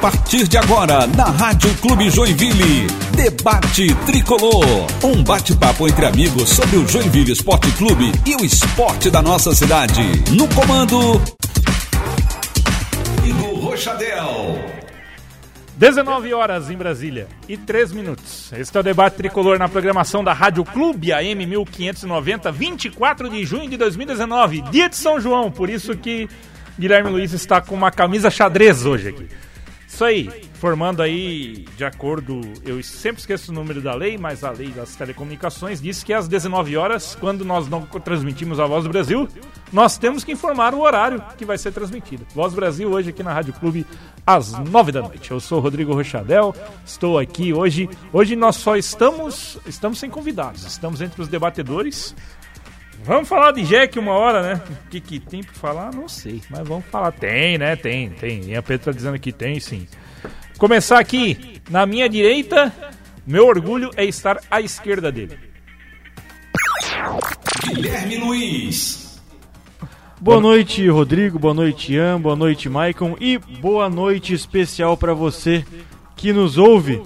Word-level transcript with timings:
partir 0.00 0.46
de 0.46 0.56
agora, 0.56 1.06
na 1.08 1.24
Rádio 1.24 1.74
Clube 1.78 2.08
Joinville, 2.08 2.86
Debate 3.16 3.92
Tricolor. 4.06 4.64
Um 5.02 5.24
bate-papo 5.24 5.88
entre 5.88 6.06
amigos 6.06 6.50
sobre 6.50 6.76
o 6.76 6.86
Joinville 6.86 7.32
Esporte 7.32 7.70
Clube 7.72 8.12
e 8.24 8.36
o 8.36 8.44
esporte 8.44 9.10
da 9.10 9.20
nossa 9.20 9.52
cidade. 9.54 10.02
No 10.30 10.46
comando, 10.54 11.20
Igor 13.24 13.58
Rochadel. 13.58 14.56
19 15.76 16.32
horas 16.32 16.70
em 16.70 16.76
Brasília 16.76 17.26
e 17.48 17.56
3 17.56 17.92
minutos. 17.92 18.52
Este 18.52 18.76
é 18.76 18.80
o 18.80 18.82
debate 18.82 19.16
tricolor 19.16 19.58
na 19.58 19.68
programação 19.68 20.22
da 20.22 20.32
Rádio 20.32 20.64
Clube 20.64 21.12
AM 21.12 21.44
1590, 21.44 22.52
24 22.52 23.28
de 23.30 23.44
junho 23.44 23.68
de 23.68 23.76
2019, 23.76 24.62
dia 24.70 24.88
de 24.88 24.96
São 24.96 25.20
João, 25.20 25.50
por 25.50 25.68
isso 25.68 25.96
que 25.96 26.28
Guilherme 26.78 27.10
Luiz 27.10 27.32
está 27.32 27.60
com 27.60 27.74
uma 27.74 27.90
camisa 27.90 28.30
xadrez 28.30 28.86
hoje 28.86 29.08
aqui. 29.08 29.26
Isso 29.88 30.04
aí, 30.04 30.30
formando 30.52 31.02
aí 31.02 31.64
de 31.76 31.82
acordo, 31.82 32.40
eu 32.64 32.80
sempre 32.82 33.20
esqueço 33.20 33.50
o 33.50 33.54
número 33.54 33.80
da 33.80 33.94
lei, 33.94 34.18
mas 34.18 34.44
a 34.44 34.50
lei 34.50 34.68
das 34.68 34.94
telecomunicações 34.94 35.80
diz 35.80 36.04
que 36.04 36.12
às 36.12 36.28
19 36.28 36.76
horas, 36.76 37.16
quando 37.18 37.42
nós 37.42 37.68
não 37.68 37.80
transmitimos 37.82 38.60
a 38.60 38.66
Voz 38.66 38.84
do 38.84 38.90
Brasil, 38.90 39.26
nós 39.72 39.96
temos 39.96 40.22
que 40.22 40.30
informar 40.30 40.74
o 40.74 40.80
horário 40.80 41.24
que 41.38 41.44
vai 41.44 41.56
ser 41.56 41.72
transmitido. 41.72 42.26
Voz 42.34 42.52
do 42.52 42.56
Brasil 42.56 42.88
hoje 42.90 43.10
aqui 43.10 43.22
na 43.22 43.32
Rádio 43.32 43.54
Clube 43.54 43.86
às 44.26 44.52
9 44.52 44.92
da 44.92 45.00
noite. 45.00 45.30
Eu 45.30 45.40
sou 45.40 45.58
Rodrigo 45.58 45.94
Rochadel, 45.94 46.54
estou 46.84 47.18
aqui 47.18 47.54
hoje. 47.54 47.88
Hoje 48.12 48.36
nós 48.36 48.56
só 48.56 48.76
estamos 48.76 49.58
estamos 49.66 49.98
sem 49.98 50.10
convidados, 50.10 50.66
estamos 50.66 51.00
entre 51.00 51.22
os 51.22 51.28
debatedores. 51.28 52.14
Vamos 53.04 53.28
falar 53.28 53.52
de 53.52 53.62
Jack 53.62 53.98
uma 53.98 54.12
hora, 54.12 54.42
né? 54.42 54.62
O 54.86 54.90
que, 54.90 55.00
que 55.00 55.18
tem 55.18 55.42
pra 55.42 55.54
falar? 55.54 55.94
Não 55.94 56.08
sei, 56.08 56.42
mas 56.50 56.66
vamos 56.66 56.84
falar. 56.86 57.12
Tem, 57.12 57.56
né? 57.56 57.76
Tem, 57.76 58.10
tem. 58.10 58.44
E 58.50 58.56
a 58.56 58.62
Pedro 58.62 58.86
tá 58.86 58.92
dizendo 58.92 59.18
que 59.18 59.32
tem, 59.32 59.58
sim. 59.60 59.86
Começar 60.58 60.98
aqui, 60.98 61.60
na 61.70 61.86
minha 61.86 62.08
direita, 62.08 62.72
meu 63.26 63.46
orgulho 63.46 63.90
é 63.96 64.04
estar 64.04 64.40
à 64.50 64.60
esquerda 64.60 65.10
dele. 65.12 65.38
Guilherme 67.64 68.16
Luiz. 68.18 69.20
Boa 70.20 70.40
noite, 70.40 70.86
Rodrigo. 70.88 71.38
Boa 71.38 71.54
noite, 71.54 71.92
Ian. 71.92 72.20
Boa 72.20 72.34
noite, 72.34 72.68
Maicon. 72.68 73.16
E 73.20 73.38
boa 73.38 73.88
noite 73.88 74.34
especial 74.34 74.96
para 74.96 75.14
você 75.14 75.64
que 76.16 76.32
nos 76.32 76.58
ouve. 76.58 77.00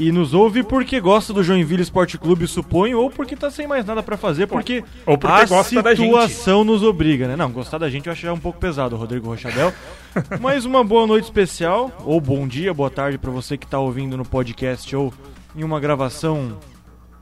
E 0.00 0.12
nos 0.12 0.32
ouve 0.32 0.62
porque 0.62 1.00
gosta 1.00 1.32
do 1.32 1.42
Joinville 1.42 1.82
Esporte 1.82 2.16
Clube, 2.16 2.46
suponho, 2.46 3.00
ou 3.00 3.10
porque 3.10 3.34
tá 3.34 3.50
sem 3.50 3.66
mais 3.66 3.84
nada 3.84 4.00
para 4.00 4.16
fazer, 4.16 4.46
porque, 4.46 4.84
Ou 5.04 5.18
porque 5.18 5.52
a 5.52 5.64
situação 5.64 6.62
nos 6.62 6.84
obriga, 6.84 7.26
né? 7.26 7.34
Não, 7.34 7.50
gostar 7.50 7.78
da 7.78 7.90
gente 7.90 8.06
eu 8.06 8.12
acho 8.12 8.22
já 8.22 8.32
um 8.32 8.38
pouco 8.38 8.60
pesado, 8.60 8.94
Rodrigo 8.94 9.26
Rochadel. 9.26 9.74
Mas 10.40 10.64
uma 10.64 10.84
boa 10.84 11.04
noite 11.04 11.24
especial, 11.24 11.90
ou 12.04 12.20
bom 12.20 12.46
dia, 12.46 12.72
boa 12.72 12.88
tarde 12.88 13.18
para 13.18 13.32
você 13.32 13.58
que 13.58 13.66
tá 13.66 13.80
ouvindo 13.80 14.16
no 14.16 14.24
podcast 14.24 14.94
ou 14.94 15.12
em 15.56 15.64
uma 15.64 15.80
gravação 15.80 16.56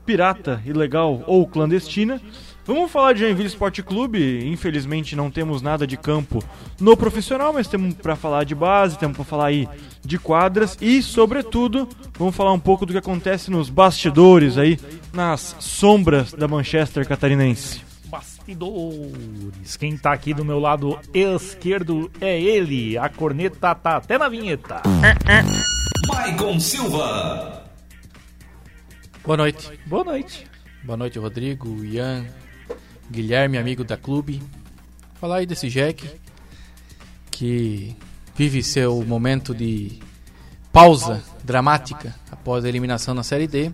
pirata, 0.05 0.61
ilegal 0.63 1.23
ou 1.25 1.47
clandestina. 1.47 2.21
Vamos 2.67 2.91
falar 2.91 3.13
de 3.13 3.21
Joinville 3.21 3.47
Esporte 3.47 3.81
Clube. 3.81 4.45
Infelizmente 4.45 5.15
não 5.15 5.31
temos 5.31 5.61
nada 5.61 5.87
de 5.87 5.95
campo 5.95 6.43
no 6.81 6.97
profissional, 6.97 7.53
mas 7.53 7.69
temos 7.69 7.93
para 7.93 8.13
falar 8.13 8.43
de 8.43 8.53
base, 8.53 8.99
temos 8.99 9.15
para 9.15 9.23
falar 9.23 9.45
aí 9.45 9.69
de 10.03 10.19
quadras 10.19 10.77
e, 10.81 11.01
sobretudo, 11.01 11.87
vamos 12.19 12.35
falar 12.35 12.51
um 12.51 12.59
pouco 12.59 12.85
do 12.85 12.91
que 12.91 12.99
acontece 12.99 13.49
nos 13.49 13.69
bastidores 13.69 14.57
aí, 14.57 14.77
nas 15.13 15.55
sombras 15.61 16.33
da 16.33 16.45
Manchester 16.45 17.07
catarinense. 17.07 17.81
Bastidores. 18.07 19.77
Quem 19.77 19.97
tá 19.97 20.11
aqui 20.11 20.33
do 20.33 20.43
meu 20.43 20.59
lado 20.59 20.99
esquerdo 21.13 22.11
é 22.19 22.37
ele. 22.37 22.97
A 22.97 23.07
corneta 23.07 23.73
tá 23.75 23.95
até 23.95 24.17
na 24.17 24.27
vinheta. 24.27 24.81
Maicon 26.05 26.59
Silva. 26.59 27.63
Boa 29.23 29.37
noite. 29.37 29.69
Boa 29.85 30.03
noite. 30.03 30.47
Boa 30.83 30.97
noite, 30.97 31.19
Rodrigo, 31.19 31.83
Ian, 31.83 32.25
Guilherme, 33.09 33.57
amigo 33.57 33.83
da 33.83 33.97
clube. 33.97 34.41
Falar 35.19 35.37
aí 35.37 35.45
desse 35.45 35.69
Jack 35.69 36.07
que 37.31 37.95
vive 38.35 38.63
seu 38.63 39.03
momento 39.03 39.53
de 39.53 39.99
pausa 40.71 41.23
dramática 41.43 42.15
após 42.31 42.65
a 42.65 42.69
eliminação 42.69 43.13
na 43.13 43.23
Série 43.23 43.47
D. 43.47 43.71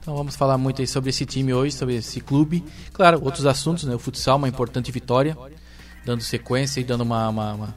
Então 0.00 0.14
vamos 0.14 0.36
falar 0.36 0.58
muito 0.58 0.82
aí 0.82 0.86
sobre 0.86 1.10
esse 1.10 1.24
time 1.24 1.52
hoje, 1.54 1.74
sobre 1.74 1.96
esse 1.96 2.20
clube. 2.20 2.64
Claro, 2.92 3.22
outros 3.22 3.46
assuntos, 3.46 3.84
né? 3.84 3.94
O 3.94 3.98
futsal, 3.98 4.36
uma 4.36 4.48
importante 4.48 4.92
vitória, 4.92 5.36
dando 6.04 6.22
sequência 6.22 6.80
e 6.80 6.84
dando 6.84 7.02
uma, 7.02 7.28
uma, 7.28 7.54
uma, 7.54 7.76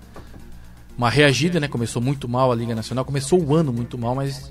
uma 0.97 1.09
reagida, 1.09 1.59
né? 1.59 1.68
Começou 1.68 2.01
muito 2.01 2.28
mal 2.28 2.51
a 2.51 2.56
Liga 2.56 2.75
Nacional, 2.75 3.06
começou 3.06 3.41
o 3.41 3.56
ano 3.56 3.72
muito 3.72 3.97
mal, 3.97 4.13
mas 4.13 4.50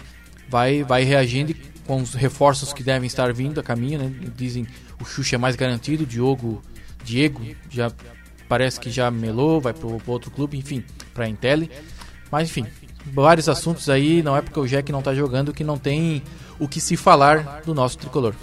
vai, 0.48 0.82
vai 0.84 1.04
reagindo 1.04 1.50
e 1.50 1.75
com 1.86 2.02
os 2.02 2.14
reforços 2.14 2.72
que 2.72 2.82
devem 2.82 3.06
estar 3.06 3.32
vindo 3.32 3.60
a 3.60 3.62
caminho, 3.62 3.98
né? 3.98 4.12
Dizem 4.34 4.66
o 5.00 5.04
Xuxa 5.04 5.36
é 5.36 5.38
mais 5.38 5.56
garantido, 5.56 6.02
o 6.04 6.06
Diogo, 6.06 6.62
Diego 7.04 7.42
já 7.70 7.90
parece 8.48 8.78
que 8.80 8.90
já 8.90 9.10
melou, 9.10 9.60
vai 9.60 9.72
pro, 9.72 9.98
pro 9.98 10.12
outro 10.12 10.30
clube, 10.30 10.58
enfim, 10.58 10.84
pra 11.14 11.28
Intel. 11.28 11.68
Mas 12.30 12.48
enfim, 12.48 12.66
vários 13.12 13.48
assuntos 13.48 13.88
aí, 13.88 14.22
não 14.22 14.36
é 14.36 14.42
porque 14.42 14.58
o 14.58 14.66
Jack 14.66 14.90
não 14.90 15.02
tá 15.02 15.14
jogando 15.14 15.52
que 15.52 15.64
não 15.64 15.78
tem 15.78 16.22
o 16.58 16.68
que 16.68 16.80
se 16.80 16.96
falar 16.96 17.62
do 17.64 17.74
nosso 17.74 17.98
tricolor. 17.98 18.34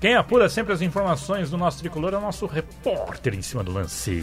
Quem 0.00 0.14
apura 0.14 0.48
sempre 0.48 0.72
as 0.72 0.82
informações 0.82 1.50
do 1.50 1.56
nosso 1.56 1.78
tricolor 1.78 2.12
é 2.12 2.18
o 2.18 2.20
nosso 2.20 2.46
repórter 2.46 3.34
em 3.34 3.42
cima 3.42 3.64
do 3.64 3.72
lance. 3.72 4.20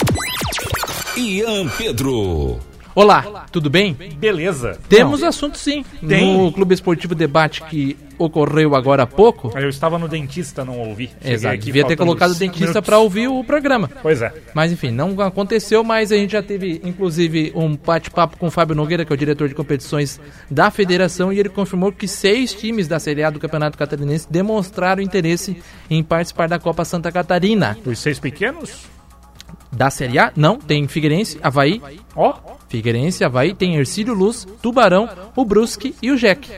Ian 1.18 1.68
Pedro. 1.70 2.59
Olá, 2.94 3.46
tudo 3.52 3.69
bem? 3.69 3.94
Beleza. 3.94 4.78
Temos 4.90 5.24
assunto 5.24 5.57
sim. 5.57 5.85
Tem. 6.06 6.38
No 6.38 6.52
Clube 6.52 6.74
Esportivo 6.74 7.16
Debate 7.16 7.63
que 7.63 7.97
ocorreu 8.18 8.75
agora 8.75 9.03
há 9.03 9.07
pouco. 9.07 9.57
Eu 9.57 9.69
estava 9.69 9.97
no 9.97 10.07
dentista, 10.07 10.66
não 10.66 10.78
ouvi. 10.78 11.07
Cheguei 11.07 11.34
Exato, 11.34 11.56
aqui 11.56 11.66
devia 11.66 11.85
ter 11.85 11.96
colocado 11.96 12.31
o 12.31 12.35
dentista 12.35 12.81
para 12.81 13.00
ouvir 13.00 13.28
o 13.28 13.44
programa. 13.44 13.90
Pois 14.02 14.22
é. 14.22 14.34
Mas 14.53 14.72
enfim, 14.72 14.91
não 14.91 15.19
aconteceu, 15.22 15.84
mas 15.84 16.12
a 16.12 16.18
gente 16.18 16.31
já 16.31 16.44
teve 16.44 16.81
inclusive 16.84 17.53
um 17.56 17.78
bate-papo 17.78 18.38
com 18.38 18.47
o 18.47 18.52
Fábio 18.52 18.75
Nogueira, 18.75 19.06
que 19.06 19.13
é 19.13 19.16
o 19.16 19.18
diretor 19.18 19.47
de 19.47 19.56
competições 19.56 20.19
da 20.50 20.69
federação, 20.69 21.31
e 21.31 21.40
ele 21.40 21.50
confirmou 21.50 21.91
que 21.91 22.08
seis 22.08 22.53
times 22.53 22.88
da 22.88 23.00
Série 23.00 23.23
A 23.23 23.29
do 23.29 23.40
Campeonato 23.40 23.78
Catarinense 23.78 24.28
demonstraram 24.29 25.02
interesse 25.02 25.62
em 25.90 26.03
participar 26.03 26.50
da 26.50 26.59
Copa 26.59 26.84
Santa 26.84 27.12
Catarina. 27.12 27.78
Os 27.85 28.00
seis 28.00 28.19
pequenos? 28.19 28.85
Da 29.72 29.90
Série 29.90 30.19
A, 30.19 30.34
não, 30.35 30.58
tem 30.58 30.85
Figueirense, 30.88 31.40
Havaí, 31.41 31.81
Ó, 32.13 32.34
Figueirense, 32.72 33.24
Havaí, 33.24 33.54
tem 33.54 33.76
Ercílio 33.76 34.14
Luz, 34.14 34.48
Tubarão, 34.62 35.08
o 35.36 35.44
Brusque 35.46 35.94
e 36.02 36.09
o 36.09 36.16
Jack. 36.18 36.50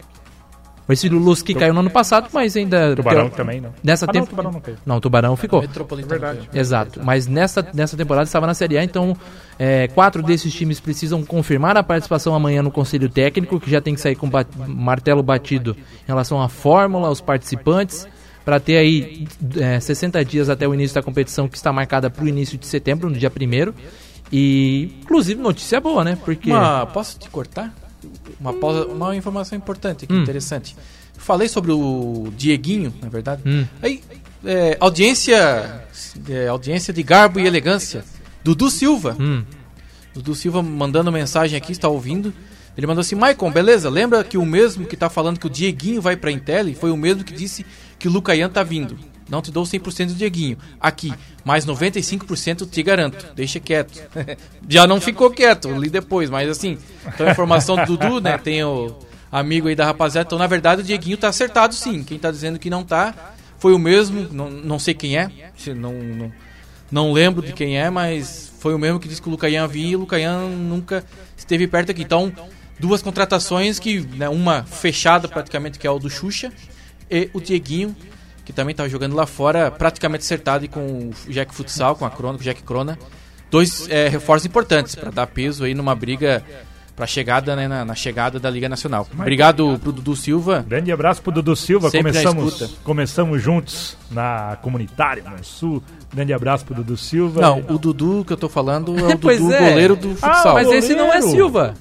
O 0.88 0.92
Ercílio 0.92 1.18
Luz 1.18 1.42
que 1.42 1.54
caiu 1.56 1.74
no 1.74 1.80
ano 1.80 1.90
passado, 1.90 2.28
mas 2.34 2.56
ainda... 2.58 2.94
Tubarão 2.96 3.30
também 3.30 3.60
não. 3.62 3.74
Nessa 3.82 4.06
Ah, 4.08 4.12
não. 4.14 4.26
Tubarão 4.26 4.52
não 4.52 4.60
caiu. 4.62 4.78
Não, 4.86 4.98
o 4.98 5.02
Tubarão 5.02 5.36
ficou. 5.38 5.62
Metropolitano. 5.62 6.20
Verdade. 6.20 6.50
Exato, 6.54 7.00
mas 7.04 7.26
nessa, 7.26 7.66
nessa 7.74 7.96
temporada 7.98 8.26
estava 8.26 8.46
na 8.46 8.54
Série 8.54 8.78
A, 8.78 8.84
então 8.84 9.16
é, 9.58 9.88
quatro 9.88 10.22
desses 10.22 10.54
times 10.54 10.80
precisam 10.82 11.24
confirmar 11.24 11.76
a 11.78 11.84
participação 11.84 12.36
amanhã 12.36 12.62
no 12.62 12.70
Conselho 12.70 13.08
Técnico, 13.10 13.60
que 13.62 13.72
já 13.72 13.80
tem 13.82 13.96
que 13.96 14.02
sair 14.02 14.16
com 14.16 14.30
ba- 14.30 14.46
martelo 14.68 15.24
batido 15.24 15.76
em 16.04 16.08
relação 16.08 16.42
à 16.42 16.50
fórmula, 16.50 17.08
aos 17.08 17.22
participantes, 17.22 18.06
para 18.44 18.60
ter 18.60 18.76
aí 18.76 19.26
é, 19.58 19.80
60 19.80 20.24
dias 20.26 20.50
até 20.50 20.68
o 20.68 20.74
início 20.74 20.94
da 20.94 21.02
competição, 21.02 21.48
que 21.48 21.56
está 21.56 21.72
marcada 21.72 22.10
para 22.10 22.26
o 22.26 22.28
início 22.28 22.58
de 22.58 22.68
setembro, 22.68 23.10
no 23.10 23.16
dia 23.16 23.32
1 23.32 23.74
E, 24.32 24.92
inclusive, 25.02 25.40
notícia 25.42 25.80
boa, 25.80 26.04
né? 26.04 26.18
Porque. 26.24 26.50
Uma, 26.50 26.86
posso 26.88 27.18
te 27.20 27.30
cortar? 27.30 27.74
Uma, 28.40 28.54
pausa, 28.54 28.86
uma 28.88 29.16
informação 29.16 29.58
importante 29.58 30.06
aqui, 30.06 30.14
Hum. 30.14 30.22
interessante. 30.24 30.76
Falei 31.18 31.48
sobre 31.48 31.72
o 31.72 32.34
Dieguinho, 32.36 32.94
na 33.02 33.08
verdade. 33.10 33.42
Hum. 33.46 33.66
Aí, 33.82 34.02
é, 34.44 34.76
audiência, 34.80 35.86
é, 36.30 36.48
audiência 36.48 36.92
de 36.94 37.02
garbo 37.04 37.40
e 37.40 37.46
elegância. 37.46 38.04
Dudu 38.44 38.70
Silva. 38.70 39.16
Hum. 39.20 39.44
Dudu 40.14 40.36
Silva 40.36 40.62
mandando 40.62 41.12
mensagem 41.12 41.58
aqui, 41.58 41.72
está 41.72 41.88
ouvindo. 41.88 42.34
Ele 42.78 42.88
mandou 42.88 43.02
assim: 43.02 43.16
Maicon, 43.16 43.52
beleza? 43.52 43.90
Lembra 43.90 44.24
que 44.24 44.38
o 44.38 44.46
mesmo 44.46 44.86
que 44.86 44.98
tá 44.98 45.10
falando 45.10 45.40
que 45.40 45.48
o 45.48 45.50
Dieguinho 45.50 46.02
vai 46.02 46.18
pra 46.18 46.32
Intel 46.32 46.74
foi 46.76 46.92
o 46.92 46.98
mesmo 46.98 47.24
que 47.24 47.34
disse 47.34 47.66
que 47.98 48.08
o 48.08 48.12
Lucaian 48.12 48.50
tá 48.50 48.64
vindo. 48.64 48.98
Não 49.30 49.42
te 49.42 49.52
dou 49.52 49.64
100% 49.64 50.08
do 50.08 50.14
Dieguinho. 50.16 50.58
Aqui, 50.80 51.14
mais 51.44 51.66
95% 51.66 52.70
te 52.70 52.84
garanto. 52.84 53.34
Deixa 53.36 53.60
quieto. 53.60 54.02
Já 54.68 54.86
não 54.86 55.00
ficou 55.00 55.32
quieto, 55.32 55.72
li 55.72 55.90
depois, 55.90 56.30
mas 56.30 56.50
assim, 56.50 56.78
então 57.08 57.28
a 57.28 57.32
informação 57.32 57.76
do 57.76 57.98
Dudu, 57.98 58.20
né? 58.20 58.38
Tem 58.38 58.64
o 58.64 58.96
amigo 59.32 59.68
aí 59.68 59.76
da 59.76 59.86
rapaziada. 59.86 60.28
Então, 60.28 60.38
na 60.38 60.48
verdade, 60.48 60.82
o 60.82 60.84
Dieguinho 60.84 61.18
tá 61.18 61.30
acertado 61.30 61.74
sim. 61.74 62.04
Quem 62.04 62.20
tá 62.20 62.30
dizendo 62.30 62.60
que 62.60 62.70
não 62.70 62.84
tá 62.84 63.34
foi 63.58 63.74
o 63.74 63.80
mesmo, 63.80 64.28
não, 64.32 64.50
não 64.50 64.78
sei 64.78 64.94
quem 64.94 65.18
é, 65.18 65.32
não, 65.68 65.94
não, 65.94 66.32
não 66.92 67.14
lembro 67.14 67.42
de 67.42 67.54
quem 67.54 67.80
é, 67.80 67.90
mas 67.90 68.52
foi 68.60 68.74
o 68.76 68.78
mesmo 68.78 69.00
que 69.00 69.08
disse 69.08 69.22
que 69.22 69.28
o 69.30 69.32
Lucaian 69.32 69.68
vinha 69.68 69.92
e 69.92 69.96
o 69.96 70.00
Lucaian 70.00 70.50
nunca 70.50 71.04
esteve 71.38 71.66
perto 71.66 71.92
aqui. 71.92 72.02
Então, 72.02 72.32
duas 72.80 73.02
contratações 73.02 73.80
que, 73.80 74.02
né, 74.02 74.28
uma 74.28 74.64
fechada 74.64 75.28
praticamente, 75.28 75.80
que 75.80 75.88
é 75.88 75.90
o 75.90 75.98
do 75.98 76.10
Xuxa, 76.10 76.52
e 77.10 77.30
o 77.34 77.40
Dieguinho, 77.40 77.96
que 78.46 78.54
também 78.54 78.72
estava 78.72 78.90
jogando 78.90 79.16
lá 79.16 79.26
fora, 79.26 79.72
praticamente 79.72 80.24
acertado 80.24 80.66
e 80.66 80.68
com 80.68 81.10
o 81.10 81.32
Jack 81.32 81.54
Futsal, 81.54 81.96
com 81.96 82.06
a 82.06 82.10
Crona, 82.10 82.38
com 82.38 82.42
o 82.42 82.44
Jack 82.44 82.64
Crona. 82.64 82.98
Dois 83.50 83.88
é, 83.90 84.08
reforços 84.08 84.46
importantes 84.46 84.96
para 84.96 85.12
dar 85.12 85.28
peso 85.28 85.64
aí 85.64 85.74
numa 85.74 85.96
briga 85.96 86.44
pra 86.96 87.08
chegada, 87.08 87.56
né, 87.56 87.68
na, 87.68 87.84
na 87.84 87.96
chegada 87.96 88.40
da 88.40 88.50
Liga 88.50 88.70
Nacional. 88.70 89.08
Obrigado 89.14 89.80
pro 89.82 89.92
Dudu 89.92 90.16
Silva. 90.16 90.64
Grande 90.68 90.92
abraço 90.92 91.22
pro 91.22 91.32
Dudu 91.32 91.56
Silva. 91.56 91.90
Sempre 91.90 92.12
Começamos, 92.12 92.78
começamos 92.84 93.42
juntos 93.42 93.98
na 94.12 94.58
comunitária, 94.62 95.24
no 95.24 95.44
Sul. 95.44 95.84
Grande 96.14 96.34
abraço 96.34 96.66
pro 96.66 96.76
Dudu 96.76 96.98
Silva. 96.98 97.42
Não, 97.42 97.60
o 97.70 97.78
Dudu 97.78 98.24
que 98.26 98.34
eu 98.34 98.38
tô 98.38 98.50
falando 98.50 98.98
é 99.00 99.14
o 99.14 99.18
Dudu 99.18 99.54
é. 99.54 99.70
goleiro 99.70 99.96
do 99.96 100.10
futsal. 100.16 100.54
Mas 100.54 100.72
esse 100.72 100.94
não 100.94 101.12
é 101.12 101.20
goleiro. 101.20 101.32
Silva. 101.32 101.74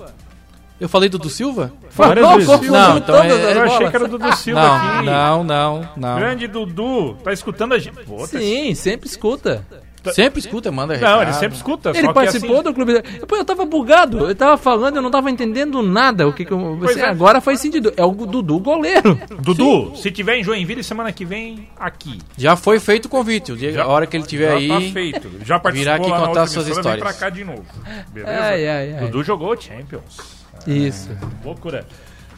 Eu 0.83 0.89
falei 0.89 1.09
Dudu 1.09 1.31
Silva? 1.31 1.73
Várias 1.93 2.27
Não, 2.27 2.37
vezes. 2.37 2.69
Não, 2.69 2.99
então 2.99 3.23
é- 3.23 3.57
Eu 3.57 3.63
achei 3.63 3.89
que 3.89 3.95
era 3.97 4.05
o 4.05 4.09
Dudu 4.09 4.37
Silva 4.37 4.61
Não, 4.61 4.75
aqui. 4.75 5.07
não, 5.07 5.45
não, 5.45 5.89
não. 5.97 6.17
Grande 6.19 6.49
Dudu, 6.49 7.15
tá 7.23 7.33
escutando 7.33 7.73
a 7.75 7.79
gente. 7.79 7.95
Pô, 8.05 8.19
tá- 8.19 8.27
Sim, 8.39 8.75
sempre 8.75 9.09
escuta. 9.09 9.65
Sempre 10.13 10.41
escuta, 10.41 10.73
manda 10.73 10.95
Não, 10.95 11.01
recado. 11.01 11.23
ele 11.23 11.33
sempre 11.35 11.57
escuta. 11.57 11.91
Ele 11.91 12.01
só 12.01 12.09
que 12.09 12.15
participou 12.15 12.57
assim, 12.57 12.65
do 12.65 12.75
clube. 12.75 13.01
Pô, 13.29 13.37
eu 13.37 13.45
tava 13.45 13.65
bugado. 13.65 14.29
Eu 14.29 14.35
tava 14.35 14.57
falando, 14.57 14.97
eu 14.97 15.03
não 15.03 15.13
tava 15.13 15.31
entendendo 15.31 15.81
nada. 15.81 16.27
O 16.27 16.33
que, 16.33 16.45
que 16.45 16.51
eu. 16.51 16.77
Você 16.79 16.99
é. 16.99 17.05
agora 17.09 17.41
faz 17.41 17.61
sentido. 17.61 17.95
É 17.97 18.05
o 18.05 18.11
Dudu 18.11 18.59
goleiro. 18.59 19.17
Dudu, 19.39 19.95
se 19.95 20.11
tiver 20.11 20.39
em 20.39 20.43
Joinville 20.43 20.83
semana 20.83 21.13
que 21.13 21.25
vem, 21.25 21.69
aqui. 21.79 22.19
Já 22.37 22.57
foi 22.57 22.81
feito 22.81 23.07
o 23.07 23.09
convite. 23.09 23.53
O 23.53 23.57
dia, 23.57 23.71
Já- 23.71 23.85
a 23.85 23.87
hora 23.87 24.05
que 24.05 24.17
ele 24.17 24.27
tiver 24.27 24.51
Já 24.51 24.57
aí. 24.57 24.69
tá 24.69 24.81
feito. 24.93 25.31
Já 25.45 25.61
participou 25.61 25.95
virá 26.09 26.17
aqui 26.17 26.27
contar 26.27 26.47
suas 26.49 26.67
histórias. 26.67 26.95
Vem 26.95 27.01
pra 27.05 27.13
cá 27.13 27.31
de 27.31 27.45
novo. 27.45 27.65
Beleza? 28.13 28.41
Ai, 28.43 28.67
ai, 28.69 28.95
ai. 28.95 29.01
Dudu 29.05 29.23
jogou 29.23 29.57
Champions. 29.57 30.42
Isso. 30.67 31.11
Loucura. 31.45 31.87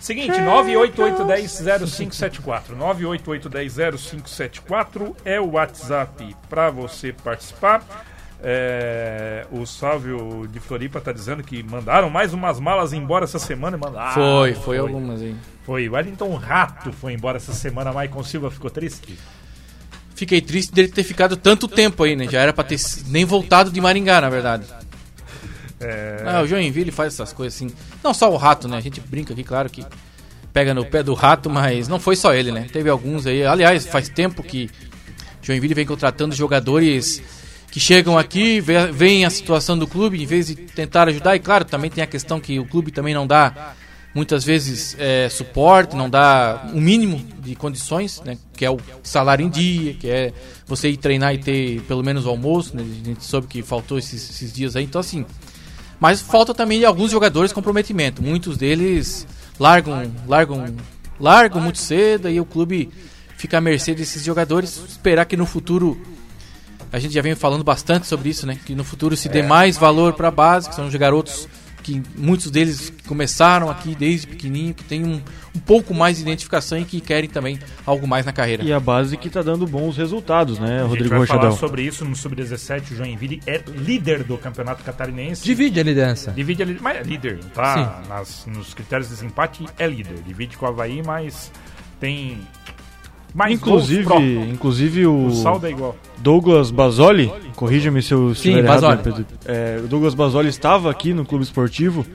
Seguinte, 0.01 0.33
988100574. 0.33 2.77
988100574 2.79 5.15
é 5.25 5.41
o 5.41 5.53
WhatsApp 5.53 6.37
para 6.49 6.71
você 6.71 7.13
participar. 7.13 8.05
É, 8.47 9.47
o 9.51 9.65
Sálvio 9.65 10.47
de 10.53 10.61
Floripa 10.61 11.01
tá 11.01 11.11
dizendo 11.11 11.43
que 11.43 11.63
mandaram 11.63 12.11
mais 12.11 12.35
umas 12.35 12.61
malas 12.61 12.93
embora 12.93 13.25
essa 13.25 13.39
semana. 13.39 13.79
Mandaram, 13.79 14.13
Foi, 14.13 14.53
foi 14.53 14.77
algumas 14.77 15.23
aí. 15.23 15.35
Foi. 15.65 15.89
O 15.89 15.95
Wellington 15.95 16.37
Rato 16.37 16.93
foi 16.93 17.15
embora 17.15 17.39
essa 17.39 17.55
semana. 17.55 17.91
Maicon 17.91 18.23
Silva 18.23 18.51
ficou 18.51 18.69
triste. 18.69 19.19
Fiquei 20.15 20.43
triste 20.43 20.73
dele 20.73 20.89
ter 20.89 21.03
ficado 21.03 21.37
tanto 21.37 21.67
tempo 21.67 22.05
aí, 22.05 22.15
né? 22.15 22.29
Já 22.29 22.41
era 22.41 22.53
pra 22.53 22.63
ter 22.63 22.79
nem 23.07 23.25
voltado 23.25 23.71
de 23.71 23.81
Maringá, 23.81 24.21
na 24.21 24.29
verdade. 24.29 24.67
É, 25.85 26.23
Ah, 26.27 26.43
o 26.43 26.47
Joinville 26.47 26.91
faz 26.91 27.15
essas 27.15 27.33
coisas 27.33 27.55
assim. 27.55 27.71
Não 28.03 28.15
só 28.15 28.33
o 28.33 28.37
rato, 28.37 28.67
né? 28.69 28.77
A 28.77 28.81
gente 28.81 29.01
brinca 29.01 29.33
aqui, 29.33 29.45
claro 29.45 29.69
que 29.69 29.85
pega 30.53 30.73
no 30.73 30.85
pé 30.85 31.03
do 31.03 31.15
rato, 31.15 31.51
mas 31.51 31.89
não 31.89 31.99
foi 31.99 32.17
só 32.17 32.33
ele, 32.35 32.53
né? 32.53 32.67
Teve 32.73 32.89
alguns 32.89 33.27
aí. 33.27 33.45
Aliás, 33.45 33.87
faz 33.87 34.09
tempo 34.09 34.43
que 34.43 34.71
Joinville 35.43 35.75
vem 35.75 35.87
contratando 35.87 36.35
jogadores 36.35 37.21
que 37.71 37.81
chegam 37.81 38.17
aqui, 38.17 38.63
veem 38.93 39.25
a 39.25 39.31
situação 39.31 39.77
do 39.77 39.87
clube, 39.87 40.23
em 40.23 40.27
vez 40.27 40.47
de 40.47 40.55
tentar 40.55 41.09
ajudar. 41.09 41.35
E 41.35 41.41
claro, 41.41 41.65
também 41.65 41.91
tem 41.91 42.05
a 42.05 42.07
questão 42.07 42.39
que 42.41 42.59
o 42.61 42.65
clube 42.65 42.93
também 42.93 43.13
não 43.13 43.27
dá 43.27 43.75
muitas 44.15 44.45
vezes 44.45 44.97
é, 44.97 45.29
suporte, 45.29 45.97
não 45.97 46.09
dá 46.09 46.71
o 46.73 46.81
mínimo 46.81 47.21
de 47.41 47.57
condições, 47.57 48.23
né? 48.25 48.39
Que 48.57 48.65
é 48.65 48.71
o 48.71 48.79
salário 49.03 49.45
em 49.45 49.51
dia, 49.51 49.95
que 49.95 50.09
é 50.09 50.33
você 50.67 50.89
ir 50.89 50.97
treinar 50.99 51.35
e 51.35 51.39
ter 51.39 51.81
pelo 51.83 52.03
menos 52.05 52.25
o 52.27 52.29
almoço, 52.29 52.77
né? 52.77 52.85
A 53.03 53.07
gente 53.09 53.25
soube 53.25 53.49
que 53.49 53.61
faltou 53.61 53.99
esses, 53.99 54.31
esses 54.31 54.53
dias 54.53 54.77
aí. 54.77 54.85
Então, 54.85 55.01
assim, 55.01 55.27
mas 56.05 56.21
falta 56.21 56.53
também 56.53 56.81
de 56.81 56.85
alguns 56.85 57.11
jogadores 57.11 57.51
comprometimento. 57.51 58.23
Muitos 58.23 58.59
deles 58.59 59.27
largam, 59.59 60.13
largam, 60.29 60.67
largam 61.19 61.63
muito 61.63 61.79
cedo 61.79 62.29
e 62.29 62.39
o 62.39 62.45
clube 62.45 62.91
fica 63.39 63.57
à 63.57 63.61
mercê 63.63 63.95
desses 63.95 64.23
jogadores. 64.23 64.83
Esperar 64.87 65.25
que 65.25 65.35
no 65.35 65.47
futuro 65.47 65.99
a 66.93 66.99
gente 66.99 67.15
já 67.15 67.23
vem 67.23 67.35
falando 67.35 67.65
bastante 67.65 68.07
sobre 68.07 68.29
isso, 68.29 68.47
né? 68.47 68.59
Que 68.67 68.75
no 68.75 68.85
futuro 68.85 69.17
se 69.17 69.31
dê 69.31 69.43
mais 69.43 69.79
valor 69.79 70.13
para 70.13 70.29
a 70.29 70.31
base, 70.31 70.69
que 70.69 70.75
são 70.75 70.87
os 70.89 70.95
garotos 70.95 71.49
que 71.85 72.03
muitos 72.17 72.51
deles 72.51 72.91
começaram 73.07 73.71
aqui 73.71 73.95
desde 73.95 74.27
pequenininho, 74.27 74.73
que 74.73 74.83
tem 74.83 75.05
um, 75.05 75.21
um 75.55 75.61
pouco 75.61 75.93
mais 75.93 76.17
de 76.17 76.23
identificação 76.23 76.79
e 76.79 76.85
que 76.85 76.99
querem 76.99 77.29
também 77.29 77.59
algo 77.85 78.09
mais 78.09 78.25
na 78.25 78.33
carreira. 78.33 78.65
E 78.65 78.73
a 78.73 78.81
base 78.81 79.19
que 79.19 79.29
tá 79.29 79.43
dando 79.43 79.67
bons 79.67 79.99
resultados, 79.99 80.59
né, 80.59 80.79
a 80.79 80.79
gente 80.79 80.89
Rodrigo 80.89 81.11
vai 81.11 81.27
falar 81.27 81.41
Rochadão? 81.43 81.59
sobre 81.59 81.83
isso 81.83 82.03
no 82.07 82.17
Sub-17. 82.17 82.93
O 82.93 82.97
Joinville 82.97 83.41
é 83.47 83.63
líder 83.69 84.25
do 84.25 84.39
campeonato 84.39 84.83
catarinense. 84.83 85.45
Divide 85.45 85.79
a 85.79 85.83
liderança. 85.83 86.33
Divide 86.33 86.63
ali, 86.63 86.79
mas 86.81 86.97
é 86.97 87.03
líder, 87.03 87.39
tá? 87.53 88.03
Nas, 88.09 88.47
nos 88.47 88.73
critérios 88.73 89.09
de 89.09 89.15
desempate 89.15 89.67
é 89.79 89.87
líder. 89.87 90.23
Divide 90.27 90.57
com 90.57 90.65
o 90.65 90.69
Havaí, 90.71 91.03
mas 91.05 91.53
tem 92.01 92.39
mais 93.35 93.53
Inclusive, 93.55 94.05
inclusive 94.51 95.07
o 95.07 95.27
O 95.27 95.31
saldo 95.35 95.67
é 95.67 95.71
igual. 95.71 95.97
Douglas 96.19 96.71
Basoli, 96.71 97.31
corrija-me 97.57 98.01
se 98.03 98.13
eu 98.15 98.29
Sim, 98.29 98.51
estiver 98.51 98.59
errado, 98.65 98.81
Basoli. 98.83 99.03
Pedro. 99.03 99.27
É, 99.45 99.81
o 99.85 99.89
Douglas 99.89 100.15
Basoli 100.15 100.49
estava 100.49 100.91
aqui 100.91 101.13
no 101.13 101.25
Clube 101.25 101.45
Esportivo 101.45 102.07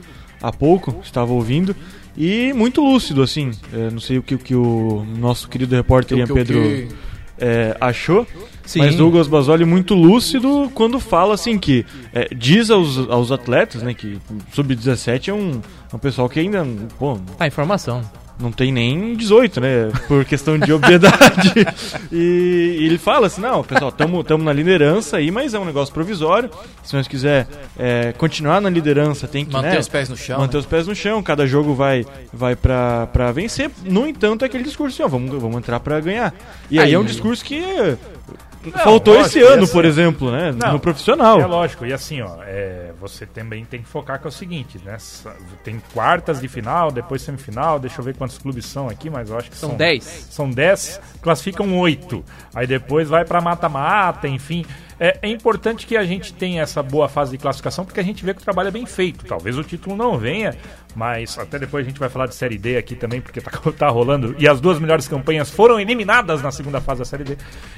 há 0.42 0.50
pouco, 0.50 0.96
estava 1.04 1.32
ouvindo, 1.32 1.76
e 2.16 2.52
muito 2.54 2.82
lúcido, 2.82 3.22
assim. 3.22 3.50
É, 3.72 3.90
não 3.90 4.00
sei 4.00 4.18
o 4.18 4.22
que, 4.22 4.34
o 4.34 4.38
que 4.38 4.54
o 4.54 5.04
nosso 5.18 5.48
querido 5.48 5.74
repórter 5.76 6.18
Ian 6.18 6.26
que- 6.26 6.32
Pedro 6.32 6.60
que- 6.60 6.88
é, 7.38 7.76
achou. 7.80 8.26
Sim. 8.66 8.80
Mas 8.80 8.94
Douglas 8.94 9.26
Basoli 9.26 9.64
muito 9.64 9.94
lúcido 9.94 10.70
quando 10.74 11.00
fala 11.00 11.34
assim 11.34 11.58
que 11.58 11.84
é, 12.12 12.28
diz 12.34 12.70
aos, 12.70 12.98
aos 13.10 13.32
atletas, 13.32 13.82
né, 13.82 13.92
que 13.94 14.18
sub-17 14.52 15.28
é 15.28 15.32
um, 15.34 15.60
é 15.92 15.96
um 15.96 15.98
pessoal 15.98 16.28
que 16.28 16.38
ainda 16.38 16.64
pô, 16.98 17.18
Tá, 17.36 17.46
informação. 17.48 18.00
Não 18.40 18.50
tem 18.50 18.72
nem 18.72 19.14
18, 19.14 19.60
né? 19.60 19.92
Por 20.08 20.24
questão 20.24 20.58
de 20.58 20.72
obviedade. 20.72 21.52
e, 22.10 22.76
e 22.80 22.86
ele 22.86 22.98
fala 22.98 23.26
assim: 23.26 23.40
não, 23.40 23.62
pessoal, 23.62 23.90
estamos 23.90 24.44
na 24.44 24.52
liderança 24.52 25.18
aí, 25.18 25.30
mas 25.30 25.54
é 25.54 25.58
um 25.58 25.64
negócio 25.64 25.92
provisório. 25.92 26.50
Se 26.82 26.96
nós 26.96 27.06
quiser 27.06 27.46
é, 27.78 28.12
continuar 28.16 28.60
na 28.60 28.70
liderança, 28.70 29.28
tem 29.28 29.44
que 29.44 29.52
Manter 29.52 29.72
né, 29.72 29.78
os 29.78 29.88
pés 29.88 30.08
no 30.08 30.16
chão. 30.16 30.38
manter 30.38 30.54
né? 30.56 30.60
os 30.60 30.66
pés 30.66 30.86
no 30.86 30.94
chão. 30.94 31.22
Cada 31.22 31.46
jogo 31.46 31.74
vai, 31.74 32.06
vai 32.32 32.56
pra, 32.56 33.06
pra 33.08 33.30
vencer. 33.32 33.70
No 33.84 34.06
entanto, 34.06 34.42
é 34.44 34.46
aquele 34.46 34.64
discurso 34.64 34.94
assim: 34.94 35.02
ó, 35.02 35.08
vamos, 35.08 35.30
vamos 35.40 35.58
entrar 35.58 35.78
pra 35.80 36.00
ganhar. 36.00 36.34
E 36.70 36.78
aí, 36.78 36.86
Aí- 36.86 36.94
é 36.94 36.98
um 36.98 37.04
discurso 37.04 37.44
que. 37.44 37.62
Faltou 38.82 39.14
lógico, 39.14 39.38
esse 39.38 39.46
ano, 39.46 39.64
assim, 39.64 39.72
por 39.72 39.84
exemplo, 39.84 40.30
né? 40.30 40.52
não, 40.52 40.74
no 40.74 40.80
profissional. 40.80 41.40
É 41.40 41.46
lógico, 41.46 41.86
e 41.86 41.92
assim, 41.92 42.20
ó, 42.20 42.36
é, 42.42 42.92
você 43.00 43.24
também 43.24 43.64
tem 43.64 43.80
que 43.80 43.88
focar 43.88 44.20
que 44.20 44.26
é 44.26 44.28
o 44.28 44.32
seguinte, 44.32 44.78
né? 44.84 44.98
Tem 45.64 45.80
quartas 45.94 46.40
de 46.40 46.48
final, 46.48 46.90
depois 46.90 47.22
semifinal, 47.22 47.78
deixa 47.78 48.00
eu 48.00 48.04
ver 48.04 48.14
quantos 48.14 48.36
clubes 48.36 48.66
são 48.66 48.88
aqui, 48.88 49.08
mas 49.08 49.30
eu 49.30 49.38
acho 49.38 49.50
que 49.50 49.56
São 49.56 49.70
são 49.70 49.78
10. 49.78 50.04
São 50.30 50.50
10, 50.50 51.00
classificam 51.22 51.78
8. 51.78 52.24
Aí 52.54 52.66
depois 52.66 53.08
vai 53.08 53.24
pra 53.24 53.40
mata-mata, 53.40 54.28
enfim. 54.28 54.64
É, 54.98 55.18
é 55.22 55.28
importante 55.28 55.86
que 55.86 55.96
a 55.96 56.04
gente 56.04 56.34
tenha 56.34 56.62
essa 56.62 56.82
boa 56.82 57.08
fase 57.08 57.30
de 57.30 57.38
classificação, 57.38 57.86
porque 57.86 58.00
a 58.00 58.02
gente 58.02 58.22
vê 58.22 58.34
que 58.34 58.42
o 58.42 58.44
trabalho 58.44 58.68
é 58.68 58.70
bem 58.70 58.84
feito. 58.84 59.24
Talvez 59.24 59.56
o 59.56 59.64
título 59.64 59.96
não 59.96 60.18
venha, 60.18 60.54
mas 60.94 61.38
até 61.38 61.58
depois 61.58 61.84
a 61.86 61.88
gente 61.88 61.98
vai 62.00 62.08
falar 62.08 62.26
de 62.26 62.34
Série 62.34 62.58
D 62.58 62.76
aqui 62.76 62.94
também, 62.94 63.20
porque 63.20 63.40
tá, 63.40 63.50
tá 63.76 63.88
rolando. 63.88 64.34
E 64.38 64.48
as 64.48 64.60
duas 64.60 64.78
melhores 64.78 65.06
campanhas 65.08 65.48
foram 65.50 65.78
eliminadas 65.80 66.42
na 66.42 66.50
segunda 66.50 66.80
fase 66.80 66.98
da 67.00 67.04
Série 67.04 67.24
D. 67.24 67.36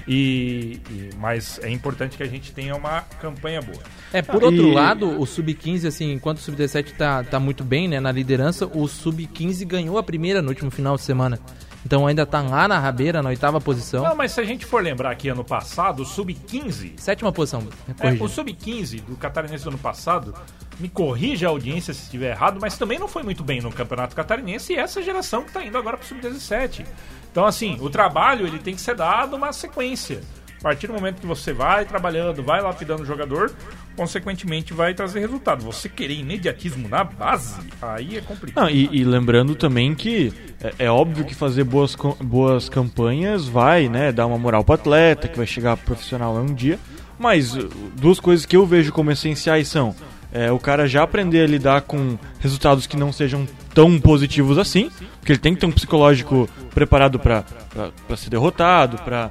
E, 0.09 0.81
e- 0.91 1.11
mas 1.19 1.61
é 1.63 1.71
importante 1.71 2.17
que 2.17 2.23
a 2.23 2.27
gente 2.29 2.53
tenha 2.53 2.75
uma 2.75 3.03
campanha 3.21 3.61
boa. 3.61 3.79
É, 4.13 4.23
por 4.23 4.43
outro 4.43 4.69
E- 4.69 4.75
lado, 4.75 5.21
o 5.21 5.27
Sub-15, 5.27 5.87
assim, 5.87 6.13
enquanto 6.13 6.39
o 6.39 6.41
Sub-17 6.41 6.93
tá, 6.97 7.23
tá 7.25 7.39
muito 7.41 7.63
bem, 7.65 7.89
né, 7.89 8.01
na 8.01 8.11
liderança, 8.13 8.67
o 8.67 8.87
Sub-15 8.89 9.65
ganhou 9.67 9.99
a 9.99 10.03
primeira 10.03 10.41
no 10.43 10.49
último 10.49 10.71
final 10.71 10.97
de 10.97 11.03
semana. 11.03 11.39
Então 11.85 12.07
ainda 12.07 12.25
tá 12.25 12.41
lá 12.41 12.69
na 12.69 12.79
rabeira, 12.79 13.23
na 13.23 13.29
oitava 13.31 13.61
posição. 13.61 14.05
Não, 14.05 14.15
mas 14.15 14.33
se 14.33 14.41
a 14.41 14.45
gente 14.45 14.65
for 14.65 14.83
lembrar 14.83 15.15
que 15.17 15.29
ano 15.29 15.45
passado, 15.45 16.03
o 16.03 16.07
Sub-15 16.07 16.99
Sétima 16.99 17.33
posição, 17.33 17.67
É, 18.01 18.23
o 18.23 18.29
Sub-15 18.29 19.03
do 19.03 19.17
Catarinense 19.17 19.65
do 19.65 19.71
ano 19.71 19.79
passado, 19.79 20.35
me 20.79 20.89
corrija 20.89 21.47
a 21.47 21.51
audiência 21.51 21.93
se 21.93 22.03
estiver 22.03 22.31
errado, 22.31 22.59
mas 22.61 22.79
também 22.79 22.99
não 22.99 23.09
foi 23.09 23.23
muito 23.23 23.43
bem 23.43 23.61
no 23.61 23.73
Campeonato 23.73 24.15
Catarinense 24.15 24.73
e 24.73 24.77
essa 24.77 25.03
geração 25.03 25.43
que 25.43 25.49
está 25.49 25.65
indo 25.65 25.77
agora 25.77 25.97
para 25.97 26.05
o 26.05 26.09
Sub-17. 26.09 26.85
Então, 27.31 27.45
assim, 27.45 27.79
o 27.81 27.89
trabalho 27.89 28.47
ele 28.47 28.59
tem 28.59 28.75
que 28.75 28.81
ser 28.81 28.95
dado 28.95 29.35
uma 29.37 29.53
sequência. 29.53 30.21
A 30.63 30.71
partir 30.71 30.87
do 30.87 30.93
momento 30.93 31.21
que 31.21 31.27
você 31.27 31.53
vai 31.53 31.85
trabalhando, 31.85 32.41
vai 32.41 32.61
lapidando 32.61 33.03
o 33.03 33.05
jogador, 33.05 33.51
consequentemente 33.97 34.73
vai 34.73 34.95
trazer 34.95 35.19
resultado. 35.19 35.65
Você 35.65 35.89
querer 35.89 36.15
imediatismo 36.15 36.89
na 36.89 37.03
base, 37.03 37.57
aí 37.83 38.17
é 38.17 38.21
complicado. 38.21 38.63
Não, 38.63 38.71
e, 38.71 38.89
e 38.93 39.03
lembrando 39.03 39.57
também 39.57 39.93
que 39.93 40.33
é, 40.63 40.87
é 40.87 40.91
óbvio 40.91 41.25
que 41.25 41.35
fazer 41.35 41.65
boas, 41.65 41.97
boas 42.21 42.69
campanhas 42.69 43.49
vai, 43.49 43.89
né, 43.89 44.13
dar 44.13 44.25
uma 44.25 44.39
moral 44.39 44.63
pro 44.63 44.77
atleta, 44.77 45.27
que 45.27 45.37
vai 45.37 45.49
chegar 45.49 45.77
profissional 45.79 46.37
um 46.37 46.55
dia. 46.55 46.79
Mas 47.19 47.57
uh, 47.57 47.69
duas 47.97 48.21
coisas 48.21 48.47
que 48.47 48.57
eu 48.57 48.65
vejo 48.65 48.93
como 48.93 49.11
essenciais 49.11 49.67
são 49.67 49.97
é, 50.33 50.51
o 50.51 50.61
cara 50.61 50.87
já 50.87 51.03
aprender 51.03 51.43
a 51.43 51.47
lidar 51.47 51.83
com 51.83 52.17
resultados 52.39 52.87
que 52.87 52.97
não 52.97 53.13
sejam 53.13 53.47
tão 53.75 54.01
positivos 54.01 54.59
assim, 54.59 54.91
porque 55.19 55.33
ele 55.33 55.39
tem 55.39 55.55
que 55.55 55.61
ter 55.61 55.67
um 55.67 55.73
psicológico 55.73 56.49
preparado 56.73 57.19
para 57.19 57.45
ser 58.17 58.31
derrotado, 58.31 58.97
para 58.99 59.31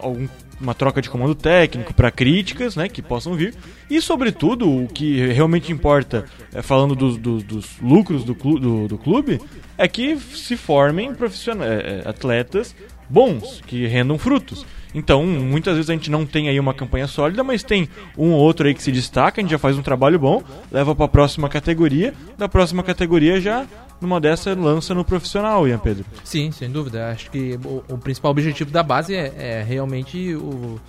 algum 0.00 0.26
uma 0.60 0.72
troca 0.72 1.02
de 1.02 1.10
comando 1.10 1.34
técnico 1.34 1.92
para 1.92 2.12
críticas, 2.12 2.76
né, 2.76 2.88
que 2.88 3.02
possam 3.02 3.34
vir 3.34 3.54
e 3.90 4.00
sobretudo 4.00 4.70
o 4.70 4.86
que 4.86 5.26
realmente 5.32 5.72
importa, 5.72 6.24
é, 6.54 6.62
falando 6.62 6.94
dos, 6.94 7.16
dos- 7.18 7.42
dos 7.42 7.66
lucros 7.82 8.22
do, 8.24 8.36
clu- 8.36 8.60
do- 8.60 8.86
do 8.88 8.96
clube, 8.96 9.40
é 9.76 9.88
que 9.88 10.16
se 10.16 10.56
formem 10.56 11.12
profissionais, 11.12 11.70
é, 11.70 12.02
é, 12.04 12.08
atletas 12.08 12.74
bons 13.10 13.60
que 13.66 13.84
rendam 13.86 14.16
frutos. 14.16 14.64
Então, 14.94 15.26
muitas 15.26 15.74
vezes 15.74 15.90
a 15.90 15.92
gente 15.92 16.08
não 16.10 16.24
tem 16.24 16.48
aí 16.48 16.58
uma 16.60 16.72
campanha 16.72 17.08
sólida, 17.08 17.42
mas 17.42 17.64
tem 17.64 17.88
um 18.16 18.30
ou 18.30 18.38
outro 18.40 18.68
aí 18.68 18.74
que 18.74 18.82
se 18.82 18.92
destaca, 18.92 19.40
a 19.40 19.42
gente 19.42 19.50
já 19.50 19.58
faz 19.58 19.76
um 19.76 19.82
trabalho 19.82 20.20
bom, 20.20 20.40
leva 20.70 20.94
para 20.94 21.04
a 21.04 21.08
próxima 21.08 21.48
categoria, 21.48 22.14
da 22.38 22.48
próxima 22.48 22.82
categoria 22.84 23.40
já 23.40 23.66
numa 24.00 24.20
dessa 24.20 24.54
lança 24.54 24.94
no 24.94 25.04
profissional, 25.04 25.66
Ian 25.66 25.78
Pedro. 25.78 26.04
Sim, 26.22 26.50
sem 26.50 26.70
dúvida. 26.70 27.10
Acho 27.10 27.30
que 27.30 27.58
o, 27.64 27.82
o 27.88 27.98
principal 27.98 28.30
objetivo 28.30 28.70
da 28.70 28.82
base 28.82 29.14
é, 29.14 29.32
é 29.36 29.62
realmente 29.62 30.34
o, 30.34 30.80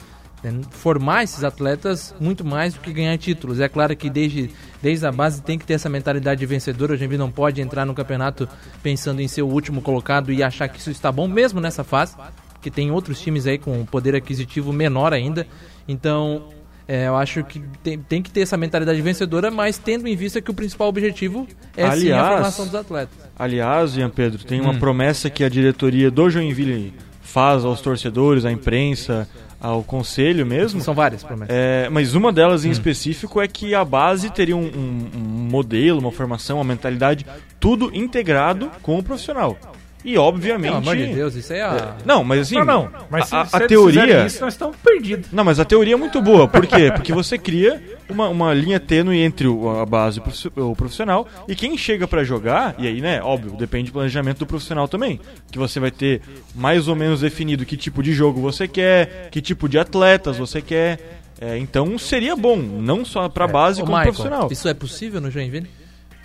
é 0.43 0.51
formar 0.69 1.24
esses 1.24 1.43
atletas 1.43 2.13
muito 2.19 2.45
mais 2.45 2.74
do 2.74 2.79
que 2.79 2.93
ganhar 2.93 3.17
títulos. 3.17 3.59
É 3.59 3.67
claro 3.67 3.95
que 3.95 4.09
desde, 4.09 4.51
desde 4.81 5.05
a 5.05 5.12
base 5.12 5.41
tem 5.41 5.57
que 5.57 5.65
ter 5.65 5.74
essa 5.74 5.89
mentalidade 5.89 6.39
de 6.39 6.45
vencedor. 6.45 6.91
O 6.91 6.97
Joinville 6.97 7.17
não 7.17 7.31
pode 7.31 7.62
entrar 7.62 7.85
no 7.85 7.93
campeonato 7.93 8.47
pensando 8.83 9.21
em 9.21 9.27
ser 9.27 9.41
o 9.41 9.47
último 9.47 9.81
colocado 9.81 10.31
e 10.31 10.43
achar 10.43 10.67
que 10.67 10.79
isso 10.79 10.91
está 10.91 11.12
bom, 11.12 11.27
mesmo 11.27 11.59
nessa 11.59 11.83
fase, 11.83 12.15
que 12.62 12.69
tem 12.69 12.91
outros 12.91 13.19
times 13.19 13.47
aí 13.47 13.57
com 13.57 13.85
poder 13.85 14.15
aquisitivo 14.15 14.71
menor 14.71 15.13
ainda. 15.13 15.47
Então, 15.88 16.50
é, 16.88 17.08
eu 17.08 17.15
acho 17.15 17.44
que 17.44 17.62
tem, 17.84 17.98
tem, 17.98 18.22
que 18.22 18.30
ter 18.30 18.42
essa 18.42 18.56
mentalidade 18.56 19.01
vencedora, 19.01 19.50
mas 19.50 19.77
tendo 19.77 20.08
em 20.08 20.15
vista 20.15 20.39
que 20.39 20.51
o 20.51 20.54
principal 20.54 20.88
objetivo 20.88 21.48
é 21.75 21.84
aliás, 21.84 22.01
sim 22.01 22.12
a 22.12 22.32
formação 22.32 22.65
dos 22.65 22.75
atletas. 22.75 23.18
Aliás, 23.38 23.98
Ian 23.98 24.10
Pedro, 24.10 24.44
tem 24.44 24.62
uma 24.62 24.72
hum. 24.72 24.80
promessa 24.80 25.30
que 25.30 25.44
a 25.44 25.50
diretoria 25.50 26.12
do 26.12 26.30
Joinville 26.30 26.94
faz 27.22 27.65
aos 27.65 27.82
torcedores, 27.82 28.46
à 28.46 28.51
imprensa, 28.51 29.27
ao 29.60 29.84
conselho 29.84 30.46
mesmo. 30.46 30.80
São 30.80 30.94
várias 30.94 31.24
promessas. 31.24 31.56
É, 31.56 31.89
mas 31.89 32.13
uma 32.13 32.32
delas 32.32 32.65
em 32.65 32.70
hum. 32.70 32.72
específico 32.72 33.42
é 33.42 33.48
que 33.48 33.74
a 33.74 33.84
base 33.84 34.30
teria 34.30 34.56
um, 34.56 34.65
um, 34.65 35.10
um 35.15 35.50
modelo, 35.50 36.00
uma 36.00 36.12
formação, 36.12 36.58
uma 36.58 36.63
mentalidade, 36.63 37.25
tudo 37.60 37.89
integrado 37.96 38.70
com 38.84 39.00
o 39.00 39.04
profissional. 39.04 39.58
E 40.05 40.19
obviamente. 40.19 40.71
Pelo 40.71 40.77
amor 40.77 40.95
de 40.95 41.07
Deus, 41.07 41.33
isso 41.33 41.51
é 41.51 41.63
a. 41.63 41.97
É, 42.00 42.05
não, 42.05 42.24
mas 42.24 42.41
assim. 42.41 42.55
Não, 42.55 42.63
não. 42.63 42.89
Mas 43.09 43.33
a, 43.33 43.43
se, 43.43 43.55
a 43.55 43.67
teoria. 43.67 44.25
Isso, 44.27 44.39
nós 44.39 44.53
estamos 44.53 44.75
perdidos. 44.77 45.31
Não, 45.31 45.43
mas 45.43 45.59
a 45.59 45.65
teoria 45.65 45.95
é 45.95 45.97
muito 45.97 46.21
boa. 46.21 46.47
Por 46.47 46.67
quê? 46.67 46.91
Porque 46.93 47.12
você 47.12 47.39
cria 47.39 47.81
uma, 48.07 48.29
uma 48.29 48.53
linha 48.53 48.79
tênue 48.79 49.19
entre 49.19 49.47
o, 49.47 49.79
a 49.79 49.85
base 49.85 50.21
e 50.55 50.59
o 50.59 50.75
profissional. 50.75 51.27
E 51.47 51.55
quem 51.55 51.75
chega 51.75 52.07
para 52.07 52.24
jogar, 52.24 52.75
e 52.77 52.88
aí, 52.88 53.01
né, 53.01 53.19
óbvio, 53.19 53.53
depende 53.57 53.89
do 53.89 53.93
planejamento 53.93 54.39
do 54.39 54.45
profissional 54.45 54.88
também. 54.88 55.19
Que 55.51 55.57
você 55.57 55.79
vai 55.79 55.89
ter 55.89 56.21
mais 56.53 56.88
ou 56.88 56.95
menos 56.95 57.21
definido 57.21 57.65
que 57.65 57.75
tipo 57.75 58.03
de 58.03 58.13
jogo 58.13 58.39
você 58.39 58.67
quer, 58.67 59.29
que 59.31 59.41
tipo 59.41 59.67
de 59.67 59.79
atletas 59.79 60.38
você 60.38 60.62
quer. 60.62 61.19
É, 61.41 61.57
então 61.57 61.97
seria 61.97 62.35
bom, 62.35 62.57
não 62.57 63.03
só 63.03 63.27
para 63.27 63.45
é. 63.45 63.47
base, 63.47 63.81
como 63.81 63.91
Michael, 63.91 64.13
profissional. 64.13 64.50
Isso 64.51 64.67
é 64.69 64.74
possível 64.74 65.19
no 65.19 65.31
Joinville? 65.31 65.67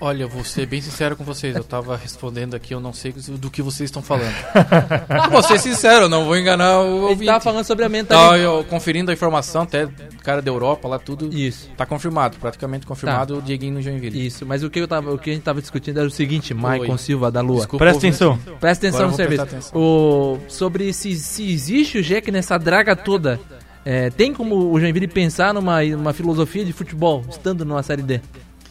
Olha, 0.01 0.27
vou 0.27 0.43
ser 0.43 0.65
bem 0.65 0.81
sincero 0.81 1.15
com 1.15 1.23
vocês. 1.23 1.55
Eu 1.55 1.63
tava 1.63 1.95
respondendo 1.95 2.55
aqui, 2.55 2.73
eu 2.73 2.81
não 2.81 2.93
sei 2.93 3.13
do 3.13 3.51
que 3.51 3.61
vocês 3.61 3.89
estão 3.89 4.01
falando. 4.01 4.35
vou 5.31 5.43
ser 5.43 5.59
sincero, 5.59 6.09
não 6.09 6.25
vou 6.25 6.39
enganar 6.39 6.81
o 6.81 7.03
ouvinte. 7.03 7.23
Ele 7.23 7.27
tava 7.27 7.41
falando 7.41 7.65
sobre 7.65 7.85
a 7.85 7.89
mentalidade. 7.89 8.33
Tá, 8.33 8.39
eu 8.39 8.65
conferindo 8.65 9.11
a 9.11 9.15
informação, 9.15 9.63
até 9.63 9.87
cara 10.23 10.41
da 10.41 10.51
Europa 10.51 10.89
lá, 10.89 10.99
tudo. 10.99 11.29
Isso. 11.37 11.69
Tá 11.77 11.85
confirmado, 11.85 12.39
praticamente 12.39 12.87
confirmado 12.87 13.35
tá. 13.35 13.41
o 13.41 13.43
Dieguinho 13.43 13.75
no 13.75 13.83
Joinville. 13.83 14.27
Isso, 14.27 14.47
mas 14.47 14.63
o 14.63 14.71
que, 14.71 14.79
eu 14.79 14.89
tava, 14.89 15.13
o 15.13 15.19
que 15.19 15.29
a 15.29 15.33
gente 15.35 15.43
tava 15.43 15.61
discutindo 15.61 15.99
era 15.99 16.07
o 16.07 16.11
seguinte, 16.11 16.55
Maicon 16.55 16.97
Silva 16.97 17.31
da 17.31 17.43
Lua. 17.43 17.59
Desculpa, 17.59 17.85
Presta 17.85 17.99
atenção. 17.99 18.39
Presta 18.59 18.87
atenção 18.87 19.09
no 19.11 19.15
serviço. 19.15 19.43
Atenção. 19.43 19.79
O, 19.79 20.39
sobre 20.49 20.95
se, 20.95 21.15
se 21.15 21.53
existe 21.53 21.99
o 21.99 22.03
Jack 22.03 22.31
nessa 22.31 22.57
draga 22.57 22.97
toda. 22.97 23.39
É, 23.85 24.11
tem 24.11 24.33
como 24.33 24.73
o 24.73 24.79
Joinville 24.79 25.09
pensar 25.09 25.55
numa, 25.55 25.83
numa 25.83 26.13
filosofia 26.13 26.65
de 26.65 26.73
futebol, 26.73 27.25
estando 27.31 27.65
numa 27.65 27.83
Série 27.83 28.03
D? 28.03 28.21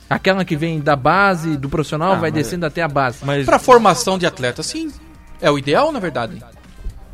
Aquela 0.09 0.43
que 0.43 0.55
vem 0.55 0.79
da 0.79 0.95
base, 0.95 1.55
do 1.55 1.69
profissional, 1.69 2.13
ah, 2.13 2.15
vai 2.15 2.31
descendo 2.31 2.65
até 2.65 2.81
a 2.81 2.87
base. 2.87 3.19
Mas... 3.23 3.45
Pra 3.45 3.59
formação 3.59 4.17
de 4.17 4.25
atleta, 4.25 4.63
sim. 4.63 4.91
É 5.39 5.51
o 5.51 5.57
ideal, 5.57 5.91
na 5.91 5.99
verdade. 5.99 6.43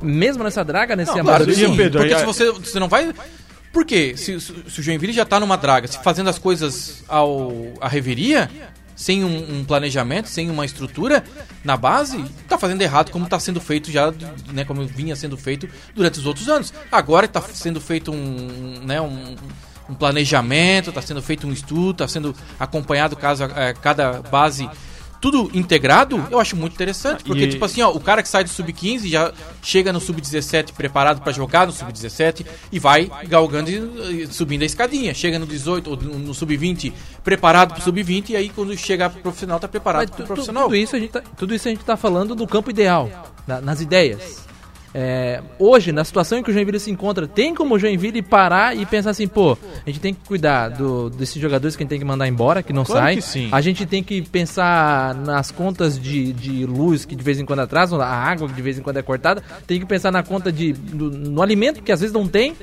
Mesmo 0.02 0.44
nessa 0.44 0.64
draga, 0.64 0.96
nesse 0.96 1.16
não, 1.16 1.24
claro, 1.24 1.54
sim, 1.54 1.76
Pedro, 1.76 2.00
Porque 2.00 2.14
aí, 2.14 2.20
se 2.20 2.26
você, 2.26 2.52
você 2.52 2.80
não 2.80 2.88
vai... 2.88 3.14
Por 3.74 3.86
quê? 3.86 4.16
Se, 4.16 4.40
se, 4.40 4.52
o 4.52 4.82
Joinville 4.82 5.12
já 5.12 5.26
tá 5.26 5.38
numa 5.40 5.58
draga, 5.58 5.88
se 5.88 6.02
fazendo 6.02 6.30
as 6.30 6.40
coisas 6.40 7.04
ao, 7.10 7.52
à 7.82 7.90
reveria, 7.90 8.50
sem 8.96 9.26
um, 9.26 9.60
um, 9.60 9.66
planejamento, 9.66 10.30
sem 10.30 10.50
uma 10.50 10.66
estrutura 10.66 11.24
na 11.64 11.76
base, 11.76 12.24
tá 12.48 12.58
fazendo 12.58 12.82
errado 12.82 13.12
como 13.12 13.26
está 13.26 13.38
sendo 13.40 13.60
feito 13.60 13.92
já, 13.92 14.14
né, 14.54 14.64
como 14.64 14.86
vinha 14.88 15.16
sendo 15.16 15.36
feito 15.36 15.68
durante 15.94 16.20
os 16.20 16.26
outros 16.26 16.48
anos. 16.48 16.74
Agora 16.90 17.26
está 17.26 17.42
sendo 17.42 17.82
feito 17.82 18.12
um, 18.14 18.80
né, 18.86 19.02
um, 19.02 19.36
um 19.90 19.94
planejamento, 19.94 20.90
está 20.90 21.02
sendo 21.02 21.22
feito 21.22 21.48
um 21.48 21.52
estudo, 21.52 21.92
está 21.92 22.08
sendo 22.08 22.36
acompanhado 22.60 23.16
caso, 23.16 23.44
é, 23.44 23.74
cada 23.74 24.22
base 24.22 24.70
tudo 25.26 25.50
integrado, 25.56 26.24
eu 26.30 26.40
acho 26.40 26.56
muito 26.56 26.74
interessante. 26.74 27.24
Porque, 27.24 27.46
e... 27.46 27.50
tipo 27.50 27.66
assim, 27.66 27.82
ó, 27.82 27.90
o 27.90 28.00
cara 28.00 28.22
que 28.22 28.30
sai 28.30 28.44
do 28.44 28.50
sub-15 28.50 29.10
já 29.10 29.34
chega 29.60 29.92
no 29.92 30.00
sub-17 30.00 30.74
preparado 30.74 31.22
para 31.22 31.32
jogar 31.32 31.66
no 31.66 31.74
sub-17 31.74 32.46
e 32.72 32.78
vai 32.78 33.10
galgando 33.28 33.72
e 33.72 34.28
subindo 34.28 34.62
a 34.62 34.66
escadinha. 34.66 35.16
Chega 35.16 35.40
no 35.40 35.48
18 35.48 35.90
ou 35.90 35.98
no 35.98 36.32
sub-20 36.32 36.94
preparado 37.24 37.70
para 37.70 37.80
o 37.80 37.84
sub-20 37.84 38.30
e 38.30 38.36
aí 38.36 38.50
quando 38.50 38.78
chegar 38.78 39.10
pro 39.10 39.22
profissional 39.22 39.60
tá 39.60 39.68
preparado 39.68 40.12
para 40.12 40.24
o 40.24 40.28
profissional. 40.28 40.66
Tudo 40.66 40.76
isso, 40.76 40.96
a 40.96 41.00
gente 41.00 41.12
tá, 41.12 41.24
tudo 41.36 41.56
isso 41.56 41.68
a 41.68 41.72
gente 41.72 41.84
tá 41.84 41.98
falando 41.98 42.36
do 42.36 42.46
campo 42.46 42.70
ideal, 42.70 43.34
na, 43.48 43.60
nas 43.60 43.82
ideias. 43.82 44.46
É, 44.98 45.42
hoje, 45.60 45.92
na 45.92 46.06
situação 46.06 46.38
em 46.38 46.44
que 46.44 46.50
o 46.50 46.54
Joinville 46.54 46.80
se 46.80 46.90
encontra, 46.90 47.28
tem 47.28 47.54
como 47.54 47.76
o 47.76 47.80
Joinville 47.80 48.22
parar 48.22 48.78
e 48.78 48.86
pensar 48.86 49.10
assim, 49.10 49.28
pô, 49.28 49.58
a 49.86 49.90
gente 49.90 50.00
tem 50.00 50.14
que 50.14 50.26
cuidar 50.26 50.70
do, 50.70 51.10
desses 51.10 51.36
jogadores 51.36 51.76
que 51.76 51.84
a 51.84 51.84
gente 51.84 51.90
tem 51.90 52.00
que 52.00 52.06
mandar 52.06 52.30
embora, 52.30 52.64
que 52.64 52.72
não 52.72 52.86
claro 52.86 53.02
saem. 53.02 53.18
A 53.52 53.60
gente 53.60 53.86
tem 53.86 54.02
que 54.02 54.22
pensar 54.22 55.14
nas 55.14 55.52
contas 55.52 56.00
de, 56.00 56.32
de 56.32 56.66
luz 56.66 57.04
que 57.04 57.14
de 57.14 57.22
vez 57.22 57.42
em 57.42 57.46
quando 57.46 57.60
atrasam, 57.60 58.00
a 58.00 58.06
água 58.06 58.48
que 58.48 58.54
de 58.54 58.62
vez 58.62 58.80
em 58.80 58.82
quando 58.82 58.96
é 58.96 59.02
cortada. 59.02 59.44
Tem 59.68 59.82
que 59.82 59.86
pensar 59.86 60.14
na 60.14 60.24
conta 60.24 60.50
de, 60.50 60.72
do, 60.72 61.12
no 61.12 61.42
alimento 61.42 61.84
que 61.84 61.92
às 61.92 62.00
vezes 62.00 62.14
não 62.14 62.26
tem. 62.26 62.56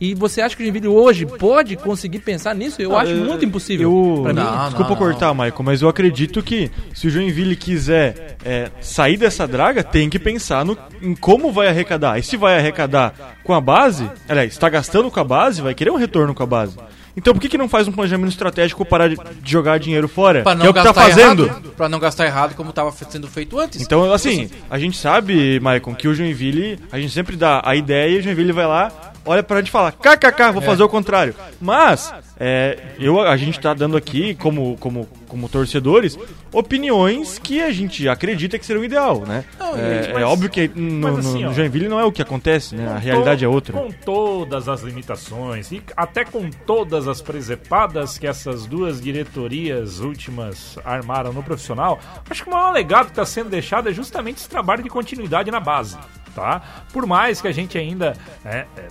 E 0.00 0.14
você 0.14 0.42
acha 0.42 0.54
que 0.54 0.62
o 0.62 0.66
Joinville 0.66 0.88
hoje 0.88 1.24
pode 1.24 1.74
conseguir 1.76 2.18
pensar 2.18 2.54
nisso? 2.54 2.80
Eu 2.82 2.96
acho 2.96 3.14
muito 3.14 3.44
impossível. 3.44 3.90
Eu, 3.90 4.22
pra 4.24 4.32
não, 4.32 4.52
mim. 4.52 4.64
Desculpa 4.66 4.90
não, 4.90 4.96
cortar, 4.96 5.32
Michael, 5.32 5.62
mas 5.62 5.82
eu 5.82 5.88
acredito 5.88 6.42
que 6.42 6.70
se 6.94 7.06
o 7.06 7.10
Joinville 7.10 7.56
quiser 7.56 8.36
é, 8.44 8.70
sair 8.80 9.16
dessa 9.16 9.46
draga, 9.46 9.82
tem 9.82 10.10
que 10.10 10.18
pensar 10.18 10.64
no, 10.64 10.76
em 11.00 11.14
como 11.14 11.50
vai 11.50 11.68
arrecadar. 11.68 12.18
E 12.18 12.22
se 12.22 12.36
vai 12.36 12.58
arrecadar 12.58 13.36
com 13.42 13.54
a 13.54 13.60
base, 13.60 14.10
aliás, 14.28 14.52
está 14.52 14.68
gastando 14.68 15.10
com 15.10 15.18
a 15.18 15.24
base, 15.24 15.62
vai 15.62 15.74
querer 15.74 15.90
um 15.90 15.96
retorno 15.96 16.34
com 16.34 16.42
a 16.42 16.46
base. 16.46 16.76
Então 17.16 17.32
por 17.32 17.40
que, 17.40 17.48
que 17.48 17.56
não 17.56 17.68
faz 17.68 17.88
um 17.88 17.92
planejamento 17.92 18.32
estratégico 18.32 18.84
para 18.84 19.08
de 19.08 19.16
jogar 19.44 19.78
dinheiro 19.78 20.06
fora? 20.06 20.42
Pra 20.42 20.54
não 20.54 20.60
que 20.60 20.66
é 20.66 20.70
o 20.70 20.74
que 20.74 20.82
tá 20.82 20.92
fazendo. 20.92 21.48
Para 21.74 21.88
não 21.88 21.98
gastar 21.98 22.26
errado 22.26 22.54
como 22.54 22.68
estava 22.68 22.92
sendo 22.92 23.26
feito 23.26 23.58
antes. 23.58 23.80
Então, 23.80 24.12
assim, 24.12 24.50
a 24.68 24.78
gente 24.78 24.98
sabe, 24.98 25.58
Maicon, 25.60 25.94
que 25.94 26.06
o 26.06 26.14
Joinville, 26.14 26.78
a 26.92 27.00
gente 27.00 27.14
sempre 27.14 27.34
dá 27.34 27.62
a 27.64 27.74
ideia 27.74 28.16
e 28.16 28.18
o 28.18 28.22
Joinville 28.22 28.52
vai 28.52 28.66
lá, 28.66 29.14
olha 29.26 29.42
para 29.42 29.58
gente 29.58 29.70
falar, 29.70 29.92
kkk, 29.92 30.52
vou 30.52 30.62
é. 30.62 30.64
fazer 30.64 30.82
o 30.82 30.88
contrário. 30.88 31.34
Mas, 31.60 32.12
é, 32.38 32.78
eu, 32.98 33.20
a 33.20 33.36
gente 33.36 33.58
está 33.58 33.74
dando 33.74 33.96
aqui, 33.96 34.34
como, 34.34 34.76
como, 34.78 35.08
como 35.28 35.48
torcedores, 35.48 36.18
opiniões 36.52 37.38
que 37.38 37.62
a 37.62 37.70
gente 37.70 38.08
acredita 38.08 38.58
que 38.58 38.64
seria 38.64 38.80
o 38.80 38.84
ideal, 38.84 39.20
né? 39.20 39.44
Não, 39.58 39.76
é, 39.76 40.02
gente, 40.02 40.12
mas, 40.14 40.22
é, 40.22 40.24
óbvio 40.24 40.48
que 40.48 40.68
no, 40.68 41.18
assim, 41.18 41.42
no, 41.42 41.48
no, 41.48 41.54
Joinville 41.54 41.88
não 41.88 41.98
é 41.98 42.04
o 42.04 42.12
que 42.12 42.22
acontece, 42.22 42.74
né? 42.74 42.88
A 42.88 42.98
realidade 42.98 43.44
é 43.44 43.48
outra. 43.48 43.72
Com 43.72 43.90
todas 43.90 44.68
as 44.68 44.82
limitações 44.82 45.72
e 45.72 45.82
até 45.96 46.24
com 46.24 46.48
todas 46.50 47.08
as 47.08 47.20
presepadas 47.20 48.18
que 48.18 48.26
essas 48.26 48.66
duas 48.66 49.00
diretorias 49.00 50.00
últimas 50.00 50.78
armaram 50.84 51.32
no 51.32 51.42
profissional, 51.42 51.98
acho 52.28 52.44
que 52.44 52.48
o 52.48 52.52
maior 52.52 52.72
legado 52.72 53.06
que 53.06 53.12
está 53.12 53.26
sendo 53.26 53.50
deixado 53.50 53.88
é 53.88 53.92
justamente 53.92 54.38
esse 54.38 54.48
trabalho 54.48 54.82
de 54.82 54.88
continuidade 54.88 55.50
na 55.50 55.60
base 55.60 55.96
tá? 56.36 56.84
Por 56.92 57.06
mais 57.06 57.40
que 57.40 57.48
a 57.48 57.52
gente 57.52 57.78
ainda 57.78 58.14
é, 58.44 58.66
é, 58.76 58.88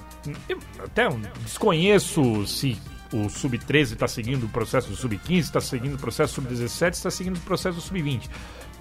até 0.83 1.07
desconheço 1.43 2.45
se 2.47 2.75
o 3.13 3.29
sub-13 3.29 3.93
está 3.93 4.07
seguindo 4.07 4.45
o 4.45 4.49
processo 4.49 4.89
do 4.89 4.95
sub-15, 4.95 5.39
está 5.39 5.61
seguindo 5.61 5.93
o 5.93 5.97
processo 5.99 6.41
do 6.41 6.49
sub-17, 6.49 6.93
está 6.93 7.11
seguindo 7.11 7.37
o 7.37 7.41
processo 7.41 7.75
do 7.75 7.81
sub-20. 7.81 8.27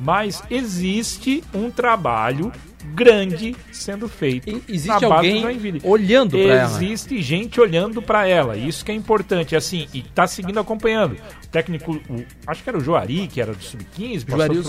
Mas 0.00 0.42
existe 0.50 1.44
um 1.54 1.70
trabalho 1.70 2.50
grande 2.94 3.54
sendo 3.70 4.08
feito. 4.08 4.48
E 4.48 4.62
existe 4.66 5.04
alguém 5.04 5.44
olhando 5.84 6.30
para 6.32 6.54
ela. 6.54 6.64
Existe 6.64 7.22
gente 7.22 7.60
olhando 7.60 8.02
para 8.02 8.26
ela. 8.26 8.56
Isso 8.56 8.84
que 8.84 8.90
é 8.90 8.94
importante. 8.94 9.54
Assim, 9.54 9.86
e 9.94 10.00
está 10.00 10.26
seguindo 10.26 10.58
acompanhando. 10.58 11.12
O 11.44 11.46
técnico, 11.48 11.92
o, 12.08 12.24
acho 12.44 12.64
que 12.64 12.68
era 12.68 12.78
o 12.78 12.80
Joari, 12.80 13.28
que 13.28 13.40
era 13.40 13.52
do 13.52 13.62
sub-15, 13.62 14.28
Joari, 14.28 14.62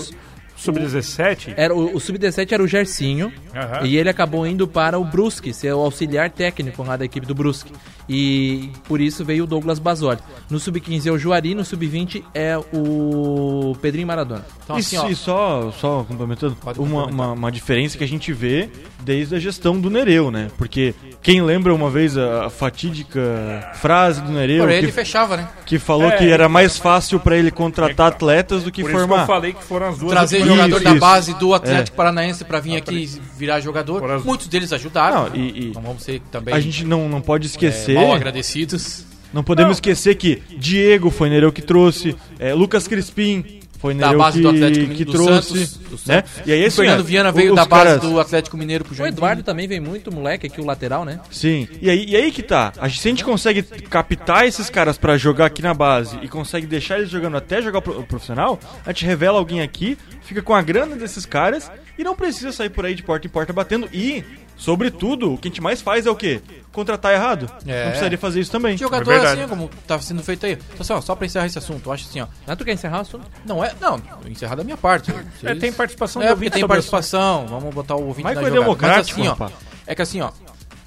Sub-17? 0.56 1.54
Era, 1.56 1.74
o, 1.74 1.94
o 1.94 2.00
Sub-17 2.00 2.52
era 2.52 2.62
o 2.62 2.66
Gersinho. 2.66 3.26
Uhum. 3.26 3.86
E 3.86 3.96
ele 3.96 4.08
acabou 4.08 4.46
indo 4.46 4.66
para 4.66 4.98
o 4.98 5.04
Brusque, 5.04 5.52
ser 5.52 5.72
o 5.72 5.80
auxiliar 5.80 6.30
técnico 6.30 6.82
lá 6.82 6.96
da 6.96 7.04
equipe 7.04 7.26
do 7.26 7.34
Brusque. 7.34 7.72
E 8.08 8.70
por 8.84 9.00
isso 9.00 9.24
veio 9.24 9.44
o 9.44 9.46
Douglas 9.46 9.78
Basoli. 9.78 10.18
No 10.48 10.60
sub-15 10.60 11.06
é 11.06 11.10
o 11.10 11.18
Juari, 11.18 11.54
no 11.54 11.64
sub-20 11.64 12.22
é 12.32 12.56
o 12.72 13.76
Pedrinho 13.82 14.06
Maradona. 14.06 14.44
Então, 14.64 14.76
e, 14.76 14.80
assim, 14.80 14.96
ó, 14.96 15.08
e 15.08 15.14
só, 15.16 15.72
só 15.72 16.04
complementando, 16.04 16.56
uma, 16.78 17.06
uma, 17.06 17.32
uma 17.32 17.52
diferença 17.52 17.98
que 17.98 18.04
a 18.04 18.08
gente 18.08 18.32
vê 18.32 18.68
desde 19.00 19.34
a 19.34 19.38
gestão 19.38 19.80
do 19.80 19.90
Nereu, 19.90 20.30
né? 20.30 20.48
Porque 20.56 20.94
quem 21.22 21.42
lembra 21.42 21.74
uma 21.74 21.90
vez 21.90 22.16
a, 22.16 22.48
fatídica 22.50 23.72
frase 23.74 24.20
do 24.20 24.30
Nereu 24.30 24.64
por 24.64 24.70
ele 24.70 24.86
que, 24.88 24.92
fechava, 24.92 25.36
né? 25.36 25.48
que 25.64 25.78
falou 25.78 26.08
É, 26.08 26.16
que 26.16 26.30
era 26.30 26.48
mais 26.48 26.78
fácil 26.78 27.18
pra 27.20 27.36
ele 27.36 27.50
contratar 27.50 28.08
atletas 28.08 28.62
do 28.62 28.70
que 28.72 28.82
Por 28.82 28.90
isso 28.90 28.98
que 28.98 29.04
eu 29.04 29.08
formar. 29.08 29.26
falei 29.26 29.52
que 29.52 29.64
foram 29.64 29.88
as 29.88 29.98
duas 29.98 30.10
Trazer 30.12 30.44
jogador 30.44 30.80
da 30.80 30.90
isso. 30.90 31.00
base 31.00 31.34
do 31.34 31.54
Atlético 31.54 31.96
Paranaense 31.96 32.44
pra 32.44 32.60
vir 32.60 32.76
aqui 32.76 33.06
virar 33.36 33.60
jogador. 33.60 34.08
As- 34.10 34.24
Muitos 34.24 34.46
deles 34.48 34.72
ajudaram. 34.72 35.28
Não, 35.30 35.36
e- 35.36 35.70
e- 35.70 35.72
Não 35.74 35.82
vamos 35.82 36.02
ser 36.02 36.20
também 36.30 36.54
A 36.54 36.60
gente 36.60 36.84
não, 36.84 37.08
não 37.08 37.20
pode 37.20 37.46
é, 37.46 37.50
esquecer. 37.50 37.95
Mal 37.96 38.14
agradecidos. 38.14 39.04
Não 39.32 39.42
podemos 39.42 39.68
Não. 39.68 39.72
esquecer 39.72 40.14
que 40.14 40.42
Diego 40.56 41.10
foi 41.10 41.28
Nereu 41.28 41.52
que 41.52 41.60
trouxe, 41.62 42.16
é, 42.38 42.54
Lucas 42.54 42.86
Crispim 42.88 43.60
foi 43.78 43.92
Da 43.94 44.06
Nereu 44.06 44.18
base 44.18 44.38
que, 44.38 44.42
do 44.42 44.48
Atlético 44.48 44.94
que 44.94 45.04
do 45.04 45.12
trouxe, 45.12 45.66
Santos, 45.66 46.06
né? 46.06 46.24
E 46.46 46.52
aí 46.52 46.62
o 46.64 46.66
assim, 46.66 46.76
Fernando 46.76 47.00
ó, 47.00 47.02
Viana 47.02 47.28
o- 47.28 47.32
veio 47.32 47.50
os 47.50 47.56
da 47.56 47.66
base 47.66 47.84
caras- 47.84 48.00
do 48.00 48.18
Atlético 48.18 48.56
Mineiro 48.56 48.84
pro 48.84 48.94
O 48.94 48.96
Joinville. 48.96 49.18
Eduardo 49.18 49.42
também 49.42 49.68
vem 49.68 49.78
muito 49.80 50.10
moleque 50.10 50.46
aqui, 50.46 50.58
o 50.60 50.64
lateral, 50.64 51.04
né? 51.04 51.20
Sim. 51.30 51.68
E 51.82 51.90
aí, 51.90 52.06
e 52.08 52.16
aí 52.16 52.32
que 52.32 52.42
tá. 52.42 52.72
A 52.78 52.88
gente, 52.88 53.00
se 53.02 53.08
a 53.08 53.10
gente 53.10 53.24
consegue 53.24 53.62
captar 53.62 54.46
esses 54.46 54.70
caras 54.70 54.96
pra 54.96 55.18
jogar 55.18 55.46
aqui 55.46 55.60
na 55.60 55.74
base 55.74 56.16
e 56.22 56.28
consegue 56.28 56.66
deixar 56.66 56.98
eles 56.98 57.10
jogando 57.10 57.36
até 57.36 57.60
jogar 57.60 57.82
pro, 57.82 58.02
profissional, 58.04 58.58
a 58.86 58.90
gente 58.92 59.04
revela 59.04 59.38
alguém 59.38 59.60
aqui, 59.60 59.98
fica 60.22 60.40
com 60.40 60.54
a 60.54 60.62
grana 60.62 60.96
desses 60.96 61.26
caras 61.26 61.70
e 61.98 62.02
não 62.04 62.16
precisa 62.16 62.52
sair 62.52 62.70
por 62.70 62.86
aí 62.86 62.94
de 62.94 63.02
porta 63.02 63.26
em 63.26 63.30
porta 63.30 63.52
batendo. 63.52 63.86
E, 63.92 64.24
sobretudo, 64.56 65.34
o 65.34 65.38
que 65.38 65.48
a 65.48 65.50
gente 65.50 65.60
mais 65.60 65.80
faz 65.80 66.06
é 66.06 66.10
o 66.10 66.16
quê? 66.16 66.40
Contratar 66.72 67.12
errado. 67.14 67.50
É. 67.66 67.80
Não 67.84 67.88
precisaria 67.90 68.18
fazer 68.18 68.40
isso 68.40 68.50
também. 68.50 68.76
Jogador 68.76 69.10
É 69.12 69.26
assim, 69.26 69.48
como 69.48 69.70
tá 69.86 69.98
sendo 70.00 70.22
feito 70.22 70.44
aí. 70.46 70.52
Então, 70.52 70.76
assim, 70.80 70.92
ó, 70.92 71.00
só 71.00 71.14
pra 71.14 71.26
encerrar 71.26 71.46
esse 71.46 71.58
assunto, 71.58 71.88
eu 71.88 71.92
acho 71.92 72.06
assim, 72.08 72.20
ó. 72.20 72.26
Ah, 72.46 72.54
tu 72.56 72.64
quer 72.64 72.72
encerrar 72.72 72.98
o 72.98 73.00
assunto? 73.02 73.26
Não 73.44 73.64
é. 73.64 73.74
Não, 73.80 74.00
encerrar 74.28 74.56
da 74.56 74.64
minha 74.64 74.76
parte. 74.76 75.10
É, 75.10 75.14
Vocês- 75.40 75.58
tem 75.58 75.72
participação 75.72 76.20
É, 76.22 76.26
do 76.26 76.28
porque 76.30 76.44
ouvinte 76.46 76.54
tem 76.54 76.66
participação. 76.68 77.46
Vamos 77.46 77.74
botar 77.74 77.94
o 77.96 78.06
ouvinte 78.06 78.26
Michael 78.28 78.34
na 78.34 78.40
é 78.42 78.44
jogada. 78.50 78.60
democrático, 78.64 79.18
Mas 79.20 79.28
assim, 79.30 79.44
ó. 79.44 79.50
É 79.86 79.94
que 79.94 80.02
assim, 80.02 80.20
ó. 80.20 80.30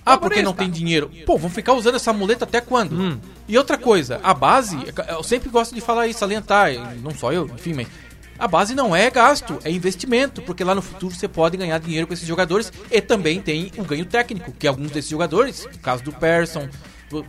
Ah, 0.06 0.18
porque 0.18 0.42
não 0.42 0.54
tem 0.54 0.70
dinheiro. 0.70 1.12
Pô, 1.26 1.38
vamos 1.38 1.54
ficar 1.54 1.74
usando 1.74 1.96
essa 1.96 2.12
muleta 2.12 2.44
até 2.46 2.60
quando? 2.62 3.20
E 3.48 3.58
outra 3.58 3.78
coisa, 3.78 4.20
a 4.24 4.34
base, 4.34 4.78
eu 5.08 5.24
sempre 5.24 5.50
gosto 5.50 5.74
de 5.76 5.82
falar 5.82 6.08
isso, 6.08 6.20
salientar, 6.20 6.72
não 7.02 7.12
só 7.12 7.32
eu, 7.32 7.46
enfim, 7.48 7.74
mas 7.74 7.88
a 8.40 8.48
base 8.48 8.74
não 8.74 8.96
é 8.96 9.10
gasto, 9.12 9.60
é 9.64 9.72
investimento, 9.72 10.42
porque 10.42 10.64
lá 10.64 10.74
no 10.74 10.82
futuro 10.82 11.14
você 11.14 11.28
pode 11.28 11.58
ganhar 11.58 11.78
dinheiro 11.80 12.08
com 12.08 12.14
esses 12.14 12.28
jogadores 12.28 12.72
e 12.90 13.02
também 13.02 13.42
tem 13.42 13.72
o 13.78 13.84
ganho 13.84 14.06
técnico, 14.06 14.52
que 14.52 14.68
alguns 14.68 14.92
desses 14.92 15.12
jogadores, 15.12 15.68
no 15.72 15.80
caso 15.80 16.04
do 16.04 16.12
Persson, 16.14 16.70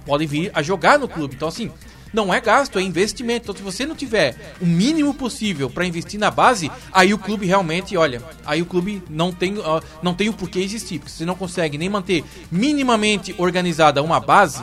podem 0.07 0.29
vir 0.29 0.51
a 0.55 0.63
jogar 0.63 0.99
no 0.99 1.09
clube. 1.09 1.35
Então 1.35 1.49
assim, 1.49 1.71
não 2.13 2.33
é 2.33 2.41
gasto, 2.41 2.79
é 2.79 2.83
investimento. 2.83 3.45
Então, 3.45 3.57
se 3.57 3.63
você 3.63 3.87
não 3.87 3.95
tiver 3.95 4.55
o 4.61 4.67
mínimo 4.67 5.15
possível 5.15 5.71
para 5.71 5.87
investir 5.87 6.19
na 6.19 6.31
base, 6.31 6.71
aí 6.93 7.15
o 7.15 7.19
clube 7.19 7.47
realmente, 7.47 7.97
olha, 7.97 8.23
aí 8.45 8.61
o 8.61 8.67
clube 8.67 9.03
não 9.09 9.33
tem, 9.33 9.55
não 10.03 10.15
tem 10.15 10.29
o 10.29 10.33
porquê 10.33 10.61
existir. 10.61 10.99
Porque 10.99 11.13
você 11.13 11.25
não 11.25 11.35
consegue 11.35 11.79
nem 11.79 11.89
manter 11.89 12.25
minimamente 12.51 13.35
organizada 13.39 14.03
uma 14.03 14.19
base, 14.21 14.63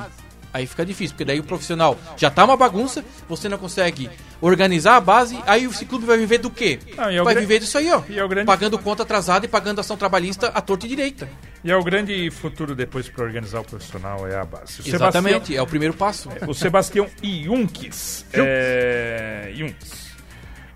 aí 0.58 0.68
fica 0.68 0.86
difícil. 0.86 1.14
Porque 1.16 1.26
daí 1.26 1.40
o 1.40 1.44
profissional 1.44 1.98
já 2.18 2.30
tá 2.30 2.44
uma 2.46 2.58
bagunça, 2.58 3.04
você 3.30 3.48
não 3.50 3.58
consegue 3.58 4.10
organizar 4.42 4.96
a 4.98 5.00
base, 5.02 5.38
aí 5.48 5.66
esse 5.66 5.86
clube 5.86 6.06
vai 6.06 6.18
viver 6.18 6.38
do 6.38 6.50
quê? 6.50 6.80
Ah, 6.98 7.12
é 7.12 7.22
o 7.22 7.24
vai 7.24 7.34
gran- 7.34 7.42
viver 7.42 7.60
disso 7.60 7.78
aí, 7.78 7.92
ó. 7.92 8.02
e 8.10 8.20
é 8.20 8.24
o 8.24 8.28
grande- 8.28 8.46
Pagando 8.46 8.78
conta 8.78 9.04
atrasada 9.04 9.46
e 9.46 9.50
pagando 9.50 9.80
ação 9.82 9.98
trabalhista 9.98 10.48
à 10.50 10.62
torta 10.62 10.86
e 10.86 10.90
direita. 10.90 11.28
E 11.64 11.72
é 11.72 11.76
o 11.76 11.84
grande 11.84 12.30
futuro 12.30 12.76
depois 12.76 13.10
para 13.10 13.24
organizar 13.26 13.60
o 13.62 13.64
profissional 13.64 14.28
é 14.28 14.36
a 14.38 14.46
base. 14.46 14.82
O 14.82 14.88
Exatamente, 14.96 15.56
é 15.56 15.62
o 15.62 15.68
primeiro 15.68 15.94
passo. 15.94 16.30
O 16.48 16.54
Sebastião 16.54 17.08
Iunques. 17.24 18.26
É, 18.32 19.52
Iunques. 19.56 20.08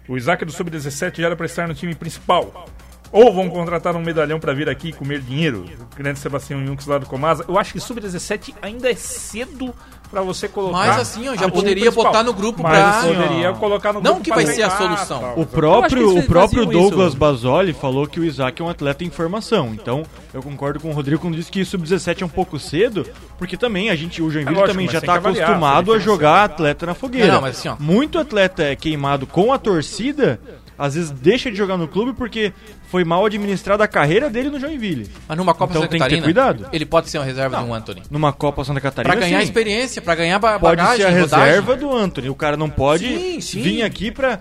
O 0.08 0.18
Isaac 0.18 0.44
do 0.44 0.52
Sub-17 0.52 1.18
já 1.22 1.28
era 1.28 1.36
para 1.36 1.46
estar 1.46 1.68
no 1.68 1.74
time 1.74 1.94
principal. 1.96 2.68
Ou 3.12 3.34
vão 3.34 3.50
contratar 3.50 3.96
um 3.96 4.02
medalhão 4.02 4.40
para 4.40 4.54
vir 4.54 4.70
aqui 4.70 4.90
e 4.90 4.94
comer 4.94 5.20
dinheiro. 5.22 5.66
O 5.94 5.96
grande 5.98 6.20
Sebastião 6.20 6.64
Iunques 6.64 6.88
lá 6.88 6.98
do 6.98 7.06
Comasa. 7.06 7.44
Eu 7.48 7.58
acho 7.60 7.74
que 7.74 7.80
Sub-17 7.80 8.54
ainda 8.62 8.90
é 8.90 8.96
cedo 8.96 9.74
para 10.10 10.22
você 10.22 10.48
colocar. 10.48 10.78
Mas 10.78 11.00
assim, 11.00 11.28
ó, 11.30 11.36
já 11.36 11.50
poderia 11.50 11.84
principal. 11.86 12.06
botar 12.12 12.24
no 12.24 12.34
grupo 12.34 12.64
Mas 12.64 12.78
pra- 12.78 13.14
poderia 13.14 13.54
colocar 13.54 13.94
no 13.94 14.02
Não 14.02 14.16
grupo 14.16 14.24
que 14.24 14.30
vai 14.30 14.46
ser 14.46 14.64
a 14.64 14.70
solução. 14.70 15.20
tal. 15.20 15.40
O 15.40 15.46
próprio, 15.46 16.18
o 16.18 16.24
próprio 16.24 16.66
Douglas 16.66 17.10
isso. 17.10 17.18
Basoli 17.18 17.72
falou 17.74 18.06
que 18.08 18.20
o 18.20 18.24
Isaac 18.26 18.62
é 18.62 18.66
um 18.66 18.70
atleta 18.70 19.04
em 19.06 19.10
formação. 19.10 19.74
Então, 19.74 20.04
eu 20.34 20.42
concordo 20.44 20.80
com 20.82 20.90
o 20.90 20.94
Rodrigo 20.94 21.22
quando 21.22 21.36
disse 21.36 21.50
que 21.52 21.64
sub-17 21.64 22.22
é 22.22 22.26
um 22.26 22.30
pouco 22.30 22.60
cedo, 22.60 23.06
porque 23.38 23.56
também 23.56 23.90
a 23.90 23.96
gente, 23.96 24.22
o 24.22 24.30
Joinville 24.30 24.56
É 24.56 24.60
lógico, 24.60 24.74
também 24.74 24.90
já 24.90 25.00
está 25.00 25.16
acostumado 25.16 25.94
a 25.94 26.00
jogar 26.00 26.44
atleta 26.46 26.86
na 26.86 26.94
fogueira. 26.94 27.32
Não, 27.34 27.42
mas 27.42 27.58
assim, 27.58 27.70
ó. 27.70 27.76
Muito 27.80 28.20
atleta 28.20 28.64
é 28.64 28.76
queimado 28.76 29.26
com 29.26 29.54
a 29.54 29.58
torcida, 29.58 30.42
às 30.82 30.96
vezes 30.96 31.12
deixa 31.12 31.50
de 31.52 31.58
jogar 31.58 31.78
no 31.78 31.88
clube 31.88 32.14
porque 32.14 32.52
foi 32.90 33.04
mal 33.04 33.26
administrada 33.26 33.84
a 33.84 33.88
carreira 33.88 34.30
dele 34.30 34.50
no 34.50 34.60
Joinville. 34.60 35.10
Mas 35.28 35.38
numa 35.38 35.54
Copa 35.54 35.72
Então 35.72 35.82
Santa 35.84 35.92
tem 35.92 36.00
que 36.02 36.06
ter 36.10 36.16
Catarina, 36.22 36.24
cuidado. 36.24 36.70
ele 36.74 36.86
pode 36.86 37.10
ser 37.10 37.20
uma 37.20 37.26
reserva 37.26 37.58
de 37.58 37.64
um 37.64 37.74
Anthony. 37.74 38.02
Numa 38.10 38.34
Copa 38.34 38.64
Santa 38.64 38.82
Catarina, 38.82 39.14
Pra 39.14 39.22
ganhar 39.22 39.38
sim. 39.40 39.44
experiência, 39.44 40.02
pra 40.02 40.16
ganhar 40.16 40.40
ba 40.40 40.60
pode 40.60 40.76
bagagem, 40.78 41.06
ser 41.06 41.14
a 41.18 41.22
rodagem. 41.22 41.46
reserva 41.46 41.76
do 41.78 41.96
Anthony. 41.96 42.30
O 42.30 42.36
cara 42.36 42.58
não 42.58 42.70
pode 42.70 43.06
Sim, 43.08 43.42
sim. 43.42 43.62
vir 43.62 43.84
aqui 43.84 44.12
pra. 44.12 44.40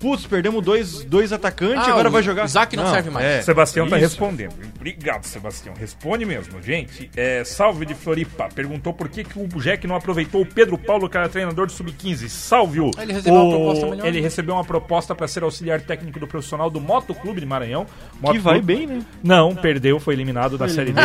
Putz, 0.00 0.26
perdemos 0.26 0.64
dois, 0.64 1.04
dois 1.04 1.30
atacantes, 1.32 1.86
Ah, 1.86 1.90
agora 1.90 2.08
o 2.08 2.10
vai 2.10 2.22
jogar. 2.22 2.46
Isaac 2.46 2.74
não 2.74 2.90
serve 2.90 3.10
mais. 3.10 3.24
é, 3.26 3.42
Sebastião 3.42 3.86
tá 3.86 3.98
isso. 3.98 4.06
respondendo. 4.08 4.54
Obrigado, 4.74 5.24
Sebastião. 5.24 5.74
Responde 5.78 6.24
mesmo. 6.24 6.60
Gente, 6.62 7.10
é, 7.14 7.44
salve 7.44 7.84
de 7.84 7.94
Floripa. 7.94 8.48
Perguntou 8.54 8.94
por 8.94 9.10
que, 9.10 9.22
que 9.22 9.38
o 9.38 9.46
Jack 9.60 9.86
não 9.86 9.94
aproveitou 9.94 10.40
o 10.40 10.46
Pedro 10.46 10.78
Paulo, 10.78 11.06
que 11.08 11.18
era 11.18 11.28
treinador 11.28 11.66
do 11.66 11.72
Sub-15. 11.72 12.28
Salve-o. 12.30 12.90
Ele 12.98 13.12
recebeu 13.12 13.34
uma 13.34 13.50
proposta 13.50 13.86
melhor. 13.86 14.06
Ele 14.06 14.20
recebeu 14.22 14.54
uma 14.54 14.64
proposta 14.64 15.14
para 15.14 15.28
ser 15.28 15.42
auxiliar 15.42 15.82
técnico 15.82 16.18
do 16.18 16.26
profissional 16.26 16.70
do 16.70 16.80
Moto 16.80 17.14
Clube 17.14 17.38
de 17.40 17.46
Maranhão. 17.46 17.86
Moto 18.22 18.32
Que 18.32 18.38
vai 18.38 18.54
Clube- 18.54 18.74
bem, 18.74 18.86
né? 18.86 19.02
Não, 19.22 19.54
perdeu, 19.54 20.00
foi 20.00 20.14
eliminado 20.14 20.56
da 20.56 20.66
Série 20.66 20.92
D. 20.92 21.00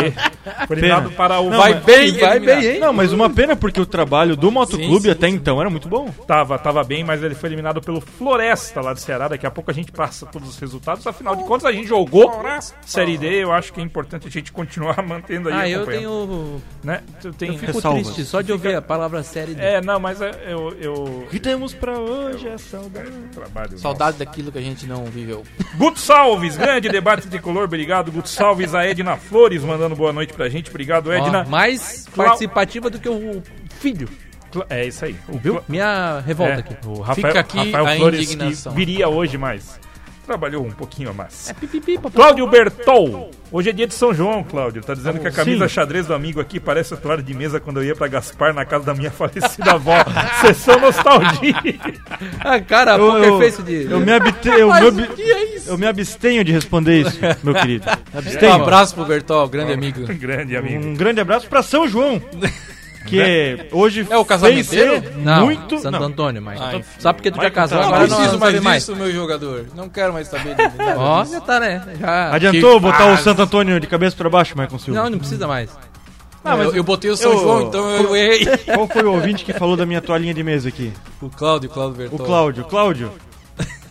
Foi 0.66 0.74
eliminado 0.78 1.10
para 1.10 1.38
o... 1.40 1.50
Não, 1.50 1.58
Vai 1.58 1.74
mas- 1.74 1.84
bem, 1.84 2.12
vai 2.12 2.36
eliminado. 2.38 2.60
bem, 2.62 2.70
hein? 2.74 2.80
Não, 2.80 2.92
mas 2.94 3.12
uma 3.12 3.28
pena 3.28 3.54
porque 3.54 3.78
o 3.80 3.84
trabalho 3.86 4.36
do 4.36 4.50
Motoclube 4.50 5.02
sim, 5.04 5.10
até 5.10 5.28
então 5.28 5.60
era 5.60 5.68
muito 5.68 5.86
bom. 5.86 6.08
Tava, 6.26 6.58
tava 6.58 6.82
bem, 6.82 7.04
mas 7.04 7.22
ele 7.22 7.34
foi 7.34 7.50
eliminado 7.50 7.82
pelo 7.82 8.00
Floresta 8.00 8.85
lá 8.86 8.92
do 8.94 9.00
Ceará. 9.00 9.28
Daqui 9.28 9.46
a 9.46 9.50
pouco 9.50 9.70
a 9.70 9.74
gente 9.74 9.92
passa 9.92 10.24
todos 10.26 10.48
os 10.48 10.58
resultados. 10.58 11.06
Afinal 11.06 11.36
de 11.36 11.44
contas, 11.44 11.66
a 11.66 11.72
gente 11.72 11.86
jogou 11.88 12.32
Série 12.84 13.18
D. 13.18 13.42
Eu 13.44 13.52
acho 13.52 13.72
que 13.72 13.80
é 13.80 13.82
importante 13.82 14.26
a 14.26 14.30
gente 14.30 14.52
continuar 14.52 15.02
mantendo 15.06 15.48
aí. 15.48 15.54
Ah, 15.54 15.68
eu 15.68 15.86
tenho. 15.86 16.62
Né? 16.82 17.02
Tu 17.20 17.32
tem... 17.32 17.48
Eu 17.52 17.58
fico 17.58 17.72
Ressalvas. 17.72 18.02
triste 18.04 18.24
só 18.24 18.40
de 18.40 18.52
ouvir 18.52 18.74
a 18.76 18.82
palavra 18.82 19.22
série 19.22 19.54
D. 19.54 19.62
É, 19.62 19.80
não, 19.82 19.98
mas 20.00 20.20
é, 20.20 20.30
eu, 20.46 20.70
eu 20.80 21.26
que 21.30 21.38
temos 21.40 21.74
pra 21.74 21.98
hoje 21.98 22.48
é 22.48 22.56
saudade. 22.58 23.10
trabalho. 23.32 23.78
Saudade 23.78 24.18
daquilo 24.18 24.50
que 24.52 24.58
a 24.58 24.62
gente 24.62 24.86
não 24.86 25.04
viveu. 25.06 25.42
Guto 25.76 25.98
Salves, 25.98 26.56
grande 26.56 26.88
debate 26.88 27.26
tricolor. 27.28 27.64
Obrigado, 27.64 28.10
Guto 28.12 28.28
Salves. 28.28 28.74
A 28.74 28.84
Edna 28.86 29.16
Flores 29.16 29.62
mandando 29.64 29.96
boa 29.96 30.12
noite 30.12 30.32
pra 30.32 30.48
gente. 30.48 30.70
Obrigado, 30.70 31.08
Ó, 31.08 31.12
Edna. 31.12 31.44
mais 31.44 32.06
Clau- 32.12 32.26
participativa 32.28 32.88
do 32.88 32.98
que 32.98 33.08
o 33.08 33.42
filho. 33.80 34.08
É 34.68 34.84
isso 34.86 35.04
aí. 35.04 35.16
O 35.28 35.38
Viu? 35.38 35.60
Minha 35.68 36.20
revolta 36.26 36.54
é, 36.54 36.58
aqui. 36.58 36.76
O 36.86 37.00
Rafael, 37.00 37.14
Fica 37.28 37.40
aqui 37.40 37.58
Rafael 37.72 37.86
a 37.86 37.96
Flores 37.96 38.20
indignação. 38.20 38.72
que 38.72 38.78
viria 38.78 39.08
hoje, 39.08 39.36
mas 39.38 39.78
trabalhou 40.26 40.64
um 40.66 40.72
pouquinho 40.72 41.10
a 41.10 41.12
mais. 41.12 41.48
É 41.50 41.52
pipipi. 41.52 41.96
Cláudio 42.12 42.48
Bertol. 42.48 43.30
Hoje 43.52 43.70
é 43.70 43.72
dia 43.72 43.86
de 43.86 43.94
São 43.94 44.12
João, 44.12 44.42
Cláudio. 44.42 44.82
Tá 44.82 44.92
dizendo 44.92 45.20
que 45.20 45.28
a 45.28 45.30
camisa 45.30 45.68
Sim. 45.68 45.74
xadrez 45.74 46.06
do 46.08 46.14
amigo 46.14 46.40
aqui 46.40 46.58
parece 46.58 46.92
a 46.92 46.96
toalha 46.96 47.22
de 47.22 47.32
mesa 47.32 47.60
quando 47.60 47.76
eu 47.80 47.84
ia 47.84 47.94
pra 47.94 48.08
Gaspar 48.08 48.52
na 48.52 48.64
casa 48.64 48.84
da 48.86 48.92
minha 48.92 49.08
falecida 49.12 49.74
avó. 49.74 49.94
Sessão 50.40 50.80
nostalgia. 50.80 51.54
Ah, 52.40 52.60
cara, 52.60 52.94
a 52.94 52.98
Eu, 52.98 53.06
poker 53.12 53.24
eu, 53.24 53.38
face 53.38 53.62
de. 53.62 53.84
eu 53.90 54.00
me 54.00 54.12
abte- 54.12 54.48
eu, 54.48 54.72
me 54.72 54.84
ob- 54.86 55.08
eu 55.66 55.78
me 55.78 55.86
abstenho 55.86 56.42
de 56.44 56.52
responder 56.52 57.00
isso, 57.02 57.18
meu 57.42 57.54
querido. 57.54 57.84
Me 57.86 57.92
Um 58.14 58.18
abstenho. 58.18 58.52
abraço 58.54 58.94
pro 58.94 59.04
Bertol, 59.04 59.48
grande 59.48 59.72
amigo. 59.72 60.06
Grande 60.14 60.56
amigo. 60.56 60.86
Um 60.86 60.94
grande 60.94 61.20
abraço 61.20 61.48
pra 61.48 61.62
São 61.62 61.86
João. 61.88 62.22
Que 63.06 63.20
é, 63.20 63.68
hoje 63.72 64.06
É 64.10 64.16
o 64.18 64.24
ser 64.64 65.12
Não, 65.16 65.44
muito. 65.46 65.78
Santo 65.78 65.98
não. 65.98 66.06
Antônio, 66.06 66.42
mas. 66.42 66.60
Ah, 66.60 66.80
Só 66.98 67.12
porque 67.12 67.30
tu 67.30 67.40
já 67.40 67.50
casou, 67.50 67.78
Não 67.78 67.84
Não 67.88 67.94
agora 67.94 68.08
não, 68.08 68.16
preciso 68.16 68.38
mais 68.38 68.54
sabe 68.54 68.64
mais. 68.64 68.82
disso, 68.82 68.96
meu 68.96 69.12
jogador. 69.12 69.66
Não 69.74 69.88
quero 69.88 70.12
mais 70.12 70.28
saber 70.28 70.56
Ó, 70.96 71.22
disso. 71.22 71.34
já 71.34 71.40
tá, 71.40 71.60
né? 71.60 71.82
Já... 72.00 72.32
Adiantou 72.34 72.74
Que 72.74 72.80
botar 72.80 73.06
o 73.06 73.10
fase. 73.10 73.22
Santo 73.22 73.42
Antônio 73.42 73.80
de 73.80 73.86
cabeça 73.86 74.16
pra 74.16 74.28
baixo, 74.28 74.54
Michael 74.58 74.78
Silva? 74.78 75.02
Não, 75.02 75.10
não 75.10 75.18
precisa 75.18 75.46
mais. 75.46 75.70
Ah, 76.44 76.56
mas 76.56 76.66
eu, 76.66 76.76
eu 76.76 76.84
botei 76.84 77.10
o 77.10 77.16
São 77.16 77.32
eu- 77.32 77.38
João, 77.40 77.62
então 77.62 77.88
eu 77.90 78.14
errei. 78.16 78.46
Qual 78.74 78.86
foi 78.86 79.02
o 79.02 79.12
ouvinte 79.12 79.44
que 79.44 79.52
falou 79.52 79.76
da 79.76 79.84
minha 79.84 80.00
toalhinha 80.00 80.32
de 80.32 80.42
mesa 80.44 80.68
aqui? 80.68 80.92
O 81.20 81.28
Cláudio, 81.28 81.68
Cláudio 81.70 81.94
O 81.94 81.98
Bertol. 81.98 82.26
Cláudio. 82.26 82.64
Cláudio. 82.64 83.12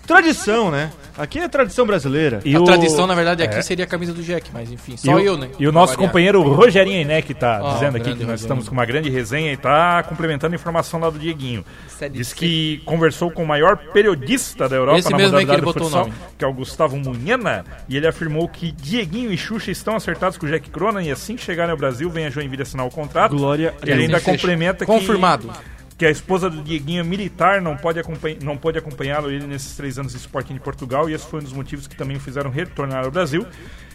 Tradição, 0.07 0.69
né? 0.71 0.91
Aqui 1.17 1.39
é 1.39 1.47
tradição 1.47 1.85
brasileira. 1.85 2.41
E 2.43 2.53
a 2.55 2.59
o- 2.59 2.65
tradição, 2.65 3.07
na 3.07 3.15
verdade, 3.15 3.41
aqui 3.41 3.55
É. 3.55 3.61
seria 3.61 3.85
a 3.85 3.87
camisa 3.87 4.13
do 4.13 4.21
Jack, 4.21 4.49
mas 4.53 4.69
enfim, 4.71 4.95
E 4.95 4.97
só 4.97 5.13
o, 5.13 5.19
eu, 5.19 5.37
né? 5.37 5.49
E 5.57 5.65
o 5.67 5.71
nosso 5.71 5.93
variar. 5.93 6.07
companheiro 6.09 6.41
Rogerinho 6.41 6.99
Enek 7.01 7.33
tá 7.33 7.59
Ó, 7.63 7.73
dizendo 7.73 7.95
aqui 7.97 8.03
que 8.05 8.09
nós 8.09 8.17
Rogerinho. 8.19 8.35
estamos 8.35 8.67
com 8.67 8.73
uma 8.73 8.85
grande 8.85 9.09
resenha 9.09 9.53
e 9.53 9.57
tá 9.57 10.03
complementando 10.03 10.53
a 10.53 10.57
informação 10.57 10.99
lá 10.99 11.09
do 11.09 11.17
Dieguinho. 11.17 11.63
Série 11.87 12.13
Diz 12.13 12.33
que 12.33 12.81
conversou 12.85 13.31
com 13.31 13.43
o 13.43 13.47
maior 13.47 13.77
periodista 13.93 14.67
da 14.67 14.75
Europa 14.75 14.99
Esse 14.99 15.09
na 15.09 15.17
mesmo 15.17 15.37
aí 15.37 15.45
que 15.45 15.51
modalidade 15.51 15.59
ele 15.59 15.65
botou 15.65 15.81
o 15.83 15.85
futsal, 15.85 16.05
nome. 16.07 16.13
que 16.37 16.43
é 16.43 16.47
o 16.47 16.53
Gustavo 16.53 16.97
Munhana, 16.97 17.63
e 17.87 17.95
ele 17.95 18.07
afirmou 18.07 18.47
que 18.49 18.71
Dieguinho 18.71 19.31
e 19.31 19.37
Xuxa 19.37 19.71
estão 19.71 19.95
acertados 19.95 20.37
com 20.37 20.45
o 20.45 20.49
Jack 20.49 20.69
Cronan 20.69 21.01
e 21.01 21.11
assim 21.11 21.35
que 21.37 21.43
chegarem 21.43 21.71
ao 21.71 21.77
Brasil, 21.77 22.09
vem 22.09 22.25
a 22.25 22.29
Joinville 22.29 22.61
assinar 22.63 22.85
o 22.85 22.91
contrato. 22.91 23.35
Glória 23.35 23.73
a 23.81 23.85
Ele 23.89 24.01
ainda 24.03 24.13
Deus. 24.19 24.23
complementa 24.23 24.85
que 24.85 24.91
Confirmado. 24.91 25.49
Que 25.97 26.05
a 26.05 26.09
esposa 26.11 26.49
do 26.49 26.61
Dieguinho 26.61 26.99
é 26.99 27.03
militar, 27.03 27.61
não 27.61 27.77
pode, 27.77 27.99
acompanha, 27.99 28.37
não 28.43 28.57
pode 28.57 28.77
acompanhá-lo 28.77 29.31
ele 29.31 29.47
nesses 29.47 29.75
três 29.77 29.97
anos 29.97 30.11
de 30.11 30.17
Sporting 30.17 30.53
de 30.53 30.59
Portugal, 30.59 31.09
e 31.09 31.13
esse 31.13 31.25
foi 31.25 31.39
um 31.39 31.43
dos 31.43 31.53
motivos 31.53 31.87
que 31.87 31.95
também 31.95 32.17
o 32.17 32.19
fizeram 32.19 32.49
retornar 32.49 33.05
ao 33.05 33.11
Brasil. 33.11 33.45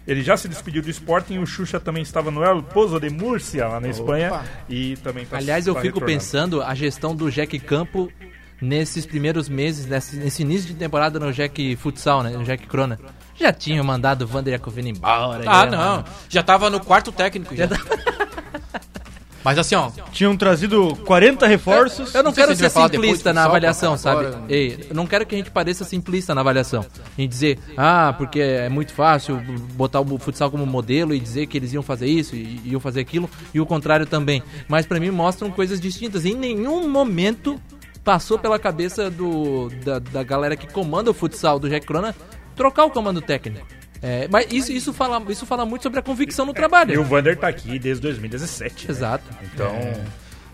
Ele 0.06 0.22
já 0.22 0.34
se 0.36 0.48
despediu 0.48 0.82
do 0.82 0.88
Sporting 0.88 1.34
e 1.34 1.38
o 1.38 1.46
Xuxa 1.46 1.78
também 1.78 2.02
estava 2.02 2.30
no 2.30 2.42
El 2.42 2.62
Pozo 2.62 2.98
de 2.98 3.10
Múrcia, 3.10 3.68
lá 3.68 3.78
na 3.80 3.88
Espanha, 3.88 4.42
e 4.68 4.96
também 4.98 5.26
tá 5.26 5.36
Aliás, 5.36 5.66
eu 5.66 5.74
tá 5.74 5.82
fico 5.82 6.00
pensando 6.00 6.62
a 6.62 6.74
gestão 6.74 7.14
do 7.14 7.30
Jack 7.30 7.58
Campo 7.58 8.10
nesses 8.62 9.04
primeiros 9.04 9.48
meses, 9.48 9.86
nesse, 9.86 10.16
nesse 10.16 10.42
início 10.42 10.66
de 10.68 10.74
temporada 10.74 11.18
no 11.20 11.32
Jack 11.32 11.76
Futsal, 11.76 12.22
né? 12.22 12.30
No 12.30 12.44
Jack 12.44 12.66
Crona. 12.66 12.98
Já 13.38 13.52
tinham 13.52 13.84
mandado 13.84 14.22
o 14.22 14.26
Vander 14.26 14.52
Jacovino 14.54 14.88
embora. 14.88 15.42
Ah, 15.46 15.64
já- 15.64 15.70
não. 15.70 16.04
Já 16.28 16.42
tava 16.42 16.68
no 16.70 16.80
quarto 16.80 17.10
técnico 17.12 17.54
já. 17.54 17.66
Já 17.66 17.76
Mas 19.44 19.58
assim, 19.58 19.74
ó, 19.74 19.90
Tinham 20.12 20.36
trazido 20.36 20.94
40 21.06 21.46
reforços. 21.46 22.14
Eu 22.14 22.22
não, 22.22 22.30
Não 22.30 22.34
quero 22.34 22.54
ser 22.54 22.68
simplista 22.70 23.32
na 23.32 23.44
avaliação, 23.44 23.96
sabe? 23.96 24.26
agora- 24.26 24.44
Ei, 24.48 24.86
eu 24.88 24.94
não 24.94 25.06
quero 25.06 25.24
que 25.24 25.34
a 25.34 25.38
gente 25.38 25.50
pareça 25.50 25.84
simplista 25.84 26.34
na 26.34 26.40
avaliação. 26.42 26.84
Em 27.16 27.26
dizer, 27.28 27.58
ah, 27.76 28.14
porque 28.18 28.40
é 28.40 28.68
muito 28.68 28.92
fácil 28.92 29.40
botar 29.74 30.00
o 30.00 30.18
futsal 30.18 30.50
como 30.50 30.66
modelo 30.66 31.14
e 31.14 31.20
dizer 31.20 31.46
que 31.46 31.56
eles 31.56 31.72
iam 31.72 31.82
fazer 31.82 32.06
isso 32.06 32.36
e 32.36 32.60
iam 32.64 32.80
fazer 32.80 33.00
aquilo, 33.00 33.30
e 33.54 33.60
o 33.60 33.66
contrário 33.66 34.04
também. 34.06 34.42
Mas 34.68 34.84
pra 34.86 35.00
mim 35.00 35.10
mostram 35.10 35.50
coisas 35.50 35.80
distintas. 35.80 36.24
Em 36.24 36.34
nenhum 36.34 36.88
momento 36.88 37.58
passou 38.04 38.38
pela 38.38 38.58
cabeça 38.58 39.10
do, 39.10 39.68
da, 39.84 39.98
da 39.98 40.22
galera 40.22 40.56
que 40.56 40.66
comanda 40.70 41.10
o 41.10 41.14
futsal 41.14 41.58
do 41.58 41.68
Jack 41.68 41.86
Crona 41.86 42.14
trocar 42.56 42.84
o 42.84 42.90
comando 42.90 43.20
técnico. 43.22 43.66
É, 44.02 44.26
mas 44.28 44.46
isso, 44.50 44.72
isso, 44.72 44.92
fala, 44.92 45.22
isso 45.30 45.44
fala 45.44 45.66
muito 45.66 45.82
sobre 45.82 45.98
a 45.98 46.02
convicção 46.02 46.46
no 46.46 46.54
trabalho. 46.54 46.94
E 46.94 46.98
o 46.98 47.04
Vander 47.04 47.36
tá 47.36 47.48
aqui 47.48 47.78
desde 47.78 48.00
2017. 48.02 48.86
né? 48.88 48.90
Exato. 48.94 49.24
Então, 49.42 49.74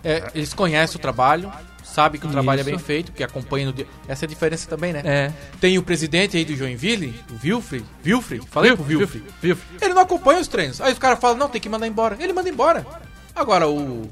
é, 0.03 0.29
eles 0.35 0.53
conhecem 0.53 0.97
o 0.97 0.99
trabalho, 0.99 1.51
sabem 1.83 2.19
que 2.19 2.27
o 2.27 2.29
trabalho 2.29 2.59
Isso. 2.59 2.69
é 2.69 2.71
bem 2.73 2.79
feito, 2.79 3.11
que 3.13 3.23
acompanham. 3.23 3.67
no 3.67 3.73
dia- 3.73 3.87
Essa 4.07 4.25
é 4.25 4.27
a 4.27 4.29
diferença 4.29 4.67
também, 4.69 4.91
né? 4.91 5.01
É. 5.05 5.31
Tem 5.61 5.77
o 5.77 5.83
presidente 5.83 6.35
aí 6.35 6.43
do 6.43 6.55
Joinville, 6.55 7.13
o 7.31 7.35
Wilfrey. 7.45 7.83
Wilfrey? 8.05 8.41
Falei 8.51 8.75
pro 8.75 8.83
Wilfrey. 8.85 9.23
Viu? 9.41 9.57
Ele 9.81 9.93
não 9.93 10.01
acompanha 10.01 10.39
os 10.41 10.47
treinos. 10.49 10.81
Aí 10.81 10.91
os 10.91 10.99
caras 10.99 11.17
falam, 11.19 11.37
não, 11.37 11.47
tem 11.49 11.61
que 11.61 11.69
mandar 11.69 11.87
embora. 11.87 12.17
Ele 12.19 12.33
manda 12.33 12.49
embora. 12.49 12.85
Agora 13.33 13.67
o. 13.69 14.09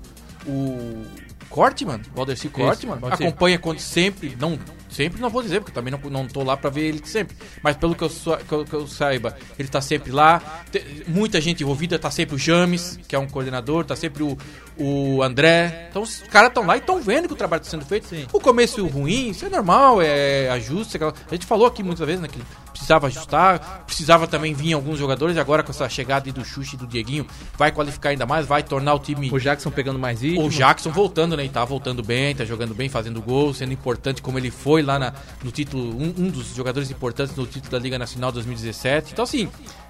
O. 0.47 1.05
Cortman, 1.49 2.01
o 2.11 2.15
Valdeci 2.15 2.49
Cortman, 2.49 2.97
acompanha 3.09 3.57
quando 3.57 3.79
sempre. 3.79 4.35
Não, 4.39 4.59
sempre 4.95 5.21
não 5.21 5.29
vou 5.29 5.41
dizer, 5.41 5.59
porque 5.59 5.71
também 5.73 5.91
não, 5.91 5.99
não 6.09 6.25
tô 6.27 6.43
lá 6.43 6.55
pra 6.57 6.69
ver 6.69 6.81
ele 6.87 7.01
sempre. 7.05 7.35
Mas 7.61 7.75
pelo 7.75 7.93
que 7.95 8.03
eu, 8.03 8.09
que 8.09 8.51
eu, 8.53 8.65
que 8.65 8.73
eu 8.73 8.87
saiba, 8.87 9.35
ele 9.59 9.67
tá 9.67 9.81
sempre 9.81 10.11
lá. 10.11 10.41
Te- 10.71 11.03
muita 11.07 11.39
gente 11.41 11.63
envolvida, 11.63 11.99
tá 11.99 12.09
sempre 12.09 12.35
o 12.35 12.37
James, 12.37 12.99
que 13.07 13.15
é 13.15 13.19
um 13.19 13.27
coordenador, 13.27 13.83
tá 13.85 13.95
sempre 13.95 14.23
o, 14.23 14.37
o 14.77 15.21
André. 15.21 15.87
Então 15.89 16.01
os 16.01 16.19
caras 16.31 16.49
estão 16.49 16.65
lá 16.65 16.75
e 16.75 16.79
estão 16.79 17.01
vendo 17.01 17.27
que 17.27 17.33
o 17.33 17.37
trabalho 17.37 17.63
tá 17.63 17.69
sendo 17.69 17.85
feito. 17.85 18.07
O 18.33 18.39
começo 18.39 18.85
ruim, 18.87 19.29
isso 19.29 19.45
é 19.45 19.49
normal, 19.49 20.01
é 20.01 20.49
ajuste. 20.49 20.97
A 21.03 21.33
gente 21.33 21.45
falou 21.45 21.67
aqui 21.67 21.83
muitas 21.83 22.05
vezes, 22.05 22.21
né, 22.21 22.27
que 22.27 22.39
precisava 22.71 23.07
ajustar, 23.07 23.83
precisava 23.85 24.27
também 24.27 24.53
vir 24.53 24.73
alguns 24.73 24.99
jogadores, 24.99 25.35
e 25.35 25.39
agora 25.39 25.63
com 25.63 25.71
essa 25.71 25.87
chegada 25.89 26.27
aí 26.27 26.31
do 26.31 26.43
Xuxa 26.43 26.75
e 26.75 26.77
do 26.77 26.85
Dieguinho, 26.85 27.25
vai 27.57 27.71
qualificar 27.71 28.09
ainda 28.09 28.25
mais, 28.25 28.45
vai 28.45 28.61
tornar 28.63 28.93
o 28.93 28.99
time. 28.99 29.29
O 29.31 29.39
Jackson 29.39 29.71
pegando 29.71 29.97
mais 29.97 30.21
ritmo. 30.21 30.45
O 30.45 30.49
Jackson 30.49 30.91
voltando, 30.91 31.35
né? 31.37 31.45
E 31.45 31.49
tá 31.49 31.63
voltando 31.65 32.03
bem, 32.03 32.35
tá 32.35 32.43
jogando 32.45 32.73
bem, 32.75 32.89
fazendo 32.89 33.21
gol, 33.21 33.53
sendo 33.53 33.73
importante 33.73 34.21
como 34.21 34.37
ele 34.37 34.51
foi 34.51 34.81
lá 34.85 34.97
na- 34.99 35.13
no 35.43 35.51
título, 35.51 35.83
um, 35.95 36.13
um 36.17 36.29
dos 36.29 36.55
jogadores 36.55 36.89
importantes 36.91 37.35
no 37.35 37.45
título 37.45 37.71
da 37.71 37.79
Liga 37.79 37.97
Nacional 37.99 38.31
2017. 38.31 39.11
Então, 39.13 39.23
assim, 39.23 39.49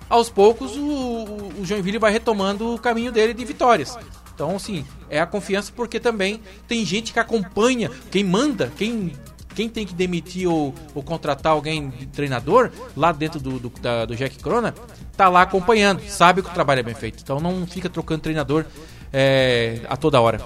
aos 0.09 0.29
poucos 0.29 0.75
o, 0.75 0.81
o, 0.81 1.65
Joinville 1.65 1.97
vai 1.99 2.11
retomando 2.11 2.73
o 2.73 2.79
caminho 2.79 3.11
dele 3.11 3.33
de 3.33 3.43
vitórias. 3.45 3.97
Então, 4.33 4.55
assim, 4.55 4.85
é 5.09 5.19
a 5.19 5.25
confiança 5.25 5.71
porque 5.75 5.99
também 5.99 6.41
tem 6.67 6.83
gente 6.85 7.13
que 7.13 7.19
acompanha, 7.19 7.89
quem 8.11 8.23
manda, 8.23 8.71
quem. 8.77 9.13
Quem 9.55 9.69
tem 9.69 9.85
que 9.85 9.93
demitir 9.93 10.49
ou, 10.49 10.75
ou 10.93 11.01
contratar 11.01 11.53
alguém 11.53 11.87
de 11.89 12.07
treinador 12.07 12.71
lá 12.93 13.13
dentro 13.13 13.39
do, 13.39 13.57
do, 13.57 13.69
da- 13.79 14.03
do 14.03 14.13
Jack 14.13 14.37
Crona 14.39 14.75
tá 15.15 15.29
lá 15.29 15.43
acompanhando, 15.43 16.01
sabe 16.09 16.41
que 16.41 16.49
o 16.49 16.53
trabalho 16.53 16.81
é 16.81 16.83
bem 16.83 16.93
feito. 16.93 17.23
Então 17.23 17.39
não 17.39 17.65
fica 17.65 17.89
trocando 17.89 18.19
treinador 18.19 18.65
é, 19.13 19.79
a 19.87 19.95
toda 19.95 20.19
hora. 20.19 20.41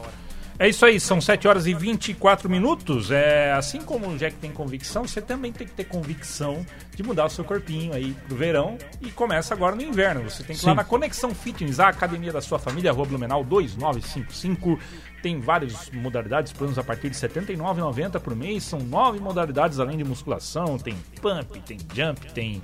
É 0.62 0.68
isso 0.68 0.86
aí, 0.86 1.00
são 1.00 1.22
7 1.22 1.48
horas 1.48 1.66
e 1.66 1.74
24 1.74 2.50
minutos. 2.50 3.12
É, 3.12 3.54
assim 3.54 3.80
como 3.80 4.10
o 4.10 4.18
Jack 4.18 4.36
tem 4.36 4.52
convicção, 4.52 5.08
você 5.08 5.22
também 5.22 5.54
tem 5.54 5.66
que 5.66 5.72
ter 5.72 5.86
convicção 5.86 6.66
de 6.94 7.02
mudar 7.02 7.28
o 7.28 7.30
seu 7.30 7.46
corpinho 7.46 7.94
aí 7.94 8.14
pro 8.28 8.36
verão 8.36 8.78
e 9.00 9.10
começa 9.10 9.54
agora 9.54 9.74
no 9.74 9.82
inverno. 9.82 10.30
Você 10.30 10.44
tem 10.44 10.58
que 10.58 10.62
ir 10.62 10.68
lá 10.68 10.76
na 10.76 10.84
Conexão 10.84 11.34
Fitness, 11.34 11.80
a 11.80 11.88
academia 11.88 12.34
da 12.34 12.42
sua 12.42 12.60
família, 12.60 12.92
Rua 12.92 13.06
Blumenau 13.06 13.42
2955. 13.42 14.78
Tem 15.24 15.40
várias 15.40 15.90
modalidades, 15.92 16.52
planos 16.52 16.78
a 16.78 16.84
partir 16.84 17.10
de 17.10 17.18
R$ 17.18 17.30
79,90 17.30 18.20
por 18.20 18.36
mês. 18.36 18.66
São 18.66 18.80
nove 18.80 19.18
modalidades 19.22 19.80
além 19.80 19.98
de 19.98 20.04
musculação. 20.04 20.78
Tem 20.78 20.94
pump, 21.22 21.58
tem 21.62 21.78
jump, 21.94 22.34
tem 22.34 22.62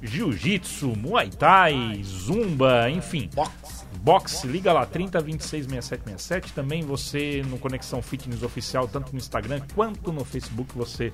jiu-jitsu, 0.00 0.96
muay 0.96 1.28
thai, 1.28 2.00
zumba, 2.02 2.88
enfim. 2.88 3.28
Box. 3.34 3.81
Box, 4.02 4.44
liga 4.44 4.72
lá, 4.72 4.84
30 4.84 5.20
26 5.20 5.64
67 5.66 6.02
67. 6.02 6.52
Também 6.52 6.82
você 6.82 7.40
no 7.46 7.56
Conexão 7.56 8.02
Fitness 8.02 8.42
Oficial, 8.42 8.88
tanto 8.88 9.12
no 9.12 9.18
Instagram 9.18 9.60
quanto 9.76 10.12
no 10.12 10.24
Facebook, 10.24 10.76
você 10.76 11.12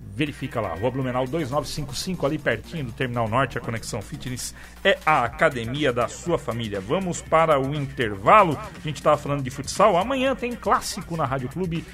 verifica 0.00 0.60
lá. 0.60 0.74
Rua 0.74 0.90
Blumenau 0.90 1.26
2955, 1.28 2.26
ali 2.26 2.36
pertinho 2.36 2.86
do 2.86 2.92
Terminal 2.92 3.28
Norte, 3.28 3.56
a 3.56 3.60
Conexão 3.60 4.02
Fitness 4.02 4.52
é 4.82 4.98
a 5.06 5.22
academia 5.22 5.92
da 5.92 6.08
sua 6.08 6.36
família. 6.36 6.80
Vamos 6.80 7.22
para 7.22 7.60
o 7.60 7.72
intervalo. 7.72 8.58
A 8.58 8.80
gente 8.80 8.96
estava 8.96 9.16
falando 9.16 9.42
de 9.44 9.50
futsal. 9.50 9.96
Amanhã 9.96 10.34
tem 10.34 10.56
clássico 10.56 11.16
na 11.16 11.24
Rádio 11.24 11.48
Clube 11.48 11.84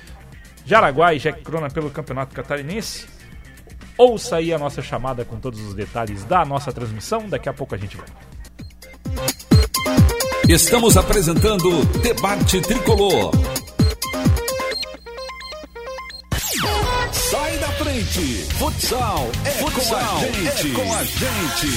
Jaraguá 0.65 1.13
e 1.13 1.19
Jack 1.19 1.43
Crona 1.43 1.69
pelo 1.69 1.91
Campeonato 1.91 2.35
Catarinense. 2.35 3.07
Ouça 3.99 4.37
aí 4.37 4.55
a 4.55 4.59
nossa 4.59 4.81
chamada 4.81 5.23
com 5.23 5.39
todos 5.39 5.61
os 5.61 5.75
detalhes 5.75 6.25
da 6.25 6.47
nossa 6.47 6.73
transmissão. 6.73 7.29
Daqui 7.29 7.51
a 7.51 7.53
pouco 7.53 7.75
a 7.75 7.79
gente 7.79 7.99
vai. 7.99 8.09
Estamos 10.51 10.97
apresentando 10.97 11.85
Debate 12.03 12.61
Tricolor. 12.61 13.31
Sai 17.13 17.57
da 17.59 17.69
frente. 17.69 18.47
Futsal 18.59 19.29
é 19.45 19.51
com 19.51 19.69
a 19.69 19.71
gente. 20.19 20.71
É 20.71 20.75
com 20.75 20.93
a 20.93 21.05
gente. 21.05 21.69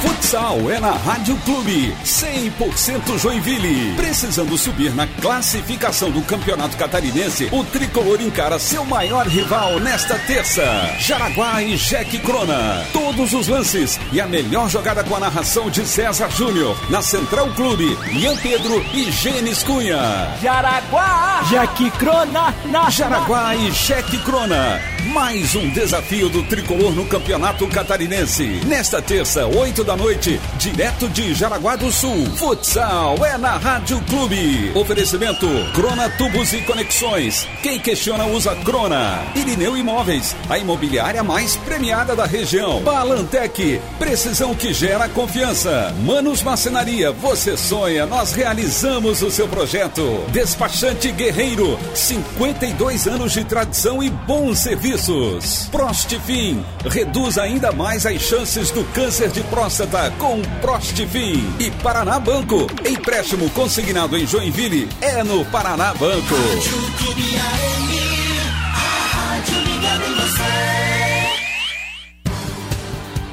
Futsal 0.00 0.70
é 0.70 0.78
na 0.78 0.92
Rádio 0.92 1.36
Clube, 1.38 1.92
100% 2.04 3.18
Joinville. 3.18 3.96
Precisando 3.96 4.56
subir 4.56 4.94
na 4.94 5.06
classificação 5.06 6.10
do 6.10 6.22
Campeonato 6.22 6.76
Catarinense, 6.76 7.48
o 7.50 7.64
tricolor 7.64 8.20
encara 8.20 8.60
seu 8.60 8.84
maior 8.84 9.26
rival 9.26 9.80
nesta 9.80 10.16
terça. 10.20 10.62
Jaraguá 11.00 11.62
e 11.62 11.76
Jack 11.76 12.16
Crona. 12.18 12.86
Todos 12.92 13.32
os 13.32 13.48
lances 13.48 13.98
e 14.12 14.20
a 14.20 14.26
melhor 14.26 14.68
jogada 14.68 15.02
com 15.02 15.16
a 15.16 15.20
narração 15.20 15.68
de 15.68 15.84
César 15.84 16.30
Júnior. 16.30 16.76
Na 16.90 17.02
Central 17.02 17.48
Clube, 17.54 17.98
Ian 18.12 18.36
Pedro 18.36 18.80
e 18.94 19.10
Gênesis 19.10 19.64
Cunha. 19.64 19.98
Jaraguá, 20.40 21.42
Jack 21.48 21.90
Crona, 21.92 22.54
na 22.66 22.88
Jaraguá 22.88 23.56
e 23.56 23.70
Jack 23.72 24.16
Crona. 24.18 24.80
Mais 25.18 25.52
um 25.56 25.68
desafio 25.70 26.28
do 26.28 26.44
tricolor 26.44 26.94
no 26.94 27.04
Campeonato 27.04 27.66
Catarinense. 27.66 28.60
Nesta 28.66 29.02
terça, 29.02 29.44
8 29.46 29.82
da 29.82 29.96
noite, 29.96 30.40
direto 30.58 31.08
de 31.08 31.34
Jaraguá 31.34 31.74
do 31.74 31.90
Sul. 31.90 32.24
Futsal 32.36 33.16
é 33.26 33.36
na 33.36 33.56
Rádio 33.56 34.00
Clube. 34.02 34.70
Oferecimento: 34.76 35.48
Crona 35.74 36.08
Tubos 36.10 36.52
e 36.52 36.60
Conexões. 36.62 37.48
Quem 37.64 37.80
questiona 37.80 38.26
usa 38.26 38.54
Crona. 38.64 39.24
Irineu 39.34 39.76
Imóveis, 39.76 40.36
a 40.48 40.56
imobiliária 40.56 41.24
mais 41.24 41.56
premiada 41.56 42.14
da 42.14 42.24
região. 42.24 42.80
Balantec, 42.82 43.80
precisão 43.98 44.54
que 44.54 44.72
gera 44.72 45.08
confiança. 45.08 45.92
Manos 46.04 46.44
Macenaria, 46.44 47.10
você 47.10 47.56
sonha, 47.56 48.06
nós 48.06 48.32
realizamos 48.32 49.20
o 49.20 49.32
seu 49.32 49.48
projeto. 49.48 50.24
Despachante 50.30 51.10
Guerreiro, 51.10 51.76
52 51.92 53.08
anos 53.08 53.32
de 53.32 53.42
tradição 53.42 54.00
e 54.00 54.08
bons 54.08 54.60
serviços. 55.08 55.68
Prostifim, 55.70 56.64
reduz 56.84 57.38
ainda 57.38 57.72
mais 57.72 58.04
as 58.04 58.20
chances 58.20 58.70
do 58.70 58.84
câncer 58.92 59.30
de 59.30 59.42
próstata 59.44 60.12
com 60.18 60.40
Prostifim. 60.60 61.42
E 61.58 61.70
Paraná 61.82 62.18
Banco, 62.18 62.66
empréstimo 62.86 63.48
consignado 63.50 64.16
em 64.16 64.26
Joinville 64.26 64.88
é 65.00 65.24
no 65.24 65.44
Paraná 65.46 65.94
Banco. 65.94 66.34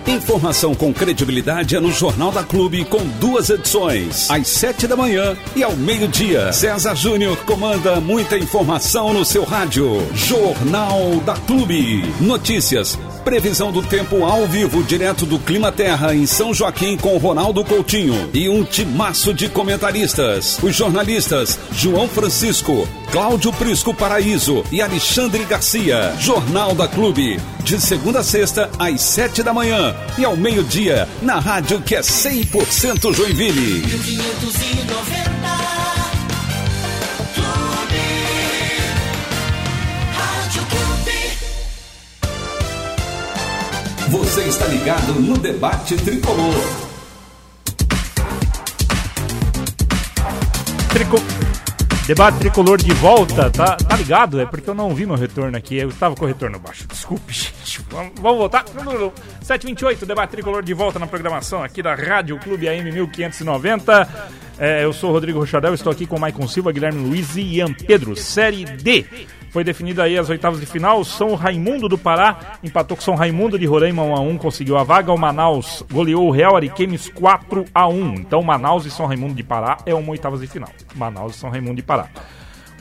Informação 0.07 0.75
com 0.75 0.93
credibilidade 0.93 1.75
é 1.75 1.79
no 1.79 1.91
Jornal 1.91 2.31
da 2.31 2.43
Clube 2.43 2.85
com 2.85 3.03
duas 3.19 3.49
edições, 3.49 4.29
às 4.29 4.47
sete 4.47 4.85
da 4.85 4.95
manhã 4.95 5.35
e 5.55 5.63
ao 5.63 5.75
meio-dia. 5.75 6.53
César 6.53 6.95
Júnior 6.95 7.35
comanda 7.37 7.99
muita 7.99 8.37
informação 8.37 9.11
no 9.11 9.25
seu 9.25 9.43
rádio. 9.43 10.07
Jornal 10.13 11.19
da 11.25 11.33
Clube. 11.33 12.03
Notícias, 12.21 12.99
previsão 13.25 13.71
do 13.71 13.81
tempo 13.81 14.23
ao 14.23 14.45
vivo 14.45 14.83
direto 14.83 15.25
do 15.25 15.39
Clima 15.39 15.71
Terra 15.71 16.13
em 16.13 16.27
São 16.27 16.53
Joaquim 16.53 16.95
com 16.95 17.17
Ronaldo 17.17 17.65
Coutinho 17.65 18.29
e 18.31 18.47
um 18.47 18.63
timaço 18.63 19.33
de 19.33 19.49
comentaristas. 19.49 20.59
Os 20.61 20.75
jornalistas 20.75 21.59
João 21.71 22.07
Francisco, 22.07 22.87
Cláudio 23.11 23.51
Prisco 23.51 23.95
Paraíso 23.95 24.63
e 24.71 24.79
Alexandre 24.79 25.43
Garcia. 25.43 26.13
Jornal 26.19 26.75
da 26.75 26.87
Clube, 26.87 27.41
de 27.63 27.81
segunda 27.81 28.19
a 28.19 28.23
sexta 28.23 28.69
às 28.77 29.01
sete 29.01 29.41
da 29.41 29.51
manhã 29.51 29.95
e 30.19 30.23
ao 30.23 30.37
meio-dia, 30.37 31.09
na 31.23 31.39
rádio 31.39 31.81
que 31.81 31.95
é 31.95 32.01
100% 32.01 33.11
Joinville. 33.11 33.81
1590 33.87 35.74
Você 44.09 44.41
está 44.41 44.67
ligado 44.67 45.13
no 45.19 45.35
debate 45.37 45.95
tricolor. 45.97 46.53
Trico... 50.89 51.17
Debate 52.05 52.37
tricolor 52.37 52.77
de 52.77 52.93
volta, 52.93 53.49
tá, 53.49 53.75
tá 53.77 53.95
ligado? 53.97 54.39
É 54.39 54.45
porque 54.45 54.69
eu 54.69 54.75
não 54.75 54.93
vi 54.93 55.07
meu 55.07 55.15
retorno 55.15 55.57
aqui, 55.57 55.77
eu 55.77 55.89
estava 55.89 56.15
com 56.15 56.23
o 56.23 56.27
retorno 56.27 56.59
baixo. 56.59 56.85
Desculpe, 56.87 57.33
gente. 57.33 57.81
Vamos, 57.89 58.13
vamos 58.21 58.37
voltar? 58.37 58.63
728, 59.41 60.05
debate 60.05 60.29
tricolor 60.29 60.61
de 60.61 60.73
volta 60.75 60.99
na 60.99 61.07
programação 61.07 61.63
aqui 61.63 61.81
da 61.81 61.95
Rádio 61.95 62.37
Clube 62.37 62.69
AM 62.69 62.91
1590. 62.91 64.07
É, 64.59 64.83
eu 64.83 64.93
sou 64.93 65.09
o 65.09 65.13
Rodrigo 65.13 65.39
Rochadel, 65.39 65.73
estou 65.73 65.91
aqui 65.91 66.05
com 66.05 66.15
o 66.15 66.19
Maicon 66.19 66.47
Silva, 66.47 66.71
Guilherme 66.71 67.09
Luiz 67.09 67.35
e 67.35 67.41
Ian 67.41 67.73
Pedro. 67.73 68.15
Série 68.15 68.65
D. 68.65 69.05
Foi 69.55 69.63
definida 69.63 70.03
aí 70.03 70.17
as 70.17 70.29
oitavas 70.29 70.59
de 70.59 70.65
final. 70.65 71.01
São 71.05 71.33
Raimundo 71.33 71.87
do 71.87 71.97
Pará 71.97 72.57
empatou 72.61 72.97
com 72.97 73.01
São 73.01 73.15
Raimundo 73.15 73.57
de 73.57 73.65
Roraima 73.65 74.03
1 74.03 74.13
a 74.13 74.19
1, 74.19 74.37
conseguiu 74.37 74.77
a 74.77 74.83
vaga. 74.83 75.13
O 75.13 75.17
Manaus 75.17 75.81
goleou 75.89 76.27
o 76.27 76.29
Real 76.29 76.57
Ariquemes 76.57 77.07
4 77.07 77.63
a 77.73 77.87
1. 77.87 78.15
Então 78.15 78.43
Manaus 78.43 78.85
e 78.85 78.91
São 78.91 79.05
Raimundo 79.05 79.33
de 79.33 79.43
Pará 79.43 79.77
é 79.85 79.95
uma 79.95 80.11
oitavas 80.11 80.41
de 80.41 80.47
final. 80.47 80.67
Manaus 80.93 81.37
e 81.37 81.39
São 81.39 81.49
Raimundo 81.49 81.77
de 81.77 81.83
Pará. 81.83 82.09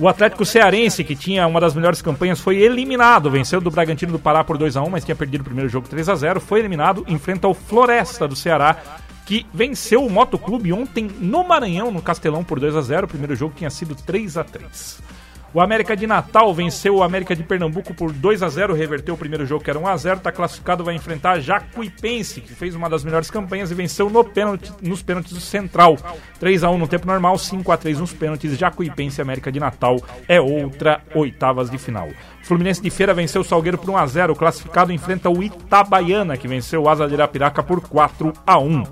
O 0.00 0.08
Atlético 0.08 0.44
Cearense, 0.44 1.04
que 1.04 1.14
tinha 1.14 1.46
uma 1.46 1.60
das 1.60 1.76
melhores 1.76 2.02
campanhas, 2.02 2.40
foi 2.40 2.56
eliminado. 2.56 3.30
Venceu 3.30 3.60
do 3.60 3.70
Bragantino 3.70 4.10
do 4.10 4.18
Pará 4.18 4.42
por 4.42 4.58
2 4.58 4.76
a 4.76 4.82
1, 4.82 4.90
mas 4.90 5.04
tinha 5.04 5.14
perdido 5.14 5.42
o 5.42 5.44
primeiro 5.44 5.70
jogo 5.70 5.86
3 5.86 6.08
a 6.08 6.16
0. 6.16 6.40
Foi 6.40 6.58
eliminado, 6.58 7.04
enfrenta 7.06 7.46
o 7.46 7.54
Floresta 7.54 8.26
do 8.26 8.34
Ceará, 8.34 8.78
que 9.24 9.46
venceu 9.54 10.04
o 10.04 10.10
Motoclube 10.10 10.72
ontem 10.72 11.08
no 11.20 11.44
Maranhão, 11.44 11.92
no 11.92 12.02
Castelão, 12.02 12.42
por 12.42 12.58
2 12.58 12.74
a 12.74 12.82
0. 12.82 13.04
O 13.04 13.08
primeiro 13.08 13.36
jogo 13.36 13.54
tinha 13.56 13.70
sido 13.70 13.94
3 13.94 14.36
a 14.38 14.42
3. 14.42 15.23
O 15.54 15.60
América 15.60 15.96
de 15.96 16.04
Natal 16.04 16.52
venceu 16.52 16.96
o 16.96 17.02
América 17.04 17.36
de 17.36 17.44
Pernambuco 17.44 17.94
por 17.94 18.12
2 18.12 18.42
a 18.42 18.48
0 18.48 18.74
reverteu 18.74 19.14
o 19.14 19.16
primeiro 19.16 19.46
jogo 19.46 19.62
que 19.62 19.70
era 19.70 19.78
1 19.78 19.86
a 19.86 19.96
0 19.96 20.16
está 20.16 20.32
classificado, 20.32 20.82
vai 20.82 20.96
enfrentar 20.96 21.38
Jacuipense, 21.38 22.40
que 22.40 22.52
fez 22.52 22.74
uma 22.74 22.90
das 22.90 23.04
melhores 23.04 23.30
campanhas 23.30 23.70
e 23.70 23.74
venceu 23.74 24.10
no 24.10 24.24
pênalti, 24.24 24.72
nos 24.82 25.00
pênaltis 25.00 25.32
do 25.32 25.38
Central. 25.38 25.96
3 26.40 26.64
a 26.64 26.70
1 26.70 26.76
no 26.76 26.88
tempo 26.88 27.06
normal, 27.06 27.38
5 27.38 27.70
a 27.70 27.76
3 27.76 28.00
nos 28.00 28.12
pênaltis. 28.12 28.58
Jacuipense 28.58 29.22
América 29.22 29.52
de 29.52 29.60
Natal 29.60 30.02
é 30.26 30.40
outra 30.40 31.00
oitavas 31.14 31.70
de 31.70 31.78
final. 31.78 32.08
Fluminense 32.42 32.82
de 32.82 32.90
Feira 32.90 33.14
venceu 33.14 33.42
o 33.42 33.44
Salgueiro 33.44 33.78
por 33.78 33.90
1 33.90 33.96
a 33.96 34.06
0 34.08 34.34
classificado 34.34 34.90
enfrenta 34.90 35.30
o 35.30 35.40
Itabaiana, 35.40 36.36
que 36.36 36.48
venceu 36.48 36.82
o 36.82 36.88
Asa 36.88 37.06
de 37.06 37.14
Irapiraca 37.14 37.62
por 37.62 37.80
4 37.80 38.32
a 38.44 38.58
1 38.58 38.82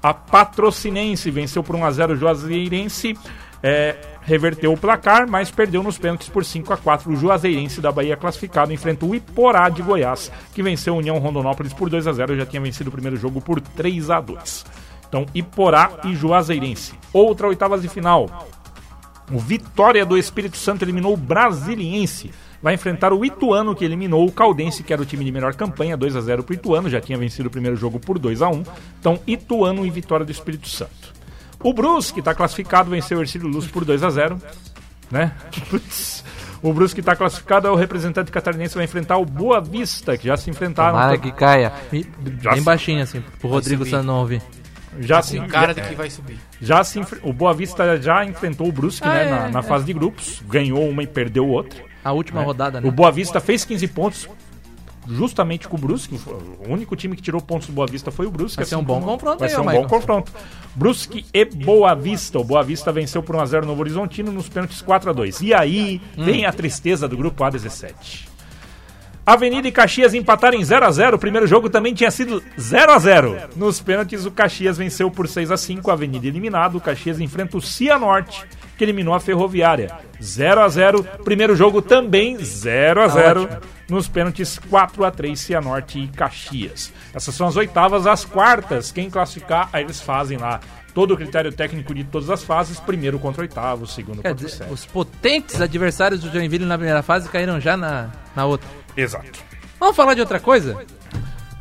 A 0.00 0.14
Patrocinense 0.14 1.32
venceu 1.32 1.64
por 1.64 1.74
1 1.74 1.84
a 1.84 1.90
0 1.90 2.12
o 2.12 2.16
Juazeirense. 2.16 3.16
É, 3.62 3.96
reverteu 4.22 4.72
o 4.72 4.76
placar, 4.76 5.28
mas 5.28 5.50
perdeu 5.50 5.82
nos 5.82 5.96
pênaltis 5.96 6.28
por 6.28 6.44
5 6.44 6.72
a 6.72 6.76
4 6.76 7.12
O 7.12 7.16
Juazeirense 7.16 7.80
da 7.80 7.92
Bahia 7.92 8.16
classificado 8.16 8.72
enfrenta 8.72 9.06
o 9.06 9.14
Iporá 9.14 9.68
de 9.68 9.82
Goiás, 9.82 10.32
que 10.52 10.62
venceu 10.62 10.94
a 10.94 10.98
União 10.98 11.18
Rondonópolis 11.18 11.72
por 11.72 11.88
2 11.88 12.06
a 12.06 12.12
0 12.12 12.36
já 12.36 12.46
tinha 12.46 12.60
vencido 12.60 12.88
o 12.88 12.92
primeiro 12.92 13.16
jogo 13.16 13.40
por 13.40 13.60
3 13.60 14.10
a 14.10 14.20
2 14.20 14.64
Então, 15.08 15.26
Iporá 15.34 16.00
e 16.04 16.14
Juazeirense. 16.14 16.94
Outra 17.12 17.46
oitavas 17.46 17.82
de 17.82 17.88
final. 17.88 18.48
O 19.30 19.38
Vitória 19.38 20.04
do 20.04 20.18
Espírito 20.18 20.56
Santo 20.56 20.84
eliminou 20.84 21.14
o 21.14 21.16
Brasiliense. 21.16 22.30
Vai 22.62 22.74
enfrentar 22.74 23.12
o 23.12 23.24
Ituano, 23.24 23.74
que 23.74 23.84
eliminou 23.84 24.26
o 24.26 24.32
Caldense, 24.32 24.82
que 24.82 24.92
era 24.92 25.02
o 25.02 25.06
time 25.06 25.24
de 25.24 25.32
melhor 25.32 25.54
campanha, 25.54 25.96
2 25.96 26.14
a 26.14 26.20
0 26.20 26.44
para 26.44 26.52
o 26.52 26.54
Ituano, 26.54 26.88
já 26.88 27.00
tinha 27.00 27.18
vencido 27.18 27.48
o 27.48 27.50
primeiro 27.50 27.76
jogo 27.76 27.98
por 27.98 28.18
2 28.18 28.40
a 28.40 28.48
1 28.48 28.62
Então, 29.00 29.18
Ituano 29.26 29.84
e 29.84 29.90
Vitória 29.90 30.24
do 30.24 30.30
Espírito 30.30 30.68
Santo. 30.68 31.11
O 31.62 31.72
Brusque 31.72 32.18
está 32.20 32.34
classificado, 32.34 32.90
venceu 32.90 33.18
o 33.18 33.20
Ercílio 33.20 33.46
Luz 33.48 33.66
por 33.66 33.84
2 33.84 34.02
a 34.02 34.10
0 34.10 34.40
né? 35.10 35.32
Putz. 35.70 36.24
O 36.62 36.72
Brusque 36.72 37.00
está 37.00 37.16
classificado, 37.16 37.66
é 37.66 37.70
o 37.72 37.74
representante 37.74 38.30
catarinense 38.30 38.76
vai 38.76 38.84
enfrentar 38.84 39.16
o 39.16 39.24
Boa 39.24 39.60
Vista, 39.60 40.16
que 40.16 40.28
já 40.28 40.36
se 40.36 40.48
enfrentaram. 40.48 40.92
Tomara 40.92 41.18
que 41.18 41.32
caia. 41.32 41.72
E- 41.92 42.06
Já 42.40 42.50
Bem 42.50 42.60
se- 42.60 42.64
baixinho, 42.64 43.02
assim, 43.02 43.20
pro 43.40 43.48
Rodrigo 43.48 43.84
ouvir. 44.20 44.40
Já 45.00 45.20
se, 45.22 45.40
Com 45.40 45.48
cara 45.48 45.74
de 45.74 45.80
que 45.82 45.96
vai 45.96 46.08
subir. 46.08 46.38
já 46.60 46.84
se 46.84 47.00
o 47.24 47.32
Boa 47.32 47.52
Vista 47.52 48.00
já 48.00 48.24
enfrentou 48.24 48.68
o 48.68 48.72
Brusque, 48.72 49.04
Ah, 49.08 49.12
né, 49.12 49.26
é, 49.26 49.30
na, 49.30 49.48
na 49.48 49.58
é. 49.58 49.62
fase 49.64 49.84
de 49.84 49.92
grupos, 49.92 50.40
ganhou 50.46 50.88
uma 50.88 51.02
e 51.02 51.06
perdeu 51.08 51.48
outra. 51.48 51.82
A 52.04 52.12
última 52.12 52.42
rodada, 52.44 52.80
né? 52.80 52.86
O 52.88 52.92
Boa 52.92 53.10
Vista 53.10 53.40
fez 53.40 53.64
15 53.64 53.88
pontos 53.88 54.28
justamente 55.08 55.68
com 55.68 55.76
o 55.76 55.80
Brusque. 55.80 56.18
O 56.66 56.72
único 56.72 56.94
time 56.96 57.16
que 57.16 57.22
tirou 57.22 57.40
pontos 57.40 57.66
do 57.66 57.72
Boa 57.72 57.86
Vista 57.86 58.10
foi 58.10 58.26
o 58.26 58.30
Brusque. 58.30 58.56
Vai 58.58 58.66
ser 58.66 58.74
assim 58.74 58.82
um 58.82 58.86
bom 58.86 59.00
confronto 59.00 59.38
Vai 59.40 59.48
aí, 59.48 59.54
ser 59.54 59.60
um 59.60 59.64
bom 59.64 59.86
confronto. 59.86 60.32
Brusque 60.74 61.24
e 61.32 61.44
Boa 61.44 61.94
Vista. 61.94 62.38
O 62.38 62.44
Boa 62.44 62.62
Vista 62.62 62.92
venceu 62.92 63.22
por 63.22 63.36
1x0 63.36 63.64
no 63.64 63.78
Horizontino 63.78 64.30
nos 64.32 64.48
pênaltis 64.48 64.82
4x2. 64.82 65.42
E 65.42 65.52
aí 65.54 66.00
Hum. 66.16 66.24
vem 66.24 66.46
a 66.46 66.52
tristeza 66.52 67.08
do 67.08 67.16
grupo 67.16 67.42
A17. 67.44 68.28
Avenida 69.24 69.68
e 69.68 69.72
Caxias 69.72 70.14
empataram 70.14 70.58
em 70.58 70.62
0x0. 70.62 71.14
O 71.14 71.18
primeiro 71.18 71.46
jogo 71.46 71.70
também 71.70 71.94
tinha 71.94 72.10
sido 72.10 72.42
0x0. 72.58 73.50
Nos 73.56 73.80
pênaltis, 73.80 74.26
o 74.26 74.32
Caxias 74.32 74.78
venceu 74.78 75.10
por 75.12 75.26
6x5. 75.28 75.88
A 75.88 75.92
Avenida 75.92 76.26
eliminado. 76.26 76.76
O 76.76 76.80
Caxias 76.80 77.20
enfrenta 77.20 77.56
o 77.56 77.62
Cianorte, 77.62 78.44
que 78.76 78.82
eliminou 78.84 79.14
a 79.14 79.20
Ferroviária. 79.20 79.92
0x0. 80.20 81.04
Primeiro 81.22 81.54
jogo 81.54 81.80
também 81.80 82.36
0x0. 82.38 83.48
Nos 83.92 84.08
pênaltis 84.08 84.58
4x3, 84.70 85.36
Cianorte 85.36 85.98
e 85.98 86.08
Caxias. 86.08 86.90
Essas 87.12 87.34
são 87.34 87.46
as 87.46 87.56
oitavas. 87.56 88.06
As 88.06 88.24
quartas, 88.24 88.90
quem 88.90 89.10
classificar, 89.10 89.68
aí 89.70 89.84
eles 89.84 90.00
fazem 90.00 90.38
lá 90.38 90.60
todo 90.94 91.12
o 91.12 91.16
critério 91.16 91.52
técnico 91.52 91.94
de 91.94 92.02
todas 92.02 92.30
as 92.30 92.42
fases. 92.42 92.80
Primeiro 92.80 93.18
contra 93.18 93.42
oitavo, 93.42 93.86
segundo 93.86 94.22
Quer 94.22 94.30
contra 94.30 94.32
o 94.32 94.46
dizer, 94.46 94.56
sétimo. 94.56 94.72
os 94.72 94.86
potentes 94.86 95.60
adversários 95.60 96.22
do 96.22 96.32
Joinville 96.32 96.64
na 96.64 96.78
primeira 96.78 97.02
fase 97.02 97.28
caíram 97.28 97.60
já 97.60 97.76
na, 97.76 98.08
na 98.34 98.46
outra. 98.46 98.66
Exato. 98.96 99.38
Vamos 99.78 99.94
falar 99.94 100.14
de 100.14 100.22
outra 100.22 100.40
coisa? 100.40 100.86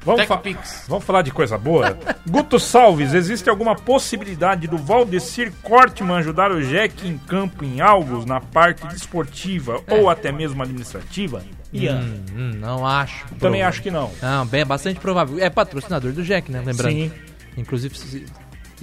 Vamos, 0.06 0.24
fa-. 0.26 0.42
Vamos 0.88 1.04
falar 1.04 1.24
de 1.24 1.32
coisa 1.32 1.58
boa? 1.58 2.00
Guto 2.26 2.62
Salves, 2.62 3.14
existe 3.14 3.50
alguma 3.50 3.76
possibilidade 3.76 4.68
do 4.68 4.78
Valdecir 4.78 5.52
Cortman 5.62 6.20
ajudar 6.20 6.50
o 6.50 6.62
Jack 6.64 7.06
em 7.06 7.18
campo 7.18 7.66
em 7.66 7.82
algo 7.82 8.26
na 8.26 8.40
parte 8.40 8.88
desportiva 8.88 9.82
ou 9.90 10.10
até 10.10 10.32
mesmo 10.32 10.64
administrativa? 10.64 11.44
Ian. 11.74 12.00
Hum, 12.02 12.24
hum, 12.36 12.52
não 12.60 12.86
acho. 12.86 13.26
Também 13.40 13.62
Prova- 13.62 13.68
acho 13.68 13.82
que 13.82 13.92
não. 13.92 14.12
Não, 14.22 14.46
bem, 14.46 14.62
é 14.62 14.66
bastante 14.66 15.00
provável. 15.00 15.40
É 15.40 15.50
patrocinador 15.50 16.12
do 16.12 16.24
Jack, 16.24 16.52
né? 16.52 16.62
Lembrando. 16.66 16.92
Sim. 16.94 17.12
Inclusive, 17.58 17.96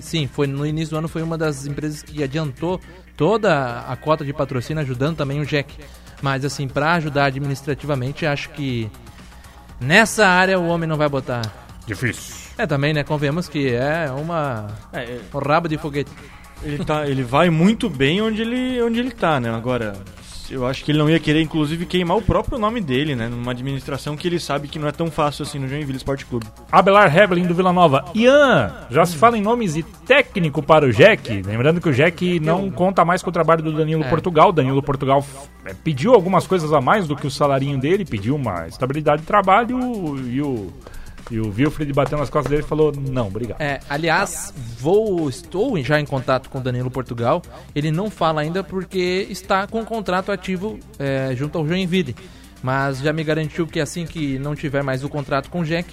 sim, 0.01 0.27
foi 0.27 0.47
no 0.47 0.67
início 0.67 0.91
do 0.91 0.99
ano 0.99 1.09
foi 1.09 1.23
uma 1.23 1.37
das 1.39 1.67
empresas 1.67 2.03
que 2.03 2.23
adiantou 2.23 2.81
toda 3.17 3.81
a 3.81 3.97
cota 3.97 4.25
de 4.25 4.33
patrocínio, 4.33 4.83
ajudando 4.83 5.17
também 5.17 5.41
o 5.41 5.47
Jack. 5.47 5.75
Mas 6.23 6.45
assim, 6.45 6.67
pra 6.69 6.95
ajudar 6.95 7.27
administrativamente, 7.27 8.27
acho 8.27 8.51
que 8.51 8.91
nessa 9.81 10.27
área 10.27 10.59
o 10.59 10.67
homem 10.69 10.89
não 10.89 10.97
vai 10.97 11.09
botar. 11.09 11.43
Difícil. 11.87 12.35
É 12.59 12.67
também, 12.67 12.93
né? 12.93 13.05
Convenhamos 13.05 13.49
que 13.49 13.73
é 13.73 14.11
uma 14.11 14.67
É, 14.93 15.19
um 15.33 15.39
rabo 15.39 15.69
de 15.69 15.79
foguete. 15.79 16.11
ele, 16.63 16.85
tá, 16.85 17.07
ele 17.09 17.23
vai 17.23 17.49
muito 17.51 17.89
bem 17.89 18.21
onde 18.21 18.43
ele, 18.43 18.83
onde 18.83 18.99
ele 18.99 19.11
tá, 19.13 19.39
né? 19.41 19.49
Agora, 19.55 19.95
eu 20.51 20.67
acho 20.67 20.85
que 20.85 20.91
ele 20.93 20.99
não 20.99 21.09
ia 21.09 21.19
querer, 21.19 21.41
inclusive, 21.43 21.87
queimar 21.87 22.17
o 22.17 22.23
próprio 22.23 22.59
nome 22.59 22.81
dele, 22.81 23.15
né? 23.15 23.29
Numa 23.29 23.53
administração 23.53 24.17
que 24.17 24.27
ele 24.27 24.39
sabe 24.39 24.69
que 24.69 24.79
não 24.79 24.89
é 24.89 24.93
tão 24.93 25.11
fácil 25.11 25.43
assim 25.45 25.59
no 25.59 25.69
Joinville 25.69 25.99
Sport 25.99 26.25
Clube. 26.25 26.47
Abelar 26.71 27.15
Hebelin 27.17 27.47
do 27.47 27.55
Vila 27.55 27.73
Nova. 27.73 28.05
Ian, 28.15 28.73
já 28.91 29.05
se 29.05 29.17
fala 29.17 29.37
em 29.37 29.43
nomes 29.43 29.75
de 29.75 29.83
técnico 29.83 30.63
para 30.63 30.87
o 30.87 30.93
Jack. 30.93 31.43
Lembrando 31.43 31.81
que 31.81 31.89
o 31.89 31.93
Jack 31.93 32.41
não 32.41 32.71
conta 32.71 33.05
mais 33.05 33.23
com 33.23 33.31
o 33.31 33.33
trabalho 33.33 33.63
do 33.63 33.73
Danilo 33.73 34.05
É. 34.05 34.09
Portugal. 34.09 34.53
Danilo 34.53 34.83
Portugal 34.83 35.25
é, 35.65 35.75
pediu 35.75 36.15
algumas 36.15 36.47
coisas 36.47 36.73
a 36.73 36.81
mais 36.81 37.07
do 37.07 37.17
que 37.17 37.27
o 37.27 37.31
salarinho 37.31 37.79
dele, 37.79 38.05
pediu 38.05 38.35
uma 38.35 38.67
estabilidade 38.67 39.23
de 39.23 39.27
trabalho 39.27 39.79
e 40.29 40.41
o, 40.41 40.73
e 41.31 41.39
o 41.41 41.53
Wilfried 41.55 41.93
bateu 41.93 42.17
nas 42.19 42.31
costas 42.31 42.51
dele 42.51 42.63
e 42.63 42.67
falou: 42.67 42.93
não, 42.93 43.27
obrigado. 43.29 43.61
É, 43.61 43.81
aliás, 43.89 44.53
vou 44.79 45.29
estou 45.29 45.81
já 45.83 46.01
em 46.01 46.07
contato 46.07 46.49
com 46.49 46.59
o 46.59 46.61
Danilo 46.61 46.91
Portugal. 46.91 47.43
Ele 47.75 47.91
não 47.91 48.11
fala 48.11 48.41
ainda 48.41 48.65
porque 48.65 49.27
está 49.31 49.67
com 49.67 49.81
o 49.81 49.85
contrato 49.85 50.33
ativo 50.33 50.79
é, 50.99 51.35
junto 51.35 51.59
ao 51.59 51.67
Joinville. 51.67 52.15
Mas 52.63 52.99
já 52.99 53.13
me 53.13 53.23
garantiu 53.23 53.67
que 53.67 53.79
assim 53.79 54.05
que 54.05 54.39
não 54.39 54.55
tiver 54.57 54.83
mais 54.83 55.05
o 55.05 55.09
contrato 55.09 55.49
com 55.49 55.61
o 55.61 55.65
Jack, 55.65 55.89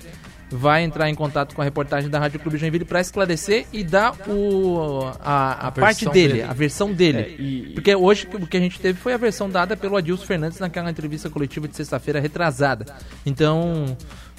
vai 0.49 0.83
entrar 0.83 1.09
em 1.09 1.15
contato 1.15 1.53
com 1.55 1.61
a 1.61 1.65
reportagem 1.65 2.09
da 2.09 2.17
Rádio 2.19 2.39
Clube 2.39 2.57
Joinville 2.57 2.85
para 2.85 2.99
esclarecer 3.01 3.65
e 3.73 3.83
dar 3.83 4.15
o, 4.27 5.01
a, 5.19 5.67
a 5.67 5.71
parte 5.71 6.05
versão 6.05 6.13
dele, 6.13 6.33
dele. 6.33 6.43
a 6.43 6.53
versão 6.53 6.93
dele. 6.93 7.17
É, 7.19 7.29
e- 7.41 7.71
Porque 7.75 7.95
hoje 7.95 8.27
o 8.33 8.47
que 8.47 8.57
a 8.57 8.59
gente 8.59 8.79
teve 8.79 8.97
foi 8.99 9.13
a 9.13 9.17
versão 9.17 9.49
dada 9.49 9.75
pelo 9.77 9.95
Adilson 9.97 10.25
Fernandes 10.25 10.59
naquela 10.59 10.89
entrevista 10.89 11.29
coletiva 11.29 11.67
de 11.67 11.75
sexta-feira 11.75 12.19
retrasada. 12.19 12.95
Então, 13.25 13.95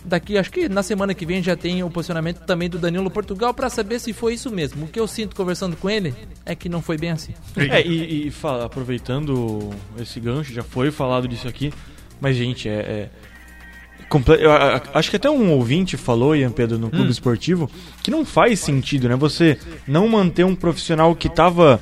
daqui, 0.07 0.39
acho 0.39 0.51
que 0.51 0.69
na 0.69 0.83
semana 0.83 1.13
que 1.15 1.27
vem 1.27 1.43
já 1.43 1.57
tem 1.57 1.83
o 1.83 1.91
posicionamento 1.91 2.39
também 2.41 2.71
do 2.71 2.79
Danilo 2.79 3.11
Portugal 3.11 3.53
para 3.53 3.69
saber 3.69 3.99
se 3.99 4.13
foi 4.13 4.35
isso 4.35 4.51
mesmo. 4.51 4.85
O 4.85 4.89
que 4.89 4.99
eu 4.99 5.07
sinto 5.07 5.35
conversando 5.35 5.77
com 5.77 5.91
ele 5.91 6.15
é 6.45 6.55
que 6.55 6.69
não 6.69 6.81
foi 6.81 6.97
bem 6.97 7.11
assim. 7.11 7.35
É, 7.57 7.87
e, 7.87 8.29
e 8.29 8.31
fala- 8.31 8.65
aproveitando 8.65 9.71
esse 10.01 10.21
gancho, 10.21 10.53
já 10.53 10.63
foi 10.63 10.91
falado 10.91 11.27
disso 11.27 11.49
aqui, 11.49 11.73
mas, 12.21 12.37
gente, 12.37 12.69
é. 12.69 12.73
é 12.73 13.11
eu, 14.39 14.53
acho 14.95 15.11
que 15.11 15.17
até 15.17 15.29
um 15.29 15.51
ouvinte 15.51 15.97
falou, 15.97 16.37
Ian 16.37 16.53
Pedro, 16.53 16.79
no 16.79 16.89
Clube 16.91 17.11
Esportivo, 17.11 17.69
que 18.05 18.11
não 18.11 18.25
faz 18.25 18.61
sentido, 18.61 19.09
né? 19.09 19.17
Você 19.17 19.59
não 19.87 20.07
manter 20.07 20.45
um 20.45 20.55
profissional 20.55 21.15
que 21.17 21.29
tava. 21.29 21.81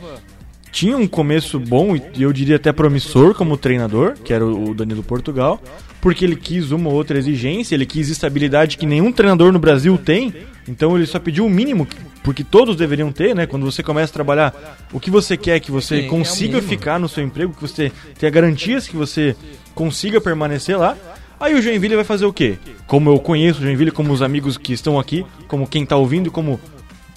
Tinha 0.74 0.96
um 0.96 1.06
começo 1.06 1.60
bom 1.60 1.94
e 1.94 2.20
eu 2.20 2.32
diria 2.32 2.56
até 2.56 2.72
promissor 2.72 3.32
como 3.32 3.56
treinador, 3.56 4.14
que 4.14 4.32
era 4.32 4.44
o 4.44 4.74
Danilo 4.74 5.04
Portugal, 5.04 5.62
porque 6.00 6.24
ele 6.24 6.34
quis 6.34 6.72
uma 6.72 6.90
ou 6.90 6.96
outra 6.96 7.16
exigência, 7.16 7.76
ele 7.76 7.86
quis 7.86 8.08
estabilidade 8.08 8.76
que 8.76 8.84
nenhum 8.84 9.12
treinador 9.12 9.52
no 9.52 9.60
Brasil 9.60 9.96
tem, 9.96 10.34
então 10.66 10.96
ele 10.96 11.06
só 11.06 11.20
pediu 11.20 11.46
o 11.46 11.48
mínimo, 11.48 11.86
porque 12.24 12.42
todos 12.42 12.74
deveriam 12.74 13.12
ter, 13.12 13.36
né? 13.36 13.46
Quando 13.46 13.64
você 13.64 13.84
começa 13.84 14.10
a 14.10 14.14
trabalhar, 14.14 14.52
o 14.92 14.98
que 14.98 15.12
você 15.12 15.36
quer 15.36 15.54
é 15.54 15.60
que 15.60 15.70
você 15.70 16.00
Sim, 16.00 16.06
é 16.06 16.08
consiga 16.08 16.54
mínimo. 16.54 16.68
ficar 16.68 16.98
no 16.98 17.08
seu 17.08 17.22
emprego, 17.22 17.54
que 17.54 17.62
você 17.62 17.92
tenha 18.18 18.32
garantias 18.32 18.88
que 18.88 18.96
você 18.96 19.36
consiga 19.76 20.20
permanecer 20.20 20.76
lá. 20.76 20.96
Aí 21.38 21.54
o 21.54 21.62
Joinville 21.62 21.94
vai 21.94 22.04
fazer 22.04 22.26
o 22.26 22.32
quê? 22.32 22.58
Como 22.88 23.10
eu 23.10 23.20
conheço 23.20 23.60
o 23.60 23.62
Joinville, 23.62 23.92
como 23.92 24.12
os 24.12 24.22
amigos 24.22 24.58
que 24.58 24.72
estão 24.72 24.98
aqui, 24.98 25.24
como 25.46 25.68
quem 25.68 25.86
tá 25.86 25.94
ouvindo, 25.94 26.32
como 26.32 26.58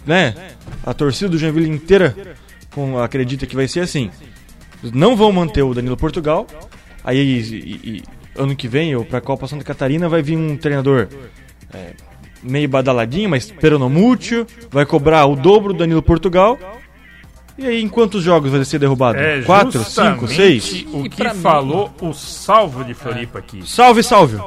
né, 0.06 0.36
a 0.86 0.94
torcida 0.94 1.32
do 1.32 1.40
Joinville 1.40 1.68
inteira 1.68 2.16
com- 2.78 3.00
acredita 3.00 3.48
que 3.48 3.56
vai 3.56 3.68
ser 3.68 3.80
assim. 3.80 4.12
Não 4.94 5.16
vão 5.16 5.32
manter 5.32 5.64
o 5.64 5.74
Danilo 5.74 5.98
Portugal. 5.98 6.46
Aí 7.04 7.18
e- 7.18 7.80
e- 7.98 8.04
ano 8.36 8.56
que 8.56 8.68
vem, 8.68 8.96
ou 8.96 9.04
pra 9.04 9.20
Copa 9.20 9.48
Santa 9.48 9.64
Catarina, 9.64 10.08
vai 10.08 10.22
vir 10.22 10.38
um 10.38 10.56
treinador 10.56 11.08
é, 11.74 11.94
meio 12.44 12.70
badaladinho, 12.70 13.30
mas 13.30 13.50
peronomútil, 13.52 14.46
vai 14.70 14.86
cobrar 14.86 15.26
o 15.26 15.36
dobro 15.36 15.74
do 15.74 15.80
Danilo 15.80 16.04
Portugal. 16.04 16.58
E 17.58 17.66
aí, 17.66 17.82
em 17.82 17.88
quantos 17.90 18.24
jogos 18.24 18.52
vai 18.52 18.64
ser 18.64 18.78
derrubado? 18.78 19.18
É 19.18 19.42
Quatro, 19.42 19.84
cinco, 19.84 20.28
seis? 20.28 20.86
O 20.94 21.10
que 21.10 21.24
mim- 21.24 21.34
falou 21.42 21.92
o 22.00 22.14
Salvo 22.14 22.84
de 22.86 22.94
Floripa 22.94 23.40
aqui. 23.40 23.68
Salve, 23.68 24.04
salve! 24.04 24.38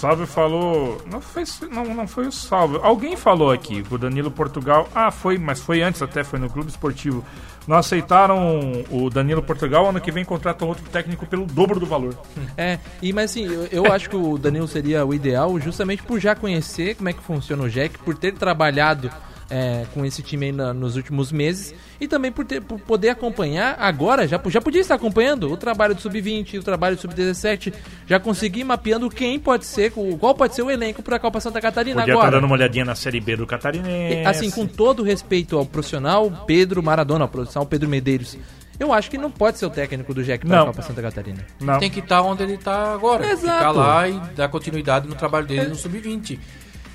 Salve 0.00 0.24
falou. 0.24 0.98
Não 1.10 1.20
foi, 1.20 1.44
não, 1.70 1.84
não 1.94 2.08
foi 2.08 2.26
o 2.26 2.32
Salve. 2.32 2.78
Alguém 2.82 3.18
falou 3.18 3.50
aqui, 3.50 3.84
o 3.90 3.98
Danilo 3.98 4.30
Portugal. 4.30 4.88
Ah, 4.94 5.10
foi, 5.10 5.36
mas 5.36 5.60
foi 5.60 5.82
antes 5.82 6.00
até, 6.00 6.24
foi 6.24 6.38
no 6.38 6.48
Clube 6.48 6.70
Esportivo. 6.70 7.22
Não 7.68 7.76
aceitaram 7.76 8.82
o 8.90 9.10
Danilo 9.10 9.42
Portugal, 9.42 9.86
ano 9.90 10.00
que 10.00 10.10
vem 10.10 10.24
contratam 10.24 10.68
outro 10.68 10.88
técnico 10.88 11.26
pelo 11.26 11.44
dobro 11.44 11.78
do 11.78 11.84
valor. 11.84 12.16
É, 12.56 12.78
e 13.02 13.12
mas 13.12 13.32
assim, 13.32 13.44
eu, 13.44 13.66
eu 13.66 13.92
acho 13.92 14.08
que 14.08 14.16
o 14.16 14.38
Danilo 14.38 14.66
seria 14.66 15.04
o 15.04 15.12
ideal 15.12 15.60
justamente 15.60 16.02
por 16.02 16.18
já 16.18 16.34
conhecer 16.34 16.94
como 16.94 17.10
é 17.10 17.12
que 17.12 17.22
funciona 17.22 17.62
o 17.62 17.68
Jack, 17.68 17.98
por 17.98 18.16
ter 18.16 18.32
trabalhado 18.32 19.10
é, 19.50 19.84
com 19.92 20.04
esse 20.04 20.22
time 20.22 20.46
aí 20.46 20.52
na- 20.52 20.72
nos 20.72 20.94
últimos 20.96 21.32
meses 21.32 21.74
e 22.00 22.06
também 22.06 22.30
por, 22.30 22.44
ter, 22.44 22.60
por 22.62 22.78
poder 22.80 23.08
acompanhar 23.10 23.76
agora, 23.78 24.26
já, 24.28 24.40
já 24.46 24.60
podia 24.60 24.80
estar 24.80 24.94
acompanhando 24.94 25.52
o 25.52 25.56
trabalho 25.56 25.94
do 25.94 26.00
Sub-20, 26.00 26.58
o 26.58 26.62
trabalho 26.62 26.94
do 26.96 27.02
Sub-17, 27.02 27.72
já 28.06 28.20
conseguir 28.20 28.62
mapeando 28.64 29.10
quem 29.10 29.38
pode 29.38 29.66
ser, 29.66 29.92
o- 29.96 30.16
qual 30.18 30.34
pode 30.34 30.54
ser 30.54 30.62
o 30.62 30.70
elenco 30.70 31.02
para 31.02 31.16
a 31.16 31.18
Copa 31.18 31.40
Santa 31.40 31.60
Catarina 31.60 32.00
Podia 32.00 32.14
estar 32.14 32.22
agora. 32.26 32.36
dando 32.40 32.44
uma 32.46 32.54
olhadinha 32.54 32.84
na 32.84 32.94
Série 32.94 33.20
B 33.20 33.36
do 33.36 33.46
Catarinense. 33.46 34.26
Assim, 34.26 34.50
com 34.50 34.66
todo 34.66 35.02
respeito 35.02 35.58
ao 35.58 35.66
profissional 35.66 36.44
Pedro 36.46 36.82
Maradona, 36.82 37.24
ao 37.24 37.28
profissional 37.28 37.66
Pedro 37.66 37.88
Medeiros, 37.88 38.38
eu 38.78 38.92
acho 38.92 39.10
que 39.10 39.18
não 39.18 39.30
pode 39.30 39.58
ser 39.58 39.66
o 39.66 39.70
técnico 39.70 40.14
do 40.14 40.22
Jack 40.24 40.46
para 40.46 40.62
a. 40.62 40.66
Copa 40.66 40.80
Santa 40.82 41.02
Catarina. 41.02 41.44
Não. 41.60 41.78
Tem 41.78 41.90
que 41.90 42.00
estar 42.00 42.22
onde 42.22 42.42
ele 42.42 42.54
está 42.54 42.94
agora. 42.94 43.26
Exato. 43.30 43.58
Ficar 43.58 43.70
lá 43.72 44.08
e 44.08 44.18
dar 44.34 44.48
continuidade 44.48 45.06
no 45.06 45.14
trabalho 45.14 45.46
dele 45.46 45.68
no 45.68 45.74
Sub-20. 45.74 46.38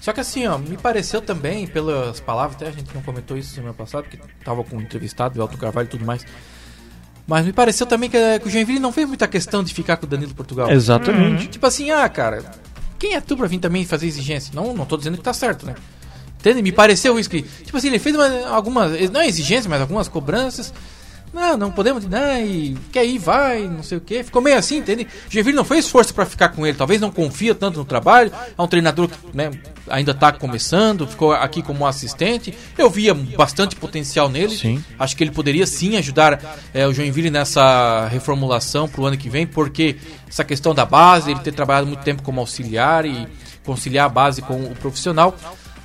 Só 0.05 0.13
que 0.13 0.19
assim, 0.19 0.45
ó, 0.45 0.59
me 0.59 0.77
pareceu 0.77 1.19
também, 1.19 1.65
pelas 1.65 2.19
palavras, 2.19 2.57
até 2.57 2.67
a 2.67 2.71
gente 2.71 2.93
não 2.93 3.01
comentou 3.01 3.35
isso 3.35 3.55
semana 3.55 3.73
passada, 3.73 4.03
porque 4.03 4.19
tava 4.43 4.63
com 4.63 4.77
o 4.77 4.79
entrevistado, 4.79 5.39
o 5.39 5.43
Elton 5.43 5.57
Carvalho 5.57 5.87
e 5.87 5.89
tudo 5.89 6.05
mais. 6.05 6.23
Mas 7.25 7.43
me 7.43 7.51
pareceu 7.51 7.87
também 7.87 8.07
que, 8.07 8.15
eh, 8.15 8.37
que 8.37 8.47
o 8.47 8.51
Joinville 8.51 8.77
não 8.77 8.91
fez 8.91 9.07
muita 9.07 9.27
questão 9.27 9.63
de 9.63 9.73
ficar 9.73 9.97
com 9.97 10.05
o 10.05 10.07
Danilo 10.07 10.35
Portugal. 10.35 10.69
Exatamente. 10.69 11.47
Tipo 11.47 11.65
assim, 11.65 11.89
ah, 11.89 12.07
cara, 12.07 12.45
quem 12.99 13.15
é 13.15 13.19
tu 13.19 13.35
pra 13.35 13.47
vir 13.47 13.57
também 13.57 13.83
fazer 13.83 14.05
exigência? 14.05 14.51
Não, 14.53 14.75
não 14.75 14.85
tô 14.85 14.95
dizendo 14.95 15.17
que 15.17 15.23
tá 15.23 15.33
certo, 15.33 15.65
né? 15.65 15.73
Entende? 16.39 16.61
Me 16.61 16.71
pareceu 16.71 17.17
isso 17.17 17.27
que. 17.27 17.41
Tipo 17.41 17.75
assim, 17.75 17.87
ele 17.87 17.97
fez 17.97 18.15
uma, 18.15 18.47
algumas. 18.49 19.09
Não 19.09 19.23
exigências, 19.23 19.65
mas 19.65 19.81
algumas 19.81 20.07
cobranças. 20.07 20.71
Não, 21.35 21.57
não 21.57 21.69
podemos. 21.69 22.05
Não, 22.07 22.39
e 22.39 22.77
quer 22.93 23.03
ir, 23.03 23.17
vai, 23.17 23.67
não 23.67 23.83
sei 23.83 23.97
o 23.97 24.01
que. 24.01 24.23
Ficou 24.23 24.41
meio 24.41 24.57
assim, 24.57 24.77
entende? 24.77 25.05
Joinville 25.29 25.57
não 25.57 25.65
fez 25.65 25.83
esforço 25.83 26.13
pra 26.13 26.25
ficar 26.25 26.47
com 26.47 26.65
ele. 26.65 26.77
Talvez 26.77 27.01
não 27.01 27.11
confia 27.11 27.53
tanto 27.53 27.77
no 27.77 27.83
trabalho. 27.83 28.31
É 28.57 28.61
um 28.61 28.67
treinador 28.67 29.09
que 29.09 29.17
né, 29.33 29.51
ainda 29.89 30.13
tá 30.13 30.31
começando, 30.31 31.05
ficou 31.05 31.33
aqui 31.33 31.61
como 31.61 31.85
assistente. 31.85 32.57
Eu 32.77 32.89
via 32.89 33.13
bastante 33.13 33.75
potencial 33.75 34.29
nele. 34.29 34.55
Sim. 34.55 34.81
Acho 34.97 35.17
que 35.17 35.25
ele 35.25 35.31
poderia 35.31 35.67
sim 35.67 35.97
ajudar 35.97 36.41
é, 36.73 36.87
o 36.87 36.93
Joinville 36.93 37.29
nessa 37.29 38.07
reformulação 38.07 38.87
pro 38.87 39.03
ano 39.03 39.17
que 39.17 39.29
vem, 39.29 39.45
porque 39.45 39.97
essa 40.29 40.45
questão 40.45 40.73
da 40.73 40.85
base, 40.85 41.31
ele 41.31 41.41
ter 41.41 41.51
trabalhado 41.51 41.87
muito 41.87 42.01
tempo 42.01 42.23
como 42.23 42.39
auxiliar 42.39 43.05
e 43.05 43.27
conciliar 43.65 44.05
a 44.05 44.09
base 44.09 44.41
com 44.41 44.63
o 44.63 44.75
profissional. 44.75 45.35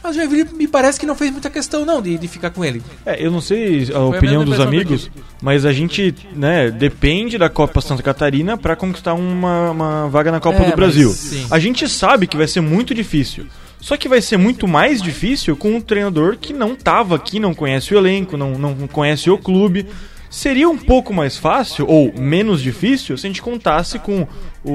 Mas 0.03 0.17
o 0.17 0.19
Joinville 0.19 0.49
me 0.55 0.67
parece 0.67 0.99
que 0.99 1.05
não 1.07 1.15
fez 1.15 1.31
muita 1.31 1.51
questão 1.51 1.85
não 1.85 2.01
de, 2.01 2.17
de 2.17 2.27
ficar 2.27 2.51
com 2.51 2.65
ele. 2.65 2.83
É, 3.05 3.25
eu 3.25 3.31
não 3.31 3.41
sei 3.41 3.89
a 3.93 3.99
a 3.99 4.05
opinião 4.07 4.41
mesma 4.41 4.57
dos 4.57 4.61
amigos, 4.67 5.11
mas 5.43 5.67
a 5.67 5.73
gente, 5.73 6.15
né, 6.35 6.71
depende 6.71 7.37
da 7.37 7.51
Copa 7.51 7.81
Santa 7.81 8.03
Catarina 8.03 8.57
pra 8.57 8.75
conquistar 8.75 9.15
uma, 9.15 9.71
uma 9.71 10.09
vaga 10.09 10.33
na 10.33 10.41
Copa 10.41 10.57
É, 10.59 10.61
do 10.63 10.67
mas 10.69 10.77
Brasil. 10.77 11.11
sim. 11.11 11.47
A 11.51 11.59
gente 11.59 11.89
sabe 11.89 12.27
que 12.27 12.37
vai 12.37 12.47
ser 12.49 12.61
muito 12.61 12.95
difícil. 12.95 13.47
Só 13.81 13.97
que 13.97 14.09
vai 14.09 14.21
ser 14.21 14.37
muito 14.37 14.69
mais 14.69 15.01
difícil 15.01 15.57
com 15.57 15.77
um 15.77 15.81
treinador 15.81 16.37
que 16.39 16.53
não 16.53 16.75
tava 16.77 17.17
aqui, 17.17 17.41
não 17.41 17.55
conhece 17.55 17.95
o 17.95 17.99
elenco, 17.99 18.37
não, 18.37 18.59
não 18.59 18.75
conhece 18.87 19.31
o 19.31 19.39
clube. 19.39 19.87
Seria 20.29 20.69
um 20.69 20.77
pouco 20.79 21.13
mais 21.13 21.37
fácil, 21.37 21.87
ou 21.89 22.13
menos 22.17 22.63
difícil, 22.63 23.17
se 23.19 23.27
a 23.27 23.29
gente 23.31 23.43
contasse 23.43 23.99
com 23.99 24.29
o, 24.65 24.71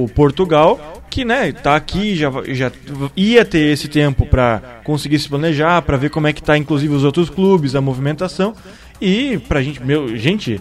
o- 0.00 0.04
o 0.04 0.08
Portugal, 0.08 1.02
que 1.10 1.24
né, 1.24 1.52
tá 1.52 1.76
aqui, 1.76 2.16
já, 2.16 2.30
já 2.48 2.70
ia 3.16 3.44
ter 3.44 3.72
esse 3.72 3.88
tempo 3.88 4.26
pra 4.26 4.80
conseguir 4.84 5.18
se 5.18 5.28
planejar, 5.28 5.80
pra 5.82 5.96
ver 5.96 6.10
como 6.10 6.26
é 6.26 6.32
que 6.32 6.42
tá 6.42 6.56
inclusive 6.58 6.94
os 6.94 7.04
outros 7.04 7.30
clubes, 7.30 7.74
a 7.74 7.80
movimentação. 7.80 8.54
E 9.00 9.38
pra 9.48 9.62
gente, 9.62 9.82
meu, 9.82 10.16
gente, 10.16 10.60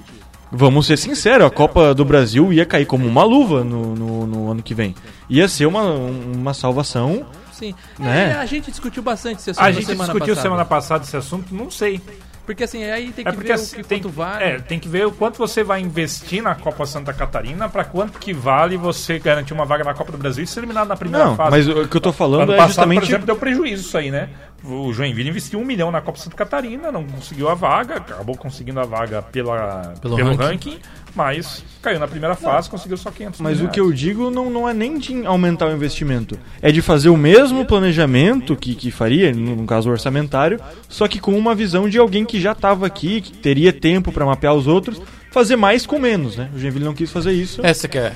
vamos 0.51 0.85
ser 0.85 0.97
sinceros, 0.97 1.47
a 1.47 1.49
Copa 1.49 1.93
do 1.95 2.05
Brasil 2.05 2.53
ia 2.53 2.65
cair 2.65 2.85
como 2.85 3.07
uma 3.07 3.23
luva 3.23 3.63
no, 3.63 3.95
no, 3.95 4.27
no 4.27 4.51
ano 4.51 4.61
que 4.61 4.73
vem. 4.75 4.93
Ia 5.29 5.47
ser 5.47 5.65
uma, 5.65 5.83
uma 5.83 6.53
salvação. 6.53 7.25
Sim. 7.51 7.73
Né? 7.97 8.33
É, 8.33 8.33
a 8.35 8.45
gente 8.45 8.69
discutiu 8.69 9.01
bastante 9.01 9.39
esse 9.39 9.49
assunto 9.49 9.63
A 9.63 9.71
gente 9.71 9.85
semana 9.87 10.03
discutiu 10.13 10.35
passada. 10.35 10.41
semana 10.47 10.65
passada 10.65 11.03
esse 11.03 11.17
assunto, 11.17 11.53
não 11.55 11.71
sei. 11.71 11.99
Porque 12.47 12.63
assim, 12.63 12.83
aí 12.85 13.11
tem 13.11 13.25
que 13.25 13.29
É 13.29 13.33
porque 13.33 13.47
ver 13.49 13.53
assim, 13.53 13.75
o 13.75 13.81
que 13.83 13.87
tem, 13.87 14.01
quanto 14.01 14.13
vale. 14.15 14.43
é, 14.43 14.59
tem 14.59 14.79
que 14.79 14.87
ver 14.87 15.05
o 15.05 15.11
quanto 15.11 15.37
você 15.37 15.63
vai 15.65 15.81
investir 15.81 16.41
na 16.41 16.55
Copa 16.55 16.85
Santa 16.85 17.13
Catarina 17.13 17.67
para 17.67 17.83
quanto 17.83 18.17
que 18.17 18.33
vale 18.33 18.77
você 18.77 19.19
garantir 19.19 19.53
uma 19.53 19.65
vaga 19.65 19.83
na 19.83 19.93
Copa 19.93 20.13
do 20.13 20.17
Brasil 20.17 20.45
e 20.45 20.47
ser 20.47 20.61
eliminado 20.61 20.87
na 20.87 20.95
primeira 20.95 21.25
Não, 21.25 21.35
fase. 21.35 21.51
mas 21.51 21.67
o 21.67 21.85
que 21.87 21.97
eu 21.97 22.01
tô 22.01 22.13
falando 22.13 22.43
ano 22.43 22.53
é 22.53 22.55
passado, 22.55 22.69
justamente. 22.69 22.99
por 23.01 23.05
exemplo, 23.07 23.25
deu 23.25 23.35
prejuízo 23.35 23.83
isso 23.83 23.97
aí, 23.97 24.09
né? 24.09 24.29
O 24.63 24.91
Joinville 24.91 25.29
investiu 25.29 25.59
um 25.59 25.63
milhão 25.65 25.91
na 25.91 26.01
Copa 26.01 26.17
Santa 26.17 26.35
Catarina, 26.35 26.91
não 26.91 27.03
conseguiu 27.05 27.47
a 27.47 27.53
vaga, 27.53 27.97
acabou 27.97 28.35
conseguindo 28.35 28.79
a 28.79 28.85
vaga 28.85 29.21
pela, 29.21 29.93
Pelo 30.01 30.15
pelo, 30.15 30.35
ranking. 30.35 30.71
ranking. 30.71 30.79
mas 31.15 31.63
caiu 31.81 31.99
na 31.99 32.07
primeira 32.07 32.35
fase, 32.35 32.69
conseguiu 32.69 32.97
só 32.97 33.11
500 33.11 33.39
Mas 33.39 33.59
o 33.59 33.63
mil 33.63 33.71
que 33.71 33.79
eu 33.79 33.91
digo 33.93 34.31
não, 34.31 34.49
não 34.49 34.67
é 34.67 34.73
nem 34.73 34.97
de 34.97 35.25
aumentar 35.25 35.67
o 35.67 35.71
investimento, 35.71 36.37
é 36.61 36.71
de 36.71 36.81
fazer 36.81 37.09
o 37.09 37.15
mesmo 37.17 37.65
planejamento 37.65 38.55
que, 38.55 38.73
que 38.75 38.89
faria, 38.91 39.31
no 39.31 39.55
no 39.55 39.65
caso 39.65 39.89
orçamentário, 39.89 40.59
só 40.89 41.07
que 41.07 41.19
com 41.19 41.37
uma 41.37 41.53
visão 41.55 41.87
de 41.87 41.97
alguém 41.99 42.25
que 42.25 42.41
já 42.41 42.51
estava 42.51 42.85
aqui, 42.87 43.21
que 43.21 43.31
teria 43.37 43.71
tempo 43.71 44.11
para 44.11 44.25
mapear 44.25 44.53
os 44.55 44.67
outros, 44.67 45.01
fazer 45.31 45.55
mais 45.55 45.85
com 45.85 45.99
menos, 45.99 46.35
né? 46.35 46.49
O 46.53 46.59
Joinville 46.59 46.83
não 46.85 46.93
quis 46.93 47.11
fazer 47.11 47.31
isso. 47.31 47.63
Essa 47.63 47.87
que 47.87 47.97
é, 47.97 48.11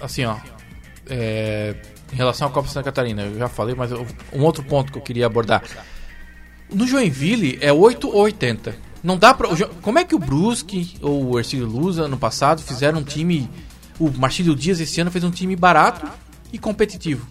assim, 0.00 0.24
ó, 0.24 0.36
é, 1.08 1.74
em 2.12 2.16
relação 2.16 2.48
à 2.48 2.50
Copa 2.50 2.68
Santa 2.68 2.84
Catarina, 2.84 3.22
eu 3.22 3.38
já 3.38 3.48
falei, 3.48 3.74
mas 3.74 3.90
eu- 3.90 4.06
um 4.32 4.42
outro 4.42 4.62
ponto 4.64 4.90
que 4.92 4.98
eu 4.98 5.02
queria 5.02 5.26
abordar. 5.26 5.62
No 6.72 6.86
Joinville 6.86 7.58
é 7.60 7.72
8 7.72 8.08
ou 8.08 8.22
80. 8.22 8.74
Não 9.02 9.16
dá 9.16 9.32
pra. 9.34 9.48
Como 9.82 9.98
é 9.98 10.04
que 10.04 10.14
o 10.14 10.18
Brusque 10.18 10.96
ou 11.00 11.30
o 11.32 11.38
Ercílio 11.38 11.66
Luz 11.66 11.98
ano 11.98 12.16
passado 12.18 12.62
fizeram 12.62 12.98
um 13.00 13.02
time. 13.02 13.50
O 13.98 14.10
Marcílio 14.10 14.54
Dias 14.54 14.78
esse 14.80 15.00
ano 15.00 15.10
fez 15.10 15.24
um 15.24 15.30
time 15.30 15.56
barato 15.56 16.06
e 16.52 16.58
competitivo. 16.58 17.26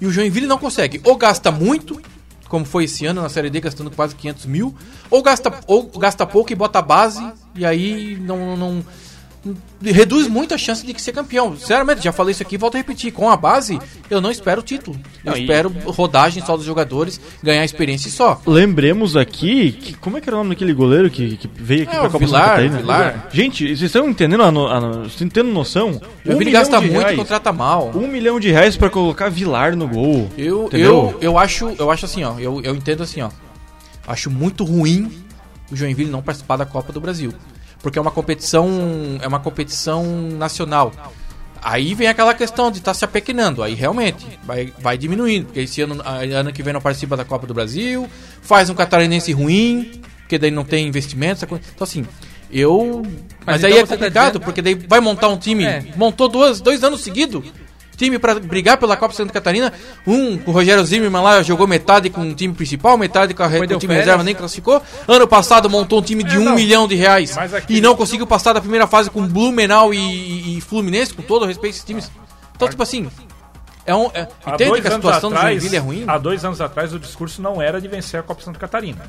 E 0.00 0.06
o 0.06 0.10
Joinville 0.12 0.46
não 0.46 0.58
consegue. 0.58 1.00
Ou 1.04 1.16
gasta 1.16 1.50
muito, 1.50 2.00
como 2.48 2.64
foi 2.64 2.84
esse 2.84 3.04
ano 3.06 3.22
na 3.22 3.28
Série 3.28 3.50
D, 3.50 3.60
gastando 3.60 3.90
quase 3.90 4.14
500 4.14 4.46
mil, 4.46 4.74
ou 5.10 5.22
gasta, 5.22 5.52
ou 5.66 5.84
gasta 5.98 6.24
pouco 6.26 6.52
e 6.52 6.54
bota 6.54 6.78
a 6.78 6.82
base, 6.82 7.20
e 7.54 7.64
aí 7.64 8.16
não, 8.20 8.56
não, 8.56 8.84
reduz 9.82 10.26
muito 10.28 10.54
a 10.54 10.58
chance 10.58 10.84
de 10.84 11.00
ser 11.00 11.12
campeão. 11.12 11.56
Sinceramente, 11.56 12.02
já 12.02 12.12
falei 12.12 12.32
isso 12.32 12.42
aqui, 12.42 12.56
volto 12.56 12.74
a 12.74 12.78
repetir. 12.78 13.12
Com 13.12 13.30
a 13.30 13.36
base, 13.36 13.78
eu 14.10 14.20
não 14.20 14.30
espero 14.30 14.62
título. 14.62 14.96
Eu 15.24 15.32
Não, 15.32 15.38
e- 15.38 15.42
espero 15.42 15.68
rodagem 15.86 16.44
só 16.44 16.56
dos 16.56 16.64
jogadores, 16.66 17.20
ganhar 17.42 17.64
experiência 17.64 18.08
e 18.08 18.10
só. 18.12 18.40
Lembremos 18.46 19.16
aqui, 19.16 19.72
que, 19.72 19.94
como 19.94 20.16
é 20.18 20.20
que 20.20 20.28
era 20.28 20.36
o 20.36 20.38
nome 20.40 20.50
daquele 20.54 20.72
goleiro 20.72 21.08
que, 21.10 21.36
que 21.36 21.48
veio 21.54 21.82
aqui 21.84 21.94
É, 21.94 21.98
pra 21.98 22.08
o 22.08 22.10
Copa 22.10 22.24
Vilar, 22.24 22.40
Santa 22.42 22.50
Catarina? 22.50 22.78
Vilar. 22.78 23.28
Gente, 23.32 23.64
vocês 23.66 23.82
estão 23.82 24.08
entendendo 24.08 24.42
a, 24.42 24.50
no, 24.50 24.66
a, 24.66 24.80
vocês 24.80 25.12
estão 25.12 25.28
tendo 25.28 25.50
noção? 25.52 25.90
O 25.90 26.00
Joinville 26.24 26.38
milhão 26.46 26.52
gasta 26.60 26.80
muito 26.80 26.94
e 26.96 26.98
reais. 26.98 27.16
contrata 27.16 27.52
mal. 27.52 27.90
Um 27.94 28.06
milhão 28.08 28.38
de 28.40 28.50
reais 28.50 28.76
pra 28.76 28.90
colocar 28.90 29.28
Vilar 29.28 29.76
no 29.76 29.86
gol. 29.88 30.28
Eu, 30.36 30.66
Entendeu? 30.66 31.16
eu, 31.20 31.32
eu 31.32 31.38
acho, 31.38 31.74
eu 31.78 31.90
acho 31.90 32.04
assim, 32.04 32.24
ó, 32.24 32.38
eu, 32.38 32.60
eu 32.62 32.74
entendo 32.74 33.02
assim, 33.02 33.20
ó. 33.22 33.30
Acho 34.06 34.30
muito 34.30 34.64
ruim 34.64 35.12
o 35.70 35.76
Joinville 35.76 36.10
não 36.10 36.22
participar 36.22 36.56
da 36.56 36.64
Copa 36.64 36.92
do 36.94 37.00
Brasil, 37.00 37.30
porque 37.82 37.98
é 37.98 38.02
uma 38.02 38.10
competição, 38.10 38.68
é 39.20 39.26
uma 39.28 39.40
competição 39.40 40.04
nacional. 40.32 40.92
Aí 41.60 41.92
vem 41.94 42.06
aquela 42.06 42.34
questão 42.34 42.70
de 42.70 42.78
estar 42.78 42.94
se 42.94 43.04
apequenando, 43.04 43.62
aí 43.62 43.74
realmente 43.74 44.24
vai, 44.44 44.72
vai 44.78 44.96
diminuindo, 44.96 45.46
porque 45.46 45.60
esse 45.60 45.80
ano, 45.82 46.00
ano 46.04 46.52
que 46.52 46.62
vem 46.62 46.72
não 46.72 46.80
participa 46.80 47.16
da 47.16 47.24
Copa 47.24 47.46
do 47.48 47.52
Brasil, 47.54 48.08
faz 48.40 48.70
um 48.70 48.74
catarinense 48.74 49.32
ruim, 49.32 50.00
porque 50.20 50.38
daí 50.38 50.52
não 50.52 50.64
tem 50.64 50.86
investimento, 50.86 51.44
então 51.44 51.58
assim, 51.80 52.06
eu, 52.50 53.02
mas, 53.44 53.60
Mas 53.60 53.64
aí 53.64 53.72
então 53.72 53.82
é 53.82 53.86
você 53.86 53.88
tá 53.88 53.96
complicado, 53.96 54.26
dizendo- 54.28 54.44
porque 54.44 54.62
daí 54.62 54.74
vai 54.74 55.00
montar 55.00 55.28
um 55.28 55.36
time, 55.36 55.64
É. 55.64 55.84
montou 55.96 56.28
duas, 56.28 56.60
dois 56.60 56.84
anos 56.84 57.00
seguidos, 57.00 57.44
time 57.98 58.18
pra 58.18 58.34
brigar 58.38 58.78
pela 58.78 58.96
Copa 58.96 59.12
Santa 59.12 59.32
Catarina. 59.32 59.72
Um 60.06 60.38
com 60.38 60.50
o 60.50 60.54
Rogério 60.54 60.82
Zimmermann 60.84 61.22
lá 61.22 61.42
jogou 61.42 61.66
metade 61.66 62.08
com 62.08 62.22
o 62.22 62.34
time 62.34 62.54
principal, 62.54 62.96
metade 62.96 63.34
com, 63.34 63.42
a, 63.42 63.50
com 63.50 63.56
o 63.74 63.78
time 63.78 63.92
reserva, 63.94 64.22
nem 64.24 64.34
classificou. 64.34 64.80
Ano 65.06 65.26
passado 65.28 65.68
montou 65.68 65.98
um 65.98 66.02
time 66.02 66.22
de 66.22 66.36
É, 66.36 66.38
um 66.38 66.44
não. 66.44 66.54
milhão 66.54 66.86
de 66.88 66.94
reais 66.94 67.36
e 67.68 67.80
não 67.80 67.94
conseguiu 67.96 68.26
passar 68.26 68.52
da 68.52 68.60
primeira 68.60 68.86
fase 68.86 69.10
com 69.10 69.26
Blumenau 69.26 69.92
e, 69.92 70.56
e, 70.56 70.60
Fluminense, 70.60 71.12
com 71.12 71.22
todo 71.22 71.42
o 71.42 71.46
respeito 71.46 71.74
a 71.74 71.76
esses 71.76 71.84
times. 71.84 72.10
Então, 72.54 72.68
tipo 72.68 72.82
assim, 72.82 73.10
é 73.84 73.94
um, 73.94 74.10
é, 74.14 74.28
entende 74.46 74.80
que 74.80 74.88
a 74.88 74.92
situação 74.92 75.30
do 75.30 75.36
atrás- 75.36 75.54
Joinville 75.60 75.76
é 75.76 75.80
ruim? 75.80 76.04
Há 76.06 76.18
dois 76.18 76.44
anos 76.44 76.60
atrás 76.60 76.92
o 76.94 76.98
discurso 76.98 77.42
não 77.42 77.60
era 77.60 77.80
de 77.80 77.88
vencer 77.88 78.20
a 78.20 78.22
Copa 78.22 78.42
Santa 78.42 78.58
Catarina. 78.58 79.04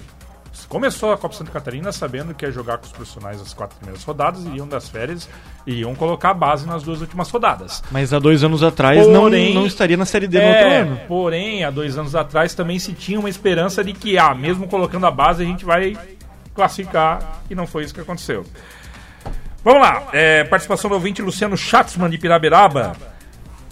Começou 0.70 1.12
a 1.12 1.18
Copa 1.18 1.34
Santa 1.36 1.50
Catarina 1.52 1.92
sabendo 1.92 2.32
que 2.32 2.46
ia 2.46 2.52
jogar 2.52 2.78
com 2.78 2.86
os 2.86 2.92
profissionais 2.92 3.42
as 3.42 3.56
quatro 3.56 3.76
primeiras 3.78 4.04
rodadas, 4.04 4.46
iriam 4.46 4.68
das 4.68 4.88
férias 4.88 5.28
e 5.66 5.80
iam 5.80 5.96
colocar 5.96 6.30
a 6.30 6.34
base 6.36 6.68
nas 6.68 6.84
duas 6.84 7.02
últimas 7.02 7.28
rodadas. 7.32 7.82
Mas 7.90 8.14
há 8.14 8.20
dois 8.20 8.44
anos 8.44 8.62
atrás 8.62 9.08
não, 9.08 9.22
Porém- 9.22 9.54
não 9.56 9.66
estaria 9.66 9.98
na 9.98 10.06
Série 10.06 10.28
D 10.28 10.40
no 10.40 10.46
outro 10.48 10.62
É, 10.64 10.78
ano. 10.82 11.00
porém, 11.08 11.64
há 11.64 11.72
dois 11.72 11.98
anos 11.98 12.14
atrás 12.16 12.54
também 12.54 12.78
se 12.78 12.94
tinha 12.94 13.20
uma 13.20 13.30
esperança 13.30 13.84
de 13.84 13.94
que, 13.94 14.16
ah, 14.20 14.36
mesmo 14.36 14.68
colocando 14.68 15.08
a 15.08 15.12
base, 15.12 15.42
a 15.42 15.46
gente 15.46 15.66
vai 15.66 15.98
classificar, 16.54 17.42
e 17.50 17.56
não 17.56 17.66
foi 17.66 17.84
isso 17.84 17.94
que 17.94 18.02
aconteceu. 18.02 18.46
Vamos 19.64 19.82
lá, 19.82 20.08
é, 20.14 20.44
participação 20.44 20.88
do 20.90 20.94
ouvinte 20.94 21.20
Luciano 21.22 21.58
Schatzman 21.58 22.10
de 22.12 22.18
Piraberaba. 22.20 22.96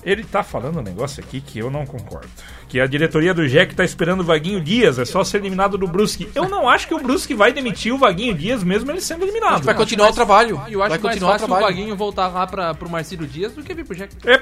Ele 0.10 0.24
tá 0.24 0.42
falando 0.42 0.80
um 0.80 0.82
negócio 0.82 1.22
aqui 1.24 1.42
que 1.42 1.60
eu 1.60 1.70
não 1.70 1.86
concordo. 1.86 2.30
Que 2.70 2.80
a 2.80 2.88
diretoria 2.88 3.34
do 3.34 3.48
Jack 3.48 3.76
tá 3.76 3.84
esperando 3.84 4.22
o 4.22 4.24
Vaguinho 4.24 4.62
Dias, 4.62 4.98
é 4.98 5.04
só 5.06 5.24
ser 5.24 5.38
eliminado 5.38 5.78
do 5.78 5.86
Brusque. 5.86 6.30
Eu 6.34 6.48
não 6.48 6.68
acho 6.70 6.88
que 6.88 6.94
o 6.94 7.00
Brusque 7.00 7.34
vai 7.34 7.52
demitir 7.52 7.94
o 7.94 7.98
Vaguinho 7.98 8.34
Dias, 8.34 8.64
mesmo 8.64 8.90
ele 8.90 9.02
sendo 9.02 9.24
eliminado. 9.26 9.64
Vai 9.64 9.76
continuar 9.76 10.10
o 10.10 10.14
trabalho. 10.14 10.62
E 10.68 10.74
eu 10.74 10.82
acho 10.82 10.90
vai 10.92 10.98
mais 10.98 11.02
continuar 11.02 11.30
o 11.30 11.34
fácil 11.34 11.46
o 11.46 11.50
trabalho. 11.50 11.76
Vaguinho 11.76 11.96
voltar 11.98 12.28
lá 12.30 12.48
pra, 12.48 12.74
pro 12.74 12.90
Marcílio 12.90 13.28
Dias 13.28 13.52
do 13.54 13.62
que 13.64 13.74
vir 13.74 13.86
pro 13.86 13.96
Jack. 13.96 14.16
É, 14.26 14.42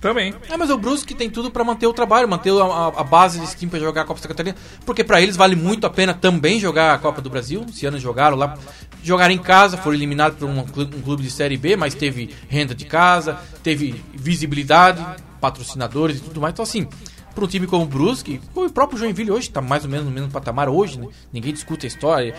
também. 0.00 0.34
É, 0.48 0.56
mas 0.56 0.70
o 0.70 0.78
Brusque 0.78 1.14
tem 1.14 1.28
tudo 1.28 1.50
pra 1.50 1.62
manter 1.62 1.86
o 1.86 1.92
trabalho, 1.92 2.26
manter 2.28 2.50
a, 2.50 2.86
a- 3.00 3.04
base 3.04 3.38
desse 3.38 3.56
time 3.56 3.70
pra 3.70 3.78
jogar 3.78 4.02
a 4.02 4.04
Copa 4.04 4.18
Santa 4.20 4.28
Catarina, 4.34 4.56
porque 4.86 5.04
pra 5.04 5.20
eles 5.20 5.36
vale 5.36 5.54
muito 5.54 5.86
a 5.86 5.90
pena 5.90 6.14
também 6.14 6.58
jogar 6.58 6.94
a 6.94 6.98
Copa 6.98 7.20
do 7.20 7.28
Brasil. 7.28 7.64
Esse 7.68 7.84
ano 7.86 7.98
jogaram 7.98 8.36
lá, 8.36 8.56
jogaram 9.02 9.32
em 9.34 9.38
casa, 9.38 9.76
foram 9.76 9.96
eliminados 9.96 10.38
por 10.38 10.48
um, 10.48 10.62
clu- 10.64 10.86
clube 10.88 11.22
de 11.22 11.30
Série 11.30 11.56
B, 11.56 11.76
mas 11.76 11.94
teve 11.94 12.30
renda 12.48 12.74
de 12.74 12.84
casa, 12.84 13.38
teve 13.62 14.02
visibilidade, 14.14 15.04
patrocinadores 15.40 16.18
e 16.18 16.20
tudo 16.20 16.40
mais. 16.40 16.52
Então 16.52 16.62
assim, 16.62 16.86
para 17.34 17.44
um 17.44 17.46
time 17.46 17.66
como 17.66 17.84
o 17.84 17.86
Brusque, 17.86 18.40
o 18.54 18.68
próprio 18.70 18.98
Joinville 18.98 19.30
hoje 19.30 19.48
está 19.48 19.60
mais 19.60 19.84
ou 19.84 19.90
menos 19.90 20.06
no 20.06 20.10
mesmo 20.10 20.30
patamar 20.30 20.68
hoje, 20.68 20.98
né? 20.98 21.06
Ninguém 21.32 21.52
discute 21.52 21.86
a 21.86 21.88
história, 21.88 22.34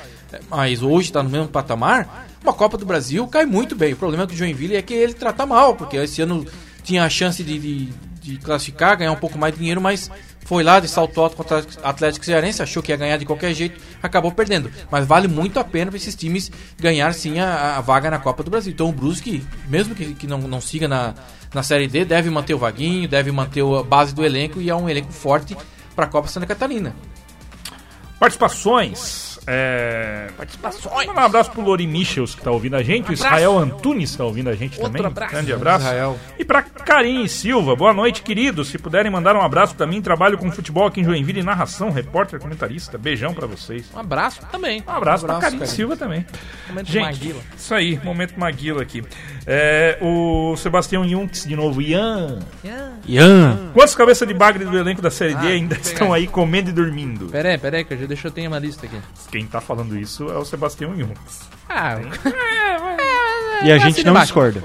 mas 0.50 0.82
hoje 0.84 1.10
está 1.10 1.24
no 1.24 1.30
mesmo 1.30 1.48
patamar. 1.48 2.28
Uma 2.44 2.54
Copa 2.54 2.78
do 2.78 2.86
Brasil 2.86 3.26
cai 3.28 3.46
muito 3.46 3.76
bem. 3.76 3.94
O 3.94 3.98
problema 3.98 4.26
do 4.26 4.36
Joinville 4.36 4.76
é 4.76 4.82
que 4.82 4.94
ele 4.94 5.14
trata 5.14 5.46
mal, 5.46 5.76
porque 5.76 5.96
esse 5.98 6.22
ano 6.22 6.46
tinha 6.84 7.06
a 7.06 7.10
chance 7.10 7.44
de, 7.44 7.58
de, 7.60 7.90
de 8.22 8.38
classificar, 8.38 8.98
ganhar 8.98 9.12
um 9.12 9.16
pouco 9.18 9.38
mais 9.38 9.54
de 9.54 9.60
dinheiro, 9.60 9.80
mas 9.80 10.12
foi 10.46 10.64
lá 10.64 10.80
de 10.80 10.88
salto 10.88 11.20
alto 11.22 11.36
contra 11.36 11.60
o 11.60 11.66
Atlético 11.84 12.26
Cearense, 12.26 12.62
achou 12.62 12.84
que 12.84 12.92
ia 12.92 12.98
ganhar 12.98 13.18
de 13.18 13.26
qualquer 13.26 13.54
jeito, 13.54 13.80
acabou 14.02 14.32
perdendo. 14.32 14.72
Mas 14.90 15.06
vale 15.06 15.28
muito 15.28 15.60
a 15.60 15.64
pena 15.64 15.92
para 15.92 15.98
esses 15.98 16.16
times 16.16 16.52
ganhar 16.80 17.14
sim 17.14 17.40
a, 17.40 17.78
a 17.78 17.82
vaga 17.82 18.12
na 18.12 18.20
Copa 18.20 18.44
do 18.44 18.52
Brasil. 18.52 18.74
Então 18.74 18.90
o 18.90 18.92
Brusque, 18.92 19.46
mesmo 19.68 19.96
que, 19.96 20.14
que 20.14 20.28
não, 20.28 20.40
não 20.40 20.60
siga 20.60 20.88
na, 20.88 21.14
na 21.54 21.64
Série 21.64 21.88
D, 21.88 22.06
deve 22.06 22.30
manter 22.30 22.54
o 22.54 22.58
Vaguinho, 22.58 23.08
deve 23.08 23.32
manter 23.32 23.64
a 23.64 23.84
base 23.84 24.14
do 24.14 24.26
elenco 24.26 24.62
e 24.62 24.70
é 24.70 24.76
um 24.76 24.90
elenco 24.90 25.12
forte 25.12 25.56
para 25.96 26.06
a 26.06 26.08
Copa 26.08 26.28
Santa 26.28 26.46
Catarina. 26.46 26.96
Participações. 28.22 29.40
É... 29.48 30.28
Participações. 30.38 31.08
Mandar 31.08 31.24
um 31.24 31.26
abraço 31.26 31.50
pro 31.50 31.62
Lori 31.62 31.88
Michels, 31.88 32.36
que 32.36 32.42
tá 32.44 32.52
ouvindo 32.52 32.76
a 32.76 32.84
gente. 32.84 33.10
O 33.10 33.14
Israel 33.14 33.58
Antunes 33.58 34.16
tá 34.16 34.24
ouvindo 34.24 34.48
a 34.50 34.54
gente 34.54 34.80
também. 34.80 35.04
abraço. 35.04 35.32
Grande 35.34 35.52
abraço. 35.52 35.86
Israel. 35.86 36.20
E 36.38 36.46
pra 36.46 36.62
Karine 36.62 37.28
Silva, 37.28 37.76
boa 37.76 37.92
noite, 37.94 38.22
queridos. 38.22 38.68
Se 38.68 38.78
puderem 38.78 39.12
mandar 39.12 39.36
um 39.36 39.42
abraço 39.42 39.74
pra 39.74 39.88
mim, 39.88 40.00
trabalho 40.04 40.38
com 40.38 40.52
futebol 40.52 40.86
aqui 40.86 41.02
em 41.02 41.04
Joinville, 41.04 41.42
narração, 41.42 41.90
repórter, 41.90 42.40
comentarista. 42.40 42.96
Beijão 43.00 43.34
pra 43.34 43.48
vocês. 43.48 43.86
Um 43.96 43.98
abraço 44.00 44.42
também. 44.52 44.84
Um 44.88 44.92
abraço, 44.92 45.26
pra 45.26 45.38
abraço, 45.38 45.42
Karine 45.42 45.60
Karine. 45.62 45.76
Silva 45.76 45.98
também. 45.98 46.24
Momento 46.70 46.88
Gente, 46.92 47.04
Maguila. 47.06 47.42
isso 47.58 47.74
aí, 47.74 48.00
momento 48.04 48.40
Maguila 48.40 48.84
aqui. 48.84 49.04
É, 49.48 49.98
o 50.00 50.56
Sebastião 50.58 51.04
Yunks 51.04 51.46
de 51.48 51.56
novo, 51.56 51.82
Ian. 51.82 52.38
Ian, 53.08 53.72
Quantos 53.74 53.96
cabeças 53.96 54.28
de 54.28 54.34
bagre 54.36 54.64
do 54.66 54.78
elenco 54.78 55.02
da 55.02 55.10
Série 55.10 55.34
D 55.34 55.48
Ah, 55.48 55.50
ainda 55.50 55.76
estão 55.76 56.14
aí 56.14 56.28
comendo 56.28 56.70
e 56.70 56.74
dormindo? 56.74 57.26
Pera 57.30 57.50
aí, 57.50 57.58
pera 57.58 57.78
aí, 57.78 57.84
que 57.84 57.96
eu 57.96 57.98
já 57.98 58.06
deixa 58.12 58.28
eu 58.28 58.32
ter 58.32 58.46
uma 58.48 58.60
lista 58.60 58.86
aqui. 58.86 59.00
Quem 59.32 59.46
tá 59.48 59.62
falando 59.62 59.98
isso 59.98 60.30
é 60.30 60.38
o 60.38 60.44
Sebastião 60.44 60.94
Yunks. 60.94 61.50
Ah, 61.70 61.96
e 63.64 63.72
a 63.72 63.78
gente 63.78 64.04
não 64.04 64.12
embaixo. 64.12 64.28
discorda. 64.34 64.62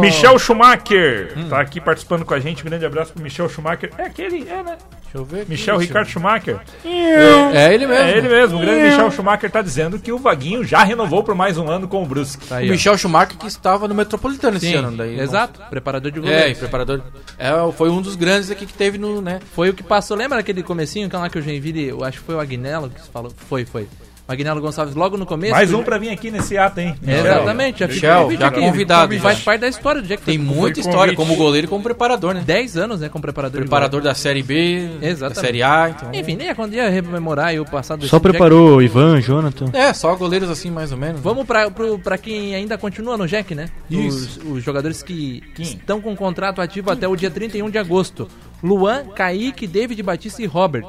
Michel 0.00 0.38
Schumacher 0.38 1.32
Hum. 1.36 1.48
tá 1.48 1.60
aqui 1.60 1.80
participando 1.80 2.24
com 2.24 2.34
a 2.34 2.40
gente. 2.40 2.62
Um 2.62 2.68
grande 2.68 2.84
abraço 2.84 3.12
pro 3.12 3.22
Michel 3.22 3.48
Schumacher. 3.48 3.90
É 3.96 4.02
aquele, 4.04 4.46
é, 4.48 4.62
né? 4.62 4.76
Deixa 5.12 5.18
eu 5.18 5.24
ver. 5.24 5.40
aqui, 5.40 5.50
Michel 5.50 5.74
eu- 5.74 5.80
Ricardo 5.80 6.06
Schumacher. 6.08 6.60
É 6.84 7.74
ele 7.74 7.86
mesmo. 7.86 8.04
É 8.04 8.16
ele 8.18 8.28
mesmo. 8.28 8.58
O 8.58 8.60
grande 8.60 8.90
Michel 8.90 9.10
Schumacher 9.10 9.50
tá 9.50 9.60
dizendo 9.60 9.98
que 9.98 10.12
o 10.12 10.18
Vaguinho 10.18 10.62
já 10.64 10.84
renovou 10.84 11.22
por 11.24 11.34
mais 11.34 11.58
um 11.58 11.68
ano 11.68 11.88
com 11.88 12.02
o 12.02 12.06
Brusque. 12.06 12.46
tá 12.46 12.54
O 12.54 12.58
aí, 12.58 12.68
ó. 12.68 12.70
Michel 12.72 12.96
Schumacher 12.96 13.36
que 13.36 13.46
estava 13.46 13.88
no 13.88 13.94
Metropolitano 13.94 14.56
esse 14.56 14.66
Sim, 14.68 14.74
ano. 14.76 14.96
Daí, 14.96 15.18
exato. 15.18 15.60
Preparador 15.68 16.12
de 16.12 16.18
É, 16.18 16.22
goleiro. 16.22 16.50
e 16.50 16.54
preparador. 16.54 17.02
É, 17.38 17.50
foi 17.72 17.90
um 17.90 18.00
dos 18.00 18.14
grandes 18.14 18.50
aqui 18.50 18.66
que 18.66 18.72
teve 18.72 18.98
no, 18.98 19.20
né? 19.20 19.40
Foi 19.54 19.68
o 19.70 19.74
que 19.74 19.82
passou. 19.82 20.16
Lembra 20.16 20.38
aquele 20.38 20.62
comecinho 20.62 21.08
que 21.10 21.16
é 21.16 21.18
lá 21.18 21.28
que 21.28 21.38
o 21.38 21.42
Joinville, 21.42 21.88
eu 21.88 22.04
acho 22.04 22.18
que 22.20 22.24
foi 22.26 22.34
o 22.36 22.40
Agnello 22.40 22.88
que 22.90 23.00
falou. 23.10 23.32
Foi, 23.48 23.64
foi. 23.64 23.88
O 24.30 24.32
Agnello 24.32 24.60
Gonçalves 24.60 24.94
logo 24.94 25.16
no 25.16 25.26
começo. 25.26 25.52
Mais 25.52 25.74
um 25.74 25.82
pra 25.82 25.98
vir 25.98 26.10
aqui 26.10 26.30
nesse 26.30 26.56
ato, 26.56 26.78
hein? 26.78 26.94
É, 27.04 27.18
Exatamente, 27.18 27.80
já 27.80 27.88
fica 27.88 27.94
Michel, 28.28 28.38
já 28.38 28.46
aqui. 28.46 28.60
convidado, 28.60 29.18
Faz 29.18 29.38
já. 29.38 29.44
parte 29.44 29.60
da 29.62 29.66
história 29.68 30.00
do 30.00 30.06
Jack 30.06 30.22
Tem 30.22 30.38
muita 30.38 30.78
história, 30.78 31.16
como 31.16 31.34
goleiro 31.34 31.66
e 31.66 31.68
como 31.68 31.82
preparador, 31.82 32.32
né? 32.32 32.42
10 32.46 32.76
anos, 32.76 33.00
né, 33.00 33.08
como 33.08 33.22
preparador, 33.22 33.60
Preparador 33.60 34.00
da 34.00 34.14
Série 34.14 34.44
B, 34.44 34.88
Exatamente. 35.02 35.34
da 35.34 35.40
Série 35.40 35.62
A, 35.64 35.88
então... 35.90 36.10
Enfim, 36.14 36.36
nem 36.36 36.46
ia 36.46 36.54
quando 36.54 36.74
ia 36.74 36.88
rememorar 36.88 37.52
o 37.60 37.64
passado 37.64 38.06
Só 38.06 38.18
Jack. 38.18 38.30
preparou 38.30 38.76
o 38.76 38.82
Ivan, 38.82 39.20
Jonathan. 39.20 39.68
É, 39.72 39.92
só 39.92 40.14
goleiros 40.14 40.48
assim, 40.48 40.70
mais 40.70 40.92
ou 40.92 40.98
menos. 40.98 41.20
Vamos 41.20 41.44
pra 41.44 42.16
quem 42.16 42.54
ainda 42.54 42.78
continua 42.78 43.16
no 43.16 43.26
Jack, 43.26 43.52
né? 43.52 43.68
Isso. 43.90 44.38
Os, 44.46 44.58
os 44.58 44.62
jogadores 44.62 45.02
que 45.02 45.42
Quem? 45.56 45.64
estão 45.64 46.00
com 46.00 46.14
contrato 46.14 46.60
ativo 46.60 46.92
até 46.92 47.08
o 47.08 47.16
dia 47.16 47.32
31 47.32 47.68
de 47.68 47.78
agosto. 47.78 48.28
Luan, 48.62 49.06
Kaique, 49.06 49.66
David 49.66 50.00
Batista 50.04 50.40
e 50.40 50.46
Robert. 50.46 50.86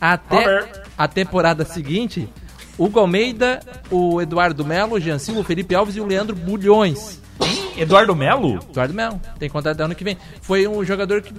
Até 0.00 0.38
Robert. 0.38 0.82
a 0.96 1.06
temporada 1.06 1.66
seguinte, 1.66 2.26
Hugo 2.78 3.00
Almeida, 3.00 3.60
o 3.90 4.22
Eduardo 4.22 4.64
Melo, 4.64 4.94
o 4.94 5.00
Jean 5.00 5.18
Silva, 5.18 5.40
o 5.40 5.44
Felipe 5.44 5.74
Alves 5.74 5.96
e 5.96 6.00
o 6.00 6.06
Leandro 6.06 6.36
Bulhões. 6.36 7.20
Eduardo 7.76 8.14
Melo? 8.14 8.58
Eduardo 8.70 8.94
Melo, 8.94 9.20
tem 9.38 9.48
contrato 9.48 9.74
até 9.74 9.84
ano 9.84 9.94
que 9.94 10.04
vem. 10.04 10.16
Foi 10.40 10.66
um 10.66 10.84
jogador 10.84 11.22
que 11.22 11.32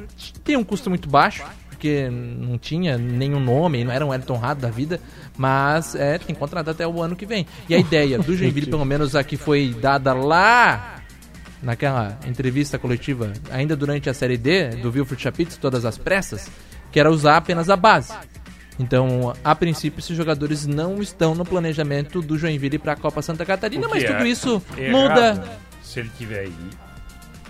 tem 0.44 0.56
um 0.56 0.64
custo 0.64 0.90
muito 0.90 1.10
baixo, 1.10 1.44
porque 1.70 2.10
não 2.10 2.58
tinha 2.58 2.98
nenhum 2.98 3.40
nome, 3.40 3.84
não 3.84 3.92
era 3.92 4.06
um 4.06 4.14
Elton 4.14 4.38
Rado 4.38 4.62
da 4.62 4.70
vida, 4.70 5.00
mas 5.38 5.96
é, 5.96 6.18
tem 6.18 6.36
contrato 6.36 6.70
até 6.70 6.86
o 6.86 7.02
ano 7.02 7.16
que 7.16 7.26
vem. 7.26 7.46
E 7.68 7.76
a 7.76 7.78
ideia 7.78 8.20
do 8.20 8.36
Joinville, 8.36 8.68
pelo 8.68 8.86
menos 8.86 9.16
a 9.16 9.24
que 9.24 9.38
foi 9.38 9.76
dada 9.82 10.14
lá 10.14 11.02
naquela 11.62 12.18
entrevista 12.26 12.78
coletiva, 12.78 13.34
ainda 13.52 13.76
durante 13.76 14.10
a 14.10 14.14
Série 14.14 14.38
D, 14.38 14.70
do 14.78 14.92
Wilfried 14.92 15.22
Chapitz, 15.22 15.58
todas 15.58 15.86
as 15.86 15.98
pressas, 15.98 16.50
que 16.92 17.00
era 17.00 17.12
usar 17.12 17.38
apenas 17.38 17.70
a 17.70 17.76
base. 17.76 18.14
Então, 18.80 19.36
a 19.44 19.54
princípio, 19.54 20.00
esses 20.00 20.16
jogadores 20.16 20.66
não 20.66 21.02
estão 21.02 21.36
no 21.36 21.44
planejamento 21.44 22.22
do 22.22 22.38
Joinville 22.38 22.80
para 22.80 22.94
a 22.94 22.96
Copa 22.96 23.22
Santa 23.22 23.46
Catarina, 23.46 23.88
mas 23.90 24.04
tudo 24.06 24.24
é 24.24 24.28
isso 24.30 24.62
errado. 24.78 25.02
muda. 25.02 25.60
Se 25.84 26.00
ele 26.00 26.10
tiver 26.18 26.40
aí, 26.40 26.54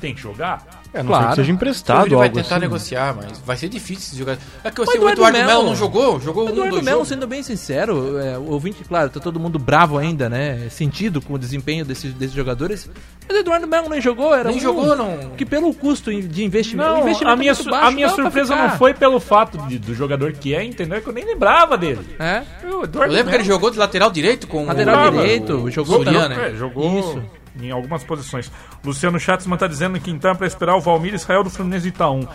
tem 0.01 0.15
que 0.15 0.21
jogar. 0.21 0.78
É, 0.91 1.03
não 1.03 1.07
Claro. 1.09 1.23
sei 1.23 1.29
que 1.29 1.35
seja 1.37 1.51
O 1.51 1.55
emprestado 1.55 1.95
Joinville 1.97 2.15
vai 2.17 2.27
algo 2.29 2.41
tentar 2.41 2.55
assim. 2.55 2.61
negociar, 2.61 3.15
mas 3.15 3.39
vai 3.45 3.55
ser 3.57 3.69
difícil 3.69 4.07
esse 4.09 4.17
jogador. 4.17 4.41
É 4.63 4.71
que 4.71 4.81
O 4.81 4.83
assim, 4.83 4.93
o 4.93 4.95
Eduardo 4.97 5.19
Eduardo 5.21 5.37
Melo- 5.37 5.49
Melo 5.49 5.63
não 5.65 5.75
jogou, 5.75 6.19
jogou 6.19 6.45
um, 6.45 6.49
Eduardo 6.49 6.81
Melo, 6.81 7.05
sendo 7.05 7.27
bem 7.27 7.43
sincero, 7.43 8.17
é, 8.17 8.37
o 8.39 8.49
ouvinte, 8.51 8.83
claro, 8.83 9.09
tá 9.11 9.19
todo 9.19 9.39
mundo 9.39 9.59
bravo 9.59 9.97
ainda, 9.99 10.27
né? 10.27 10.67
Sentido 10.71 11.21
com 11.21 11.33
o 11.33 11.37
desempenho 11.37 11.85
desses, 11.85 12.11
desses 12.13 12.35
jogadores. 12.35 12.89
Mas 13.27 13.37
o 13.37 13.39
Eduardo 13.41 13.67
Melo 13.67 13.87
nem 13.87 14.01
jogou, 14.01 14.33
era 14.33 14.49
Nem 14.49 14.57
um 14.57 14.61
jogou, 14.61 14.95
não. 14.95 15.29
Que 15.37 15.45
pelo 15.45 15.71
custo 15.75 16.11
de 16.11 16.43
investimento. 16.43 16.89
Não, 16.89 17.01
investimento 17.01 17.33
a 17.33 17.35
minha, 17.35 17.51
é 17.51 17.53
su- 17.53 17.69
baixo, 17.69 17.85
a 17.87 17.91
minha 17.91 18.09
surpresa 18.09 18.55
não 18.55 18.71
foi 18.71 18.93
pelo 18.95 19.19
fato 19.19 19.59
de- 19.67 19.77
do 19.77 19.93
jogador 19.93 20.31
que 20.33 20.55
é, 20.55 20.63
entendeu? 20.63 20.97
É 20.97 21.01
que 21.01 21.07
eu 21.07 21.13
nem 21.13 21.23
lembrava 21.23 21.77
dele. 21.77 21.99
É? 22.17 22.41
Eu 22.63 22.83
Eduardo 22.85 23.13
lembro 23.13 23.29
que 23.29 23.35
ele 23.35 23.43
Melo- 23.43 23.53
jogou 23.55 23.69
de 23.69 23.77
lateral 23.77 24.09
direito 24.09 24.47
com 24.47 24.65
Lateral 24.65 25.09
o, 25.09 25.11
direito, 25.11 25.53
o 25.57 25.69
jogou 25.69 26.03
Soriano, 26.03 26.33
É, 26.33 26.49
né? 26.51 26.57
jogou 26.57 26.99
Isso. 26.99 27.23
Em 27.59 27.71
algumas 27.71 28.03
posições. 28.03 28.51
Luciano 28.83 29.19
Schatzman 29.19 29.57
tá 29.57 29.67
dizendo 29.67 29.99
que 29.99 30.11
então 30.11 30.31
é 30.31 30.35
pra 30.35 30.47
esperar 30.47 30.75
o 30.75 30.81
Valmir 30.81 31.13
Israel 31.13 31.43
do 31.43 31.49
Fluminense 31.49 31.87
Itaú. 31.87 32.27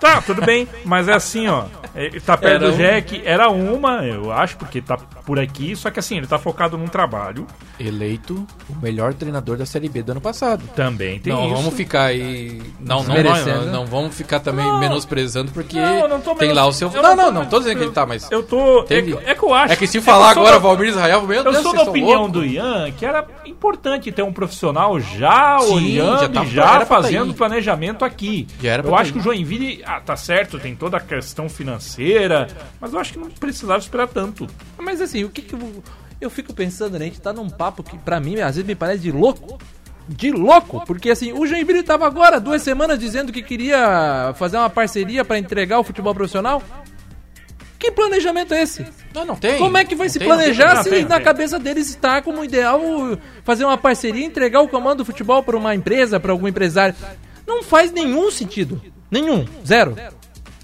Tá, 0.00 0.20
tudo 0.20 0.42
bem, 0.44 0.68
mas 0.84 1.08
é 1.08 1.14
assim, 1.14 1.46
ó. 1.48 1.64
Ele 1.94 2.20
tá 2.20 2.36
perto 2.36 2.64
Era 2.64 2.70
do 2.70 2.74
um- 2.74 2.76
Jack, 2.76 3.22
era 3.24 3.48
uma, 3.48 4.04
eu 4.04 4.32
acho, 4.32 4.56
porque 4.56 4.80
tá 4.82 4.96
por 5.24 5.38
aqui, 5.38 5.76
só 5.76 5.90
que 5.90 6.00
assim, 6.00 6.16
ele 6.18 6.26
tá 6.26 6.38
focado 6.38 6.76
num 6.76 6.88
trabalho. 6.88 7.46
Eleito 7.78 8.46
o 8.68 8.76
melhor 8.82 9.14
treinador 9.14 9.56
da 9.56 9.64
Série 9.64 9.88
B 9.88 10.02
do 10.02 10.12
ano 10.12 10.20
passado. 10.20 10.62
Também 10.74 11.18
tem 11.20 11.32
não 11.32 11.46
isso. 11.46 11.54
vamos 11.54 11.74
ficar 11.74 12.04
aí. 12.06 12.60
Não, 12.80 13.02
não, 13.04 13.14
não, 13.14 13.66
não 13.66 13.86
vamos 13.86 14.14
ficar 14.14 14.40
também 14.40 14.64
Não. 14.66 14.78
menosprezando, 14.80 15.52
porque 15.52 15.78
Não, 15.80 16.00
eu 16.00 16.08
não 16.08 16.20
tem 16.20 16.52
lá 16.52 16.66
o 16.66 16.72
seu. 16.72 16.88
eu 16.92 17.02
Não, 17.02 17.10
não, 17.16 17.26
não, 17.26 17.32
menos- 17.32 17.48
tô 17.48 17.58
dizendo 17.60 17.78
que 17.78 17.84
ele 17.84 17.92
tá, 17.92 18.04
mas. 18.04 18.28
Eu 18.30 18.42
tô. 18.42 18.80
É 18.80 18.84
Teve- 18.86 19.16
que, 19.16 19.24
é 19.30 19.34
que 19.34 19.42
eu 19.44 19.54
acho. 19.54 19.72
É 19.72 19.76
que 19.76 19.86
se 19.86 19.98
eu 19.98 20.02
falar 20.02 20.34
sou 20.34 20.42
agora 20.42 20.56
da- 20.56 20.62
Valmir 20.62 20.88
Israel, 20.88 21.22
meu 21.22 21.36
Eu 21.36 21.42
Deus, 21.44 21.56
sou 21.58 21.70
vocês 21.72 21.84
da 21.84 21.90
opinião 21.90 22.28
do 22.28 22.44
Ian 22.44 22.90
que 22.92 23.06
era 23.06 23.24
importante 23.46 24.10
ter 24.12 24.22
um 24.22 24.32
profissional 24.32 24.98
já 25.00 25.58
Sim, 25.60 25.74
olhando 25.74 26.20
já 26.20 26.28
tá- 26.28 26.44
já 26.44 26.78
tá 26.80 26.86
fazendo 26.86 27.32
planejamento 27.34 28.04
aqui. 28.04 28.46
Já 28.60 28.72
era 28.72 28.82
eu 28.82 28.90
pra 28.90 29.00
acho 29.00 29.12
tá 29.12 29.14
que 29.14 29.20
o 29.20 29.22
Joinville, 29.22 29.82
ah, 29.86 30.00
tá 30.00 30.16
certo, 30.16 30.58
tem 30.58 30.74
toda 30.74 30.96
a 30.96 31.00
questão 31.00 31.48
financeira, 31.48 32.46
mas 32.80 32.92
eu 32.92 32.98
acho 32.98 33.12
que 33.12 33.18
não 33.18 33.30
precisava 33.30 33.78
esperar 33.78 34.08
tanto. 34.08 34.46
Mas 34.78 35.00
assim, 35.00 35.24
o 35.24 35.30
que 35.30 35.42
que 35.42 35.54
eu, 35.54 35.82
eu 36.20 36.30
fico 36.30 36.52
pensando, 36.52 36.98
né? 36.98 37.06
A 37.06 37.08
gente 37.08 37.20
tá 37.20 37.32
num 37.32 37.48
papo 37.48 37.82
que 37.82 37.96
pra 37.98 38.20
mim 38.20 38.40
às 38.40 38.56
vezes 38.56 38.64
me 38.66 38.74
parece 38.74 39.02
de 39.02 39.12
louco. 39.12 39.58
De 40.06 40.30
louco, 40.30 40.84
porque 40.86 41.10
assim, 41.10 41.32
o 41.32 41.46
Joinville 41.46 41.82
tava 41.82 42.06
agora 42.06 42.38
duas 42.38 42.60
semanas 42.60 42.98
dizendo 42.98 43.32
que 43.32 43.42
queria 43.42 44.34
fazer 44.36 44.58
uma 44.58 44.68
parceria 44.68 45.24
pra 45.24 45.38
entregar 45.38 45.78
o 45.78 45.84
futebol 45.84 46.14
profissional. 46.14 46.62
Que 47.78 47.90
planejamento 47.90 48.54
é 48.54 48.62
esse? 48.62 48.86
Não, 49.14 49.24
não 49.26 49.36
tem. 49.36 49.58
Como 49.58 49.76
é 49.76 49.84
que 49.84 49.94
vai 49.94 50.06
Não 50.06 50.12
se 50.12 50.18
tem, 50.18 50.28
não 50.28 50.36
tem, 50.36 50.44
planejar 50.44 50.74
não 50.76 50.82
se 50.82 50.90
tem, 50.90 51.02
não 51.02 51.08
na 51.08 51.16
tem. 51.16 51.24
cabeça 51.24 51.58
deles 51.58 51.88
está 51.88 52.22
como 52.22 52.44
ideal 52.44 52.80
fazer 53.44 53.64
uma 53.64 53.76
parceria 53.76 54.22
e 54.22 54.26
entregar 54.26 54.60
o 54.60 54.68
comando 54.68 54.98
do 54.98 55.04
futebol 55.04 55.42
para 55.42 55.56
uma 55.56 55.74
empresa, 55.74 56.18
para 56.20 56.32
algum 56.32 56.48
empresário? 56.48 56.94
Não 57.46 57.62
faz 57.62 57.92
nenhum 57.92 58.30
sentido. 58.30 58.80
Nenhum. 59.14 59.46
Zero. 59.64 59.96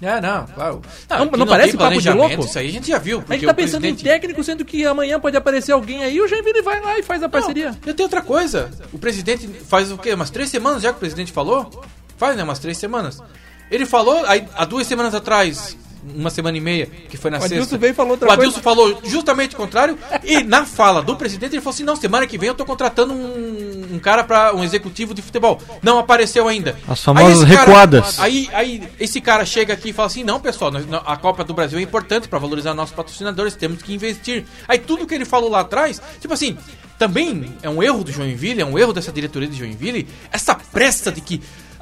É, 0.01 0.19
não, 0.19 0.47
claro. 0.47 0.81
Não- 1.09 1.27
que 1.29 1.37
não 1.37 1.45
parece 1.45 1.77
papo 1.77 2.01
de 2.01 2.09
louco? 2.09 2.43
Isso 2.43 2.57
aí 2.57 2.67
a 2.69 2.71
gente 2.71 2.87
já 2.87 2.97
viu. 2.97 3.23
A 3.29 3.33
gente 3.33 3.45
tá 3.45 3.53
pensando 3.53 3.85
em 3.85 3.93
presidente- 3.93 4.03
técnico, 4.03 4.43
sendo 4.43 4.65
que 4.65 4.83
amanhã 4.85 5.19
pode 5.19 5.37
aparecer 5.37 5.71
alguém 5.73 6.03
aí 6.03 6.15
e 6.15 6.21
o 6.21 6.27
Joinville 6.27 6.61
vai 6.63 6.81
lá 6.81 6.97
e 6.97 7.03
faz 7.03 7.21
a 7.21 7.29
parceria. 7.29 7.71
Não, 7.71 7.91
e 7.91 7.93
tem 7.93 8.03
outra 8.03 8.21
coisa. 8.21 8.69
O 8.91 8.97
presidente 8.97 9.47
faz 9.47 9.91
o 9.91 9.97
quê? 9.97 10.13
Umas 10.13 10.31
três 10.31 10.49
semanas 10.49 10.81
já 10.81 10.89
que 10.89 10.97
o 10.97 10.99
presidente 10.99 11.31
falou? 11.31 11.83
Faz, 12.17 12.35
né? 12.35 12.43
Umas 12.43 12.57
três 12.59 12.77
semanas. 12.79 13.21
Ele 13.69 13.85
falou, 13.85 14.25
aí, 14.25 14.45
há 14.55 14.65
duas 14.65 14.85
semanas 14.87 15.13
atrás, 15.15 15.77
uma 16.15 16.29
semana 16.29 16.57
e 16.57 16.61
meia, 16.61 16.87
que 17.09 17.17
foi 17.17 17.29
na 17.31 17.37
O 17.37 17.41
sexta. 17.41 17.55
Adilson 17.55 17.77
veio 17.77 17.91
e 17.91 17.93
falou 17.93 18.11
outra 18.11 18.27
O 18.29 18.31
Adilson 18.31 18.61
coisa. 18.61 18.63
falou 18.63 18.99
justamente 19.03 19.55
o 19.55 19.57
contrário. 19.57 19.97
e 20.23 20.43
na 20.43 20.65
fala 20.65 21.01
do 21.01 21.15
presidente, 21.15 21.53
ele 21.53 21.61
falou 21.61 21.73
assim: 21.73 21.83
não, 21.83 21.95
semana 21.95 22.25
que 22.27 22.37
vem 22.37 22.47
eu 22.49 22.55
tô 22.55 22.65
contratando 22.65 23.13
um, 23.13 23.95
um 23.95 23.99
cara 23.99 24.23
para 24.23 24.55
um 24.55 24.63
executivo 24.63 25.13
de 25.13 25.21
futebol. 25.21 25.59
Não 25.81 25.99
apareceu 25.99 26.47
ainda. 26.47 26.77
As 26.87 27.03
famosas 27.03 27.37
esse 27.43 27.45
cara- 27.53 27.65
recuadas. 27.65 28.19
aí, 28.19 28.49
aí 28.53 28.83
esse 28.99 29.21
cara 29.21 29.45
chega 29.45 29.73
aqui 29.73 29.89
e 29.89 29.93
fala 29.93 30.07
assim: 30.07 30.23
não, 30.23 30.39
pessoal, 30.39 30.71
a 31.05 31.17
Copa 31.17 31.43
do 31.43 31.53
Brasil 31.53 31.77
é 31.79 31.81
importante 31.81 32.27
para 32.27 32.39
valorizar 32.39 32.73
nossos 32.73 32.95
patrocinadores, 32.95 33.55
temos 33.55 33.81
que 33.81 33.93
investir. 33.93 34.45
Aí 34.67 34.79
tudo 34.79 35.05
que 35.05 35.13
ele 35.13 35.25
falou 35.25 35.49
lá 35.49 35.59
atrás, 35.61 36.01
tipo 36.19 36.33
assim. 36.33 36.57
Também 36.97 37.55
é 37.63 37.69
um 37.69 37.81
erro 37.81 38.03
do 38.03 38.11
Joinville, 38.11 38.61
é 38.61 38.65
um 38.65 38.77
erro 38.77 38.93
dessa 38.93 39.11
diretoria 39.11 39.47
de 39.47 39.57
Joinville, 39.57 40.07
essa 40.31 40.53
pressa 40.53 41.11
de 41.11 41.19
que 41.19 41.41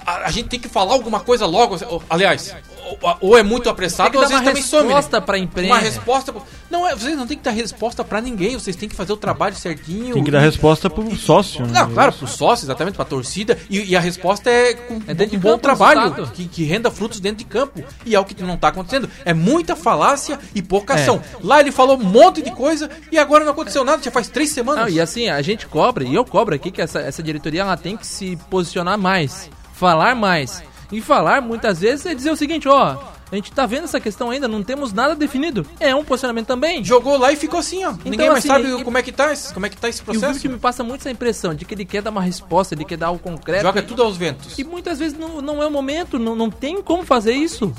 a, 0.10 0.28
a 0.28 0.32
gente 0.32 0.50
tem 0.50 0.60
que 0.60 0.68
falar 0.70 0.94
alguma 0.94 1.20
coisa 1.20 1.46
logo. 1.46 1.78
ou- 1.88 2.04
Aliás, 2.10 2.56
ou, 3.02 3.18
ou 3.22 3.38
é 3.38 3.44
muito 3.44 3.70
apressado, 3.70 4.12
Tem 4.12 4.12
que 4.12 4.18
ou 4.18 4.24
às 4.24 4.30
vezes 4.30 4.42
uma 4.44 4.50
também 4.52 4.64
some. 4.64 4.84
resposta 4.88 5.20
né? 5.20 5.26
pra 5.26 5.38
imprensa. 5.38 5.74
Uma 5.74 5.80
resposta. 5.80 6.34
Não, 6.70 6.88
é, 6.88 6.96
vocês 6.96 7.16
não 7.18 7.26
tem 7.28 7.38
que 7.38 7.44
dar 7.44 7.52
resposta 7.52 8.04
pra 8.04 8.22
ninguém, 8.22 8.54
vocês 8.58 8.76
têm 8.76 8.88
que 8.90 8.96
fazer 8.96 9.14
o 9.14 9.18
trabalho 9.18 9.56
certinho. 9.56 10.14
Tem 10.14 10.24
que 10.24 10.32
dar 10.32 10.40
e- 10.42 10.46
resposta 10.46 10.90
pro 10.90 11.16
sócio. 11.16 11.66
né? 11.66 11.80
não, 11.82 11.92
claro, 11.92 12.12
pro 12.14 12.28
sócio, 12.28 12.66
exatamente, 12.66 12.96
pra 12.96 13.06
torcida. 13.06 13.58
E, 13.70 13.92
e 13.92 13.96
a 13.96 14.00
resposta 14.00 14.50
é 14.50 14.74
com 14.74 14.96
É 15.08 15.36
um 15.36 15.40
bom 15.40 15.58
trabalho, 15.58 16.28
que, 16.34 16.48
que 16.48 16.64
renda 16.64 16.90
frutos 16.92 17.20
dentro 17.20 17.38
de 17.40 17.46
campo. 17.46 17.84
E 18.06 18.16
é 18.16 18.20
o 18.20 18.26
que 18.26 18.42
não 18.44 18.58
tá 18.58 18.70
acontecendo. 18.70 19.10
É 19.26 19.34
muita 19.34 19.76
falácia 19.76 20.40
e 20.56 20.62
pouca 20.62 20.94
É. 20.94 21.02
ação. 21.02 21.22
Lá 21.44 21.60
ele 21.60 21.72
falou 21.72 21.98
um 21.98 22.04
monte 22.04 22.42
de 22.42 22.52
coisa 22.52 22.90
e 23.12 23.18
agora 23.18 23.44
não 23.46 23.52
aconteceu 23.52 23.84
nada, 23.84 24.02
já 24.02 24.12
faz 24.12 24.28
três 24.28 24.50
semanas. 24.50 24.86
Não, 24.86 24.90
e 24.90 25.00
assim, 25.02 25.30
a 25.30 25.42
gente 25.42 25.68
cobra, 25.68 26.04
e 26.04 26.14
eu 26.16 26.26
cobro 26.26 26.56
aqui 26.56 26.72
que 26.72 26.82
essa, 26.82 27.00
essa 27.00 27.22
diretoria 27.22 27.62
ela 27.62 27.78
tem 27.78 27.96
que 27.98 28.06
se 28.08 28.38
posicionar 28.50 28.98
mais, 28.98 29.50
falar 29.80 30.14
mais. 30.16 30.62
E 30.92 31.02
falar 31.02 31.42
muitas 31.42 31.80
vezes 31.80 32.06
é 32.06 32.14
dizer 32.16 32.32
o 32.32 32.36
seguinte, 32.36 32.68
ó, 32.68 32.98
a 33.32 33.36
gente 33.36 33.52
tá 33.52 33.64
vendo 33.68 33.84
essa 33.84 34.00
questão 34.00 34.32
ainda, 34.32 34.48
não 34.48 34.64
temos 34.64 34.92
nada 34.92 35.16
definido. 35.16 35.64
É 35.80 35.94
um 35.96 36.04
posicionamento 36.04 36.48
também. 36.48 36.84
Jogou 36.84 37.16
lá 37.16 37.32
e 37.32 37.36
ficou 37.36 37.60
assim, 37.60 37.86
ó. 37.86 37.94
Ninguém 38.04 38.28
mais 38.28 38.40
assim, 38.40 38.48
sabe 38.48 38.82
e- 38.82 38.84
como 38.84 38.98
é 38.98 39.04
que 39.04 39.12
tá 39.12 39.32
esse, 39.32 39.54
como 39.54 39.68
é 39.68 39.70
que 39.70 39.78
tá 39.78 39.88
esse 39.88 40.00
E 40.00 40.02
o 40.02 40.06
processo. 40.06 40.40
que 40.40 40.50
me 40.50 40.58
passa 40.58 40.84
muito 40.84 41.02
essa 41.02 41.12
impressão 41.12 41.54
de 41.54 41.64
que 41.64 41.76
ele 41.76 41.86
quer 41.86 42.02
dar 42.02 42.10
uma 42.10 42.24
resposta, 42.24 42.74
ele 42.74 42.84
quer 42.84 42.98
dar 42.98 43.08
algo 43.08 43.20
concreto. 43.22 43.62
Joga 43.62 43.82
e- 43.82 43.84
tudo 43.84 44.02
aos 44.02 44.18
ventos. 44.18 44.58
E 44.58 44.64
muitas 44.64 44.98
vezes 44.98 45.16
não, 45.18 45.42
não 45.44 45.62
é 45.62 45.68
o 45.68 45.72
momento, 45.72 46.18
não, 46.18 46.36
não 46.36 46.50
tem 46.50 46.82
como 46.82 47.04
fazer 47.06 47.34
isso. 47.34 47.72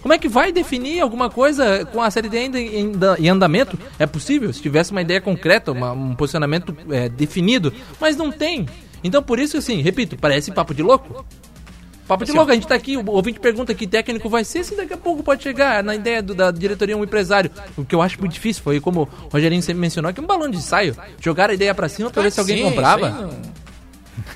Como 0.00 0.14
é 0.14 0.18
que 0.18 0.28
vai 0.28 0.50
definir 0.50 1.00
alguma 1.00 1.28
coisa 1.28 1.84
com 1.92 2.00
a 2.02 2.10
Série 2.10 2.30
D 2.30 2.38
ainda 2.38 2.58
em, 2.58 2.92
em 3.18 3.28
andamento? 3.28 3.78
É 3.98 4.06
possível, 4.06 4.50
se 4.52 4.62
tivesse 4.62 4.92
uma 4.92 5.02
ideia 5.02 5.20
concreta, 5.20 5.72
uma- 5.72 5.92
um 5.92 6.14
posicionamento 6.14 6.74
é, 6.90 7.10
definido, 7.10 7.70
mas 8.00 8.16
não 8.16 8.32
tem. 8.32 8.66
Então 9.04 9.22
por 9.22 9.38
isso, 9.38 9.58
assim, 9.58 9.82
repito, 9.82 10.16
parece 10.16 10.50
papo 10.50 10.72
de 10.74 10.82
louco. 10.82 11.24
Papo 12.06 12.24
de 12.24 12.30
louco, 12.32 12.52
a 12.52 12.54
gente 12.54 12.66
tá 12.68 12.74
aqui, 12.76 12.96
o 12.96 13.04
ouvinte 13.10 13.40
pergunta 13.40 13.74
que 13.74 13.84
técnico 13.86 14.28
vai 14.28 14.44
ser, 14.44 14.62
se 14.62 14.76
daqui 14.76 14.92
a 14.92 14.96
pouco 14.96 15.22
pode 15.24 15.42
chegar 15.42 15.82
na 15.82 15.94
ideia 15.94 16.22
do- 16.22 16.34
da 16.34 16.50
diretoria 16.52 16.96
um 16.96 17.02
empresário. 17.02 17.50
O 17.76 17.84
que 17.84 17.94
eu 17.94 18.00
acho 18.00 18.18
muito 18.20 18.32
difícil 18.32 18.62
foi, 18.62 18.80
como 18.80 19.02
o 19.02 19.28
Rogerinho 19.32 19.60
sempre 19.62 19.80
mencionou, 19.80 20.12
que 20.14 20.20
um 20.20 20.26
balão 20.26 20.48
de 20.48 20.56
ensaio. 20.56 20.96
Jogar 21.20 21.50
a 21.50 21.54
ideia 21.54 21.74
pra 21.74 21.88
cima 21.88 22.08
pra 22.10 22.22
ver 22.22 22.30
se 22.30 22.38
alguém 22.38 22.62
comprava. 22.62 23.30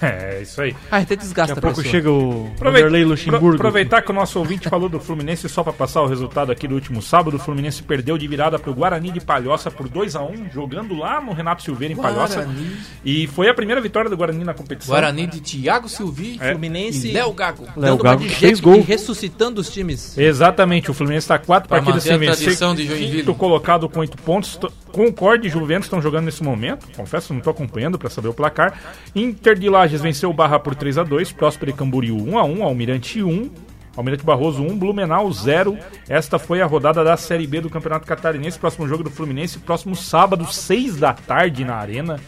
Isso 0.00 0.08
aí 0.08 0.12
não- 0.12 0.28
É, 0.30 0.42
isso 0.42 0.60
aí. 0.62 0.76
Ah, 0.90 0.96
até 0.98 1.16
desgasta 1.16 1.54
Daqui 1.54 1.66
a 1.66 1.70
a 1.70 1.72
pouco 1.72 1.76
pessoa. 1.82 1.90
chega 1.92 2.10
o 2.10 2.50
Aproveit- 2.54 2.84
Vanderlei 2.84 3.00
pro- 3.02 3.10
Luxemburgo. 3.10 3.54
Aproveitar 3.56 4.02
que 4.02 4.10
o 4.10 4.14
nosso 4.14 4.38
ouvinte 4.38 4.68
falou 4.68 4.88
do 4.88 4.98
Fluminense, 5.00 5.48
só 5.48 5.62
para 5.62 5.72
passar 5.72 6.02
o 6.02 6.06
resultado 6.06 6.50
aqui 6.52 6.66
do 6.66 6.74
último 6.74 7.02
sábado, 7.02 7.36
o 7.36 7.38
Fluminense 7.40 7.82
perdeu 7.82 8.16
de 8.16 8.26
virada 8.26 8.58
pro 8.58 8.72
Guarani 8.74 9.10
de 9.10 9.20
Palhoça 9.20 9.70
por 9.70 9.88
2 9.88 10.16
a 10.16 10.22
1 10.22 10.50
jogando 10.52 10.96
lá 10.96 11.20
no 11.20 11.32
Renato 11.32 11.62
Silveira 11.62 11.92
em 11.94 11.96
Palhoça. 11.96 12.36
Guarani. 12.42 12.76
E 13.04 13.26
foi 13.26 13.48
a 13.48 13.54
primeira 13.54 13.80
vitória 13.80 14.08
do 14.08 14.16
Guarani 14.16 14.44
na 14.44 14.54
competição. 14.54 14.92
Guarani 14.94 15.26
de 15.26 15.40
Thiago 15.40 15.88
Silvi 15.88 16.38
É. 16.40 16.50
Fluminense 16.52 17.08
e 17.08 17.12
Léo 17.12 17.32
Gago. 17.32 17.64
Léo 17.64 17.96
dando 17.96 18.00
uma 18.02 18.16
Gago 18.16 18.28
fez 18.28 18.60
gol. 18.60 18.76
e 18.76 18.80
ressuscitando 18.80 19.60
os 19.60 19.68
times. 19.70 20.16
Exatamente, 20.16 20.90
o 20.90 20.94
Fluminense 20.94 21.24
está 21.24 21.38
quatro 21.38 21.68
Pra 21.68 21.78
partidas 21.78 22.02
sem 22.04 22.16
vencer. 22.18 22.56
Quinto 22.56 23.34
colocado 23.34 23.88
com 23.88 24.00
oito 24.00 24.16
pontos. 24.18 24.58
Concorde 24.90 25.46
e 25.46 25.50
Juventus 25.50 25.84
estão 25.86 26.02
jogando 26.02 26.24
nesse 26.24 26.42
momento. 26.42 26.86
Confesso, 26.96 27.32
não 27.32 27.38
estou 27.38 27.52
acompanhando 27.52 27.96
para 27.96 28.10
saber 28.10 28.26
o 28.28 28.34
placar. 28.34 28.74
Inter 29.14 29.56
de 29.56 29.68
Lages 29.90 30.02
venceu 30.02 30.30
o 30.30 30.32
Barra 30.32 30.60
por 30.60 30.76
3 30.76 30.98
a 30.98 31.02
2 31.02 31.32
Próspero 31.32 31.72
e 31.72 31.74
Camboriú 31.74 32.16
1 32.16 32.38
a 32.38 32.44
1 32.44 32.62
Almirante 32.62 33.24
1. 33.24 33.50
Almirante 33.96 34.24
Barroso 34.24 34.62
1, 34.62 34.78
Blumenau 34.78 35.32
0. 35.32 35.76
Esta 36.08 36.38
foi 36.38 36.62
a 36.62 36.66
rodada 36.66 37.02
da 37.02 37.16
Série 37.16 37.44
B 37.44 37.60
do 37.60 37.68
Campeonato 37.68 38.06
Catarinense. 38.06 38.56
Próximo 38.56 38.86
jogo 38.86 39.02
do 39.02 39.10
Fluminense, 39.10 39.58
próximo 39.58 39.96
sábado, 39.96 40.46
6 40.46 40.98
da 40.98 41.12
tarde 41.12 41.64
na 41.64 41.74
Arena. 41.74 42.20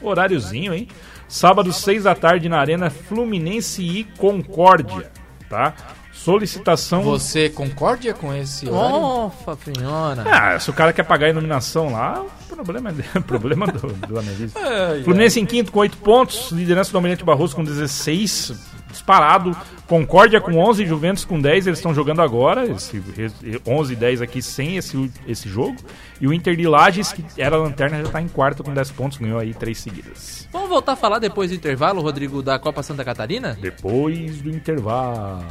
Horáriozinho, 0.00 0.72
hein? 0.72 0.86
Sábado, 1.26 1.72
6 1.72 2.04
da 2.04 2.14
tarde 2.14 2.48
na 2.48 2.60
Arena, 2.60 2.90
Fluminense 2.90 3.82
e 3.82 4.04
Concórdia, 4.04 5.10
tá? 5.48 5.74
Solicitação. 6.22 7.02
Você 7.02 7.48
concorda 7.48 8.14
com 8.14 8.32
esse 8.32 8.68
horário? 8.68 9.32
Senhora. 9.64 10.24
Ah, 10.24 10.58
se 10.58 10.70
o 10.70 10.72
cara 10.72 10.92
quer 10.92 11.02
pagar 11.02 11.26
a 11.26 11.30
iluminação 11.30 11.92
lá, 11.92 12.22
o 12.22 12.54
problema 12.54 12.90
é 12.90 13.18
problema 13.20 13.66
do, 13.66 13.88
do 13.88 14.18
analista. 14.18 14.58
Ai, 14.62 15.02
Fluminense 15.02 15.40
em 15.40 15.46
quinto 15.46 15.72
com 15.72 15.80
8 15.80 15.96
pontos, 15.98 16.52
liderança 16.52 16.92
do 16.92 16.98
Almirante 16.98 17.24
Barroso 17.24 17.56
com 17.56 17.64
16, 17.64 18.52
disparado. 18.88 19.56
Concórdia 19.88 20.40
com 20.40 20.56
11, 20.56 20.86
Juventus 20.86 21.24
com 21.24 21.40
10, 21.40 21.66
eles 21.66 21.80
estão 21.80 21.92
jogando 21.92 22.22
agora, 22.22 22.66
esse, 22.66 23.02
esse 23.18 23.60
11 23.66 23.92
e 23.92 23.96
10 23.96 24.22
aqui 24.22 24.40
sem 24.40 24.76
esse, 24.76 25.10
esse 25.26 25.48
jogo. 25.48 25.76
E 26.20 26.26
o 26.28 26.32
Inter 26.32 26.54
de 26.54 26.68
Lages, 26.68 27.12
que 27.12 27.24
era 27.36 27.56
a 27.56 27.58
lanterna, 27.58 27.98
já 27.98 28.04
está 28.04 28.22
em 28.22 28.28
quarto 28.28 28.62
com 28.62 28.72
10 28.72 28.92
pontos, 28.92 29.18
ganhou 29.18 29.40
aí 29.40 29.52
3 29.52 29.76
seguidas. 29.76 30.48
Vamos 30.52 30.68
voltar 30.68 30.92
a 30.92 30.96
falar 30.96 31.18
depois 31.18 31.50
do 31.50 31.56
intervalo, 31.56 32.00
Rodrigo, 32.00 32.42
da 32.42 32.60
Copa 32.60 32.82
Santa 32.82 33.04
Catarina? 33.04 33.58
Depois 33.60 34.40
do 34.40 34.50
intervalo. 34.50 35.44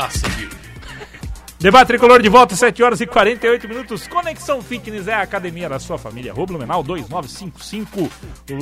Ah, 0.00 0.08
seguiu. 0.10 0.48
Debate 1.58 1.88
Tricolor 1.88 2.22
de 2.22 2.28
volta, 2.28 2.54
7 2.54 2.84
horas 2.84 3.00
e 3.00 3.06
48 3.06 3.66
minutos. 3.66 4.06
Conexão 4.06 4.62
Fitness 4.62 5.08
é 5.08 5.14
a 5.14 5.22
academia 5.22 5.68
da 5.68 5.80
sua 5.80 5.98
família. 5.98 6.32
Rua 6.32 6.46
Blumenau 6.46 6.84
2955, 6.84 8.08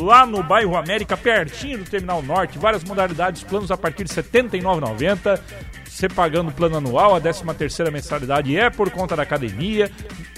lá 0.03 0.25
no 0.25 0.43
bairro 0.43 0.75
América, 0.79 1.15
pertinho 1.15 1.77
do 1.77 1.85
Terminal 1.85 2.23
Norte. 2.23 2.59
Várias 2.59 2.83
modalidades, 2.85 3.43
planos 3.43 3.71
a 3.71 3.77
partir 3.77 4.05
de 4.05 4.15
R$ 4.15 4.23
79,90. 4.23 5.39
Você 5.85 6.09
pagando 6.09 6.49
o 6.49 6.55
plano 6.55 6.79
anual, 6.79 7.15
a 7.15 7.21
13 7.21 7.45
terceira 7.59 7.91
mensalidade 7.91 8.57
é 8.57 8.71
por 8.71 8.89
conta 8.91 9.15
da 9.15 9.25
academia. 9.25 9.93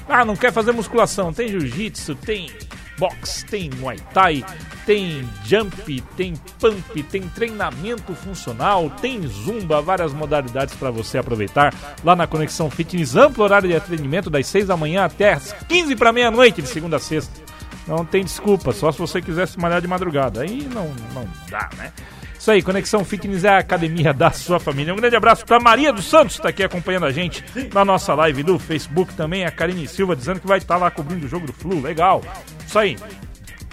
Ah, 0.09 0.25
não 0.25 0.35
quer 0.35 0.53
fazer 0.53 0.73
musculação? 0.73 1.33
Tem 1.33 1.47
jiu-jitsu, 1.47 2.17
tem 2.17 2.51
box, 2.99 3.45
tem 3.49 3.71
muay 3.79 3.99
thai, 4.13 4.45
tem 4.85 5.29
jump, 5.45 6.01
tem 6.17 6.35
pump, 6.61 7.03
tem 7.05 7.23
treinamento 7.29 8.15
funcional, 8.15 8.91
tem 8.91 9.27
zumba, 9.27 9.81
várias 9.81 10.13
modalidades 10.13 10.75
para 10.75 10.91
você 10.91 11.19
aproveitar 11.19 11.75
lá 12.05 12.17
na 12.17 12.27
Conexão 12.27 12.71
Fitness, 12.71 13.17
amplo 13.17 13.45
horário 13.45 13.69
de 13.69 13.77
atendimento 13.77 14.29
das 14.29 14.47
6 14.47 14.67
da 14.67 14.77
manhã 14.77 15.05
até 15.05 15.33
as 15.33 15.53
15 15.69 15.97
para 15.97 16.13
meia-noite, 16.13 16.61
de 16.63 16.69
segunda 16.69 16.97
a 16.97 17.01
sexta. 17.01 17.49
Não 17.87 18.05
tem 18.05 18.23
desculpa, 18.23 18.73
só 18.73 18.93
se 18.93 18.99
você 18.99 19.23
quiser 19.23 19.49
se 19.49 19.59
malhar 19.59 19.81
de 19.81 19.89
madrugada. 19.89 20.43
Aí 20.43 20.69
não, 20.75 20.93
não 21.15 21.27
dá, 21.49 21.71
né? 21.77 21.93
Isso 22.39 22.51
aí, 22.51 22.63
Conexão 22.63 23.05
Fitness 23.05 23.45
é 23.45 23.49
a 23.49 23.59
academia 23.59 24.15
da 24.15 24.31
sua 24.31 24.61
família. 24.61 24.95
Um 24.95 24.97
grande 24.97 25.17
abraço 25.17 25.45
para 25.45 25.59
Maria 25.59 25.93
dos 25.93 26.05
Santos, 26.05 26.37
que 26.37 26.41
está 26.41 26.49
aqui 26.51 26.63
acompanhando 26.63 27.07
a 27.07 27.11
gente 27.11 27.45
na 27.75 27.85
nossa 27.85 28.15
live 28.15 28.43
do 28.43 28.59
Facebook 28.59 29.13
também. 29.15 29.45
A 29.45 29.51
Karine 29.51 29.87
Silva 29.89 30.15
dizendo 30.15 30.41
que 30.41 30.47
vai 30.47 30.59
estar 30.59 30.77
lá 30.77 30.91
cobrindo 30.91 31.27
o 31.27 31.29
jogo 31.29 31.47
do 31.47 31.53
Flu. 31.53 31.81
Legal. 31.81 32.23
Isso 32.67 32.79
aí. 32.79 32.97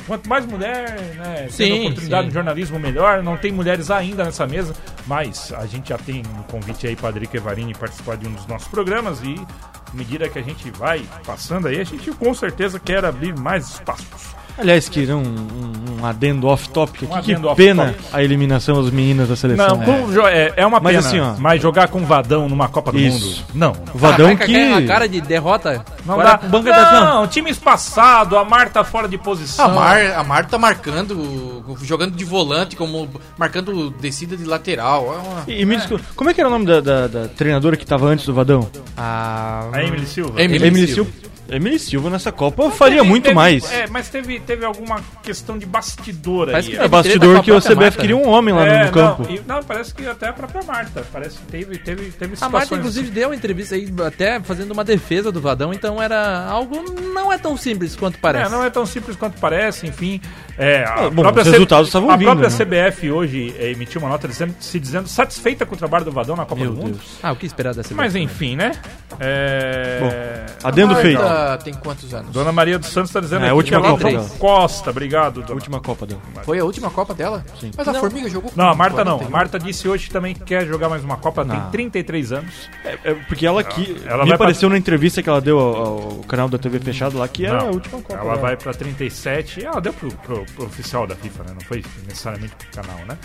Quanto 0.07 0.29
mais 0.29 0.45
mulher, 0.45 0.91
né, 1.15 1.47
Sim, 1.49 1.63
tendo 1.63 1.81
oportunidade 1.81 2.21
sim. 2.23 2.27
no 2.27 2.33
jornalismo, 2.33 2.79
melhor. 2.79 3.23
Não 3.23 3.37
tem 3.37 3.51
mulheres 3.51 3.89
ainda 3.89 4.23
nessa 4.23 4.45
mesa, 4.45 4.75
mas 5.07 5.51
a 5.53 5.65
gente 5.65 5.89
já 5.89 5.97
tem 5.97 6.21
um 6.37 6.43
convite 6.43 6.85
aí 6.85 6.95
para 6.95 7.11
Drica 7.11 7.37
Evarini 7.37 7.73
participar 7.73 8.17
de 8.17 8.27
um 8.27 8.33
dos 8.33 8.45
nossos 8.45 8.67
programas 8.67 9.21
e 9.23 9.35
à 9.35 9.95
medida 9.95 10.29
que 10.29 10.37
a 10.37 10.43
gente 10.43 10.69
vai 10.71 11.03
passando 11.25 11.67
aí, 11.67 11.79
a 11.79 11.83
gente 11.83 12.11
com 12.11 12.33
certeza 12.33 12.79
quer 12.79 13.03
abrir 13.03 13.35
mais 13.37 13.67
espaços. 13.69 14.35
Aliás, 14.57 14.87
queria 14.87 15.15
um, 15.17 15.21
um, 15.21 16.01
um 16.01 16.05
adendo 16.05 16.47
off-topic 16.47 17.03
aqui. 17.03 17.05
Um 17.05 17.21
que 17.21 17.33
adendo 17.33 17.55
pena 17.55 17.95
a 18.13 18.23
eliminação 18.23 18.81
das 18.81 18.91
meninas 18.91 19.27
da 19.29 19.35
seleção. 19.35 19.77
Não, 19.77 19.79
com 19.83 20.11
jo- 20.11 20.25
é, 20.27 20.53
é 20.55 20.65
uma 20.65 20.79
Mas 20.79 20.95
pena, 20.95 21.07
assim, 21.07 21.19
ó. 21.19 21.33
mas 21.39 21.61
jogar 21.61 21.87
com 21.89 22.05
Vadão 22.05 22.47
numa 22.47 22.67
Copa 22.69 22.91
do 22.91 22.97
Isso. 22.99 23.25
Mundo, 23.39 23.45
não. 23.53 23.71
O 23.93 23.97
Vadão 23.97 24.35
com 24.35 24.45
que... 24.45 24.55
A 24.73 24.85
cara 24.85 25.09
de 25.09 25.19
derrota. 25.21 25.83
Não 26.05 26.13
Agora 26.13 26.29
dá. 26.31 26.37
com 26.37 26.47
banca 26.47 26.71
da 26.71 26.91
Não, 27.01 27.27
time 27.27 27.49
espaçado, 27.49 28.37
a 28.37 28.45
Marta 28.45 28.83
fora 28.83 29.07
de 29.07 29.17
posição. 29.17 29.65
A 29.65 29.69
Mar, 29.69 30.01
a 30.15 30.23
Mar 30.23 30.45
tá 30.47 30.57
marcando, 30.57 31.63
jogando 31.83 32.15
de 32.15 32.23
volante, 32.23 32.75
como 32.75 33.09
marcando 33.37 33.89
descida 33.99 34.37
de 34.37 34.45
lateral. 34.45 35.13
É 35.13 35.17
uma- 35.17 35.43
E, 35.47 35.61
e 35.61 35.65
me 35.65 35.75
desculpa, 35.75 36.03
como 36.15 36.29
é 36.29 36.33
que 36.33 36.39
era 36.39 36.47
o 36.47 36.51
nome 36.51 36.65
da, 36.65 36.79
da- 36.79 37.07
da 37.07 37.27
treinadora 37.27 37.75
que 37.75 37.85
tava 37.85 38.05
antes 38.07 38.25
do 38.25 38.33
Vadão? 38.33 38.69
Ah, 38.95 39.67
A 39.73 39.83
Emily 39.83 40.05
Silva. 40.05 40.41
Emily 40.41 40.65
Emily 40.67 40.87
Silva. 40.87 41.11
Silva. 41.11 41.34
Emily 41.49 41.77
Silva 41.79 42.09
nessa 42.09 42.31
Copa 42.31 42.69
faria 42.71 42.97
Teve- 42.97 43.09
muito 43.09 43.23
teve- 43.23 43.35
mais. 43.35 43.71
É, 43.71 43.87
mas 43.87 44.09
teve, 44.09 44.39
teve 44.39 44.65
alguma 44.65 44.99
questão 45.21 45.57
de 45.57 45.65
bastidor 45.65 46.47
Parece 46.47 46.67
aí. 46.69 46.71
que 46.71 46.77
É 46.77 46.81
teve 46.81 46.89
bastidor 46.89 47.43
que 47.43 47.51
o 47.51 47.61
CBF 47.61 47.75
Marta, 47.75 48.01
queria 48.01 48.15
né? 48.15 48.21
um 48.23 48.27
homem 48.29 48.53
lá 48.53 48.65
É, 48.65 48.85
no 48.85 48.91
campo. 48.91 49.23
Não, 49.23 49.31
e- 49.31 49.41
não, 49.45 49.63
parece 49.63 49.93
que 49.93 50.07
até 50.07 50.27
a 50.29 50.33
própria 50.33 50.63
Marta. 50.63 51.05
Parece 51.13 51.37
que 51.37 51.45
teve, 51.45 51.77
teve, 51.77 52.11
teve 52.11 52.35
A. 52.41 52.49
Marta, 52.49 52.75
inclusive, 52.75 53.09
deu 53.11 53.29
uma 53.29 53.35
entrevista 53.35 53.75
aí, 53.75 53.87
até 54.05 54.39
fazendo 54.39 54.71
uma 54.71 54.83
defesa 54.83 55.31
do 55.31 55.39
Vadão, 55.39 55.71
então 55.73 56.01
era 56.01 56.45
algo 56.47 56.83
não 57.13 57.31
é 57.31 57.37
tão 57.37 57.55
simples 57.55 57.95
quanto 57.95 58.17
parece. 58.19 58.47
É, 58.47 58.49
não 58.49 58.63
é 58.63 58.69
tão 58.69 58.85
simples 58.85 59.15
quanto 59.15 59.39
parece, 59.39 59.85
enfim. 59.87 60.19
É, 60.57 60.83
a 60.85 60.93
Ah, 61.05 61.09
bom, 61.09 61.21
própria 61.21 61.41
os 61.43 61.47
resultados 61.51 61.87
estavam 61.89 62.09
A 62.09 62.15
vindo, 62.15 62.27
própria 62.27 62.49
né? 62.49 62.55
CBF 62.55 63.11
hoje 63.11 63.53
é, 63.59 63.71
emitiu 63.71 63.99
uma 64.01 64.09
nota 64.09 64.27
dizendo, 64.27 64.55
se 64.59 64.79
dizendo 64.79 65.07
satisfeita 65.07 65.65
com 65.65 65.75
o 65.75 65.77
trabalho 65.77 66.05
do 66.05 66.11
Vadão 66.11 66.35
na 66.35 66.45
Copa 66.45 66.61
Meu 66.61 66.71
do 66.71 66.77
Mundo. 66.77 66.91
Deus. 66.93 67.17
Ah, 67.21 67.31
o 67.33 67.35
que 67.35 67.45
esperar 67.45 67.73
dessa 67.75 67.93
Mas 67.93 68.13
vez? 68.13 68.25
enfim, 68.25 68.55
né? 68.55 68.71
É... 69.19 70.45
Adendo 70.63 70.93
a 70.93 70.97
feito. 70.97 71.21
Tem 71.63 71.73
quantos 71.73 72.13
anos? 72.13 72.31
Dona 72.31 72.51
Maria 72.51 72.77
dos 72.79 72.89
Santos 72.89 73.09
está 73.09 73.19
dizendo 73.19 73.45
É, 73.45 73.49
a 73.49 73.53
última 73.53 73.79
que 73.79 73.85
ela 73.87 73.95
Copa 73.97 74.07
tem 74.09 74.17
dela. 74.17 74.29
Costa, 74.39 74.89
obrigado. 74.89 75.41
Dona. 75.41 75.53
Última 75.53 75.79
Copa 75.79 76.05
dela. 76.05 76.21
Foi 76.43 76.59
a 76.59 76.63
última 76.65 76.89
Copa 76.89 77.13
dela? 77.13 77.43
Sim. 77.59 77.71
Mas 77.75 77.87
a 77.87 77.93
Formiga 77.95 78.29
jogou 78.29 78.51
com 78.51 78.57
Não, 78.61 78.69
a 78.69 78.75
Marta 78.75 79.03
não. 79.03 79.17
41. 79.19 79.27
A 79.27 79.29
Marta 79.29 79.59
disse 79.59 79.87
hoje 79.87 80.07
que 80.07 80.11
também 80.13 80.33
quer 80.35 80.65
jogar 80.65 80.89
mais 80.89 81.03
uma 81.03 81.17
Copa, 81.17 81.43
tem 81.45 81.57
Não. 81.57 81.71
33 81.71 82.31
anos. 82.31 82.69
É, 82.83 83.13
porque 83.27 83.45
ela 83.45 83.63
que 83.63 83.95
Ela 84.05 84.23
me 84.23 84.29
vai 84.29 84.37
pareceu 84.37 84.69
na 84.69 84.77
entrevista 84.77 85.21
que 85.23 85.29
ela 85.29 85.41
deu 85.41 85.59
ao, 85.59 85.75
ao 85.75 86.11
canal 86.27 86.47
da 86.49 86.57
TV 86.57 86.79
fechado 86.79 87.17
lá 87.17 87.27
que 87.27 87.45
era 87.45 87.59
Não, 87.59 87.67
a 87.67 87.71
última 87.71 88.01
Copa. 88.01 88.13
Ela 88.13 88.23
dela. 88.23 88.35
vai 88.41 88.57
pra 88.57 88.73
37. 88.73 89.63
Ela 89.65 89.79
deu 89.81 89.93
pro, 89.93 90.09
pro- 90.11 90.45
pro 90.55 90.65
oficial 90.65 91.05
da 91.07 91.15
FIFA, 91.15 91.43
né? 91.43 91.51
Não 91.53 91.61
foi 91.61 91.83
necessariamente 92.07 92.53
pro 92.55 92.81
canal, 92.83 92.99
né? 93.05 93.17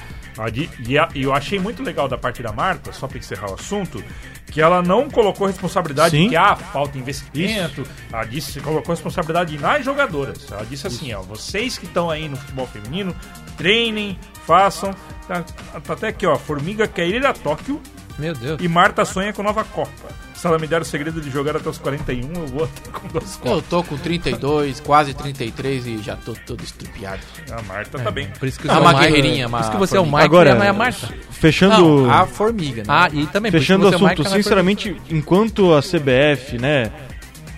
E, 0.87 0.99
a- 0.99 1.09
e 1.15 1.23
eu 1.23 1.35
achei 1.35 1.59
muito 1.59 1.83
legal 1.83 2.09
da 2.09 2.17
parte 2.17 2.43
da 2.43 2.53
Marta, 2.53 2.93
só 2.93 3.07
pra 3.07 3.19
encerrar 3.19 3.51
o 3.51 3.55
assunto, 3.55 4.03
que 4.51 4.61
ela 4.61 4.83
não 4.83 5.09
colocou 5.09 5.47
responsabilidade 5.47 6.17
Sim. 6.17 6.29
que 6.29 6.37
ah, 6.37 6.57
falta 6.57 6.99
investimento. 6.99 7.85
Ela 8.13 8.25
disse, 8.25 8.61
colocou 8.61 8.95
responsabilidade 8.95 9.57
nas 9.59 9.85
jogadoras. 9.85 10.51
Ela 10.51 10.65
disse 10.65 10.87
assim, 10.87 11.13
ó, 11.15 11.23
vocês 11.23 11.79
que 11.79 11.87
estão 11.87 12.11
aí 12.11 12.29
no 12.29 12.37
futebol 12.37 12.67
feminino, 12.67 13.15
treinem, 13.57 14.19
façam. 14.47 14.91
Tá, 15.29 15.43
tá 15.81 15.93
até 15.93 16.09
aqui, 16.09 16.27
ó, 16.27 16.37
Formiga 16.37 16.89
quer 16.89 17.07
ir 17.07 17.25
a 17.25 17.33
Tóquio 17.33 17.81
Meu 18.21 18.35
Deus. 18.35 18.61
e 18.63 18.69
Marta 18.69 19.05
sonha 19.05 19.33
com 19.33 19.43
nova 19.43 19.65
Copa. 19.65 20.21
Se 20.35 20.47
ela 20.47 20.59
me 20.59 20.67
der 20.67 20.81
o 20.81 20.85
segredo 20.87 21.21
de 21.21 21.31
jogar 21.31 21.55
até 21.57 21.69
os 21.69 21.77
41, 21.79 22.33
eu 22.35 22.47
vou 22.47 22.65
até 22.65 22.89
com 22.99 23.09
duas 23.09 23.35
Eu 23.35 23.41
Copas. 23.41 23.65
tô 23.69 23.83
com 23.83 23.97
32, 23.99 24.81
quase 24.81 25.13
33 25.13 25.87
e 25.87 25.99
já 25.99 26.17
tô 26.17 26.33
todo 26.47 26.63
estrupiado. 26.65 27.21
A 27.51 27.61
Marta 27.63 27.99
tá 27.99 28.11
bem. 28.11 28.29
Por 28.39 28.49
isso 28.49 28.59
que 28.59 28.67
Ah, 28.69 28.75
você 28.75 28.79
é 28.79 28.81
uma 28.81 28.91
o 28.91 28.95
Mike- 28.99 29.07
guerreirinha, 29.13 29.49
Por 29.49 29.57
isso 29.61 29.65
uma 29.69 29.73
que 29.73 29.79
você 29.79 29.97
é 29.97 30.01
o 30.01 30.03
formiga. 30.05 30.17
Mike 30.23 30.27
Agora, 30.37 30.65
e 30.65 30.69
a 30.69 30.73
Marta. 30.73 31.09
fechando, 31.31 32.07
Não, 32.07 32.11
a 32.11 32.27
Formiga, 32.27 32.79
né? 32.83 32.85
Ah, 32.89 33.09
e 33.13 33.27
também. 33.27 33.53
fechando 33.53 33.85
o 33.85 33.89
é 33.89 33.91
o 33.91 33.95
assunto, 33.97 34.09
Mike, 34.09 34.23
ela 34.27 34.37
sinceramente, 34.37 34.97
enquanto 35.11 35.75
a 35.75 35.83
CBF, 35.83 36.57
né, 36.59 36.91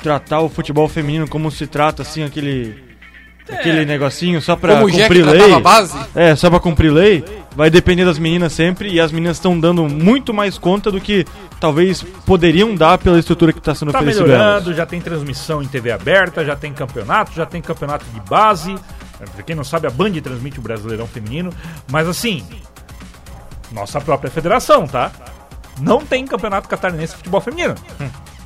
tratar 0.02 0.40
o 0.40 0.48
futebol 0.48 0.88
feminino 0.88 1.28
como 1.28 1.50
se 1.52 1.66
trata 1.68 2.02
assim 2.02 2.24
aquele 2.24 2.82
aquele 3.48 3.84
negocinho 3.84 4.40
só 4.40 4.56
pra 4.56 4.76
Como 4.76 4.90
cumprir 4.90 5.24
lei. 5.24 5.52
a 5.54 5.60
base. 5.60 5.98
É, 6.14 6.34
só 6.34 6.48
pra 6.50 6.58
cumprir 6.58 6.90
lei, 6.92 7.24
vai 7.56 7.68
depender 7.70 8.04
das 8.04 8.18
meninas 8.18 8.52
sempre 8.52 8.90
e 8.90 9.00
as 9.00 9.12
meninas 9.12 9.36
estão 9.36 9.58
dando 9.58 9.88
muito 9.88 10.32
mais 10.32 10.56
conta 10.58 10.90
do 10.90 11.00
que 11.00 11.24
talvez 11.60 12.02
poderiam 12.24 12.74
dar 12.74 12.98
pela 12.98 13.18
estrutura 13.18 13.52
que 13.52 13.58
está 13.58 13.74
sendo 13.74 13.92
Tá 13.92 13.98
oferecida. 13.98 14.24
melhorando, 14.26 14.74
já 14.74 14.86
tem 14.86 15.00
transmissão 15.00 15.62
em 15.62 15.66
TV 15.68 15.92
aberta, 15.92 16.44
já 16.44 16.56
tem 16.56 16.72
campeonato, 16.72 17.32
já 17.32 17.44
tem 17.46 17.60
campeonato 17.60 18.04
de 18.06 18.20
base. 18.20 18.74
Pra 19.34 19.42
quem 19.44 19.54
não 19.54 19.62
sabe, 19.64 19.86
a 19.86 19.90
Band 19.90 20.12
transmite 20.22 20.58
o 20.58 20.62
Brasileirão 20.62 21.06
Feminino. 21.06 21.52
Mas 21.90 22.08
assim, 22.08 22.44
nossa 23.70 24.00
própria 24.00 24.30
federação, 24.30 24.86
tá? 24.86 25.12
Não 25.80 26.04
tem 26.04 26.26
campeonato 26.26 26.68
catarinense 26.68 27.12
de 27.12 27.18
futebol 27.18 27.40
feminino. 27.40 27.74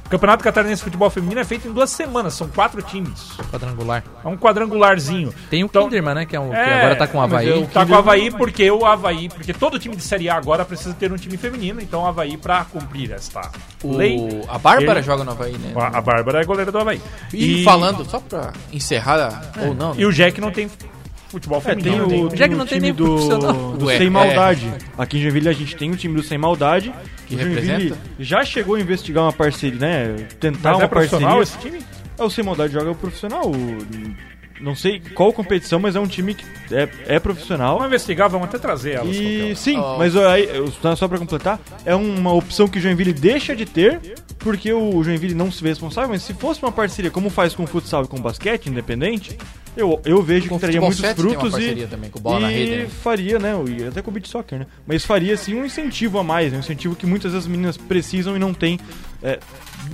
O 0.07 0.09
campeonato 0.09 0.45
catarinense 0.45 0.79
de 0.81 0.85
futebol 0.85 1.11
feminino 1.11 1.41
é 1.41 1.45
feito 1.45 1.67
em 1.67 1.73
duas 1.73 1.91
semanas, 1.91 2.35
são 2.35 2.47
quatro 2.49 2.81
times. 2.81 3.33
Quadrangular. 3.51 4.05
É 4.25 4.29
um 4.29 4.37
quadrangularzinho. 4.37 5.35
Tem 5.51 5.65
o 5.65 5.67
Então- 5.67 5.85
Kinderman, 5.85 6.15
né? 6.15 6.25
Que, 6.27 6.37
é 6.37 6.41
um, 6.41 6.51
que 6.51 6.55
É, 6.57 6.79
agora 6.79 6.97
tá 6.97 7.07
com 7.09 7.19
o 7.19 7.21
Havaí. 7.21 7.49
eu- 7.49 7.67
Tá 7.67 7.85
com 7.85 7.93
o 7.93 7.97
Havaí 7.97 8.31
porque 8.31 8.71
o 8.71 8.87
Havaí, 8.87 9.29
porque 9.29 9.53
todo 9.53 9.79
time 9.81 9.97
de 9.97 10.03
Série 10.03 10.29
A 10.29 10.37
agora 10.37 10.65
precisa 10.65 10.95
ter 10.95 11.13
um 11.13 11.17
time 11.17 11.37
feminino, 11.37 11.81
então 11.81 12.03
o 12.03 12.07
Havaí 12.07 12.37
pra 12.37 12.65
cumprir 12.65 13.11
esta 13.11 13.51
O- 13.83 13.97
lei. 13.97 14.43
a 14.49 14.59
Bárbara 14.59 15.01
ele- 15.01 15.07
joga 15.07 15.25
no 15.25 15.33
Havaí, 15.33 15.53
né? 15.59 15.73
A, 15.77 15.99
a 15.99 16.01
Bárbara 16.01 16.41
é 16.41 16.45
goleira 16.45 16.71
do 16.71 16.79
Havaí. 16.79 17.03
E, 17.35 17.65
falando, 17.65 18.05
só 18.09 18.21
pra 18.21 18.53
encerrar, 18.73 19.51
ou 19.61 19.75
não, 19.75 19.91
né? 19.91 19.97
E 19.99 20.07
o 20.07 20.13
Jack 20.13 20.41
não 20.41 20.53
tem 20.53 20.71
futebol 21.29 21.59
É, 21.65 21.75
tem 21.75 21.83
feminino. 21.85 22.05
o, 22.05 22.09
tem- 22.09 22.29
tem 22.29 22.39
Já 22.39 22.49
que 22.49 22.55
o 22.55 22.59
não 22.59 22.67
tem 22.67 22.79
time 22.79 22.87
nem 22.89 22.95
do, 22.95 23.05
profissional. 23.05 23.73
do 23.77 23.87
Ué, 23.87 23.99
Sem 23.99 24.07
é. 24.07 24.11
Maldade. 24.11 24.73
Aqui 24.99 25.19
em 25.19 25.23
Joinville 25.23 25.49
a 25.49 25.53
gente 25.53 25.77
tem 25.77 25.91
o 25.91 25.97
time 25.97 26.15
do 26.17 26.23
Sem 26.23 26.39
Maldade. 26.39 26.93
Que 27.27 27.35
o 27.35 27.39
Joinville 27.39 27.67
representa? 27.67 27.99
já 28.21 28.45
chegou 28.45 28.77
a 28.77 28.81
investigar 28.81 29.25
uma 29.25 29.33
parceria, 29.33 29.79
né? 29.79 30.17
Tentar 30.41 30.71
Mas 30.71 30.79
uma 30.79 30.85
é 30.85 30.89
profissional 30.89 31.37
parceria. 31.39 31.79
esse 31.79 31.81
time? 31.85 31.97
É, 32.19 32.23
o 32.23 32.31
Sem 32.31 32.45
Maldade 32.45 32.73
joga 32.73 32.91
o 32.91 32.95
profissional. 32.95 33.51
o- 33.51 34.27
Não 34.59 34.75
sei 34.75 35.03
qual 35.15 35.35
competição, 35.35 35.79
mas 35.79 35.97
é 35.97 36.01
um 36.01 36.07
time 36.07 36.33
que 36.35 36.47
é, 36.75 36.89
é 37.09 37.19
profissional. 37.19 37.75
Vamos 37.75 37.89
investigar, 37.89 38.31
vamos 38.31 38.49
até 38.49 38.59
trazer 38.59 38.93
elas. 38.93 39.15
E 39.15 39.55
sim, 39.55 39.79
Oh. 39.79 39.99
mas 39.99 40.17
aí, 40.17 40.49
só 40.81 40.97
só 40.97 41.07
pra 41.07 41.19
completar, 41.19 41.61
é 41.85 41.95
uma 41.95 42.33
opção 42.33 42.67
que 42.67 42.79
o 42.79 42.81
Joinville 42.81 43.13
deixa 43.13 43.55
de 43.55 43.67
ter, 43.67 44.01
porque 44.39 44.73
o 44.73 45.03
Joinville 45.03 45.35
não 45.35 45.51
se 45.51 45.63
vê 45.63 45.71
responsável, 45.71 46.11
mas 46.11 46.23
se 46.23 46.35
fosse 46.35 46.63
uma 46.63 46.73
parceria 46.73 47.11
como 47.11 47.31
faz 47.31 47.55
com 47.55 47.65
o 47.65 47.67
futsal 47.67 48.05
e 48.05 48.09
com 48.09 48.19
o 48.19 48.21
basquete 48.21 48.67
independente, 48.67 49.37
eu, 49.77 50.01
eu 50.05 50.23
vejo 50.23 50.49
que 50.49 50.59
traria 50.59 50.81
muitos 50.81 51.01
frutos 51.01 51.55
e, 51.59 51.87
também 51.87 52.11
com 52.11 52.19
bola 52.19 52.39
e 52.39 52.43
na 52.43 52.49
rede, 52.49 52.77
né? 52.77 52.89
faria, 53.03 53.39
né, 53.39 53.53
até 53.89 54.01
com 54.01 54.11
o 54.11 54.15
beat 54.15 54.27
soccer, 54.27 54.61
né, 54.61 54.67
mas 54.87 55.05
faria 55.05 55.35
assim 55.35 55.55
um 55.55 55.65
incentivo 55.65 56.19
a 56.19 56.25
mais, 56.25 56.51
né, 56.51 56.59
um 56.59 56.61
incentivo 56.61 56.97
que 56.97 57.07
muitas 57.07 57.33
vezes 57.33 57.47
as 57.47 57.51
meninas 57.51 57.77
precisam 57.77 58.35
e 58.37 58.39
não 58.39 58.55
tem 58.55 58.79
é, 59.23 59.39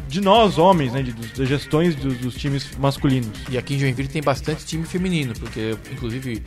de 0.09 0.20
nós 0.20 0.59
homens, 0.59 0.93
né, 0.93 1.03
de, 1.03 1.12
das 1.12 1.49
gestões 1.49 1.95
dos, 1.97 2.16
dos 2.18 2.34
times 2.34 2.70
masculinos. 2.78 3.30
E 3.51 3.59
aqui 3.59 3.74
em 3.74 3.78
Joinville 3.78 4.09
tem 4.09 4.22
bastante 4.22 4.64
time 4.64 4.84
feminino, 4.84 5.34
porque 5.38 5.76
inclusive 5.90 6.43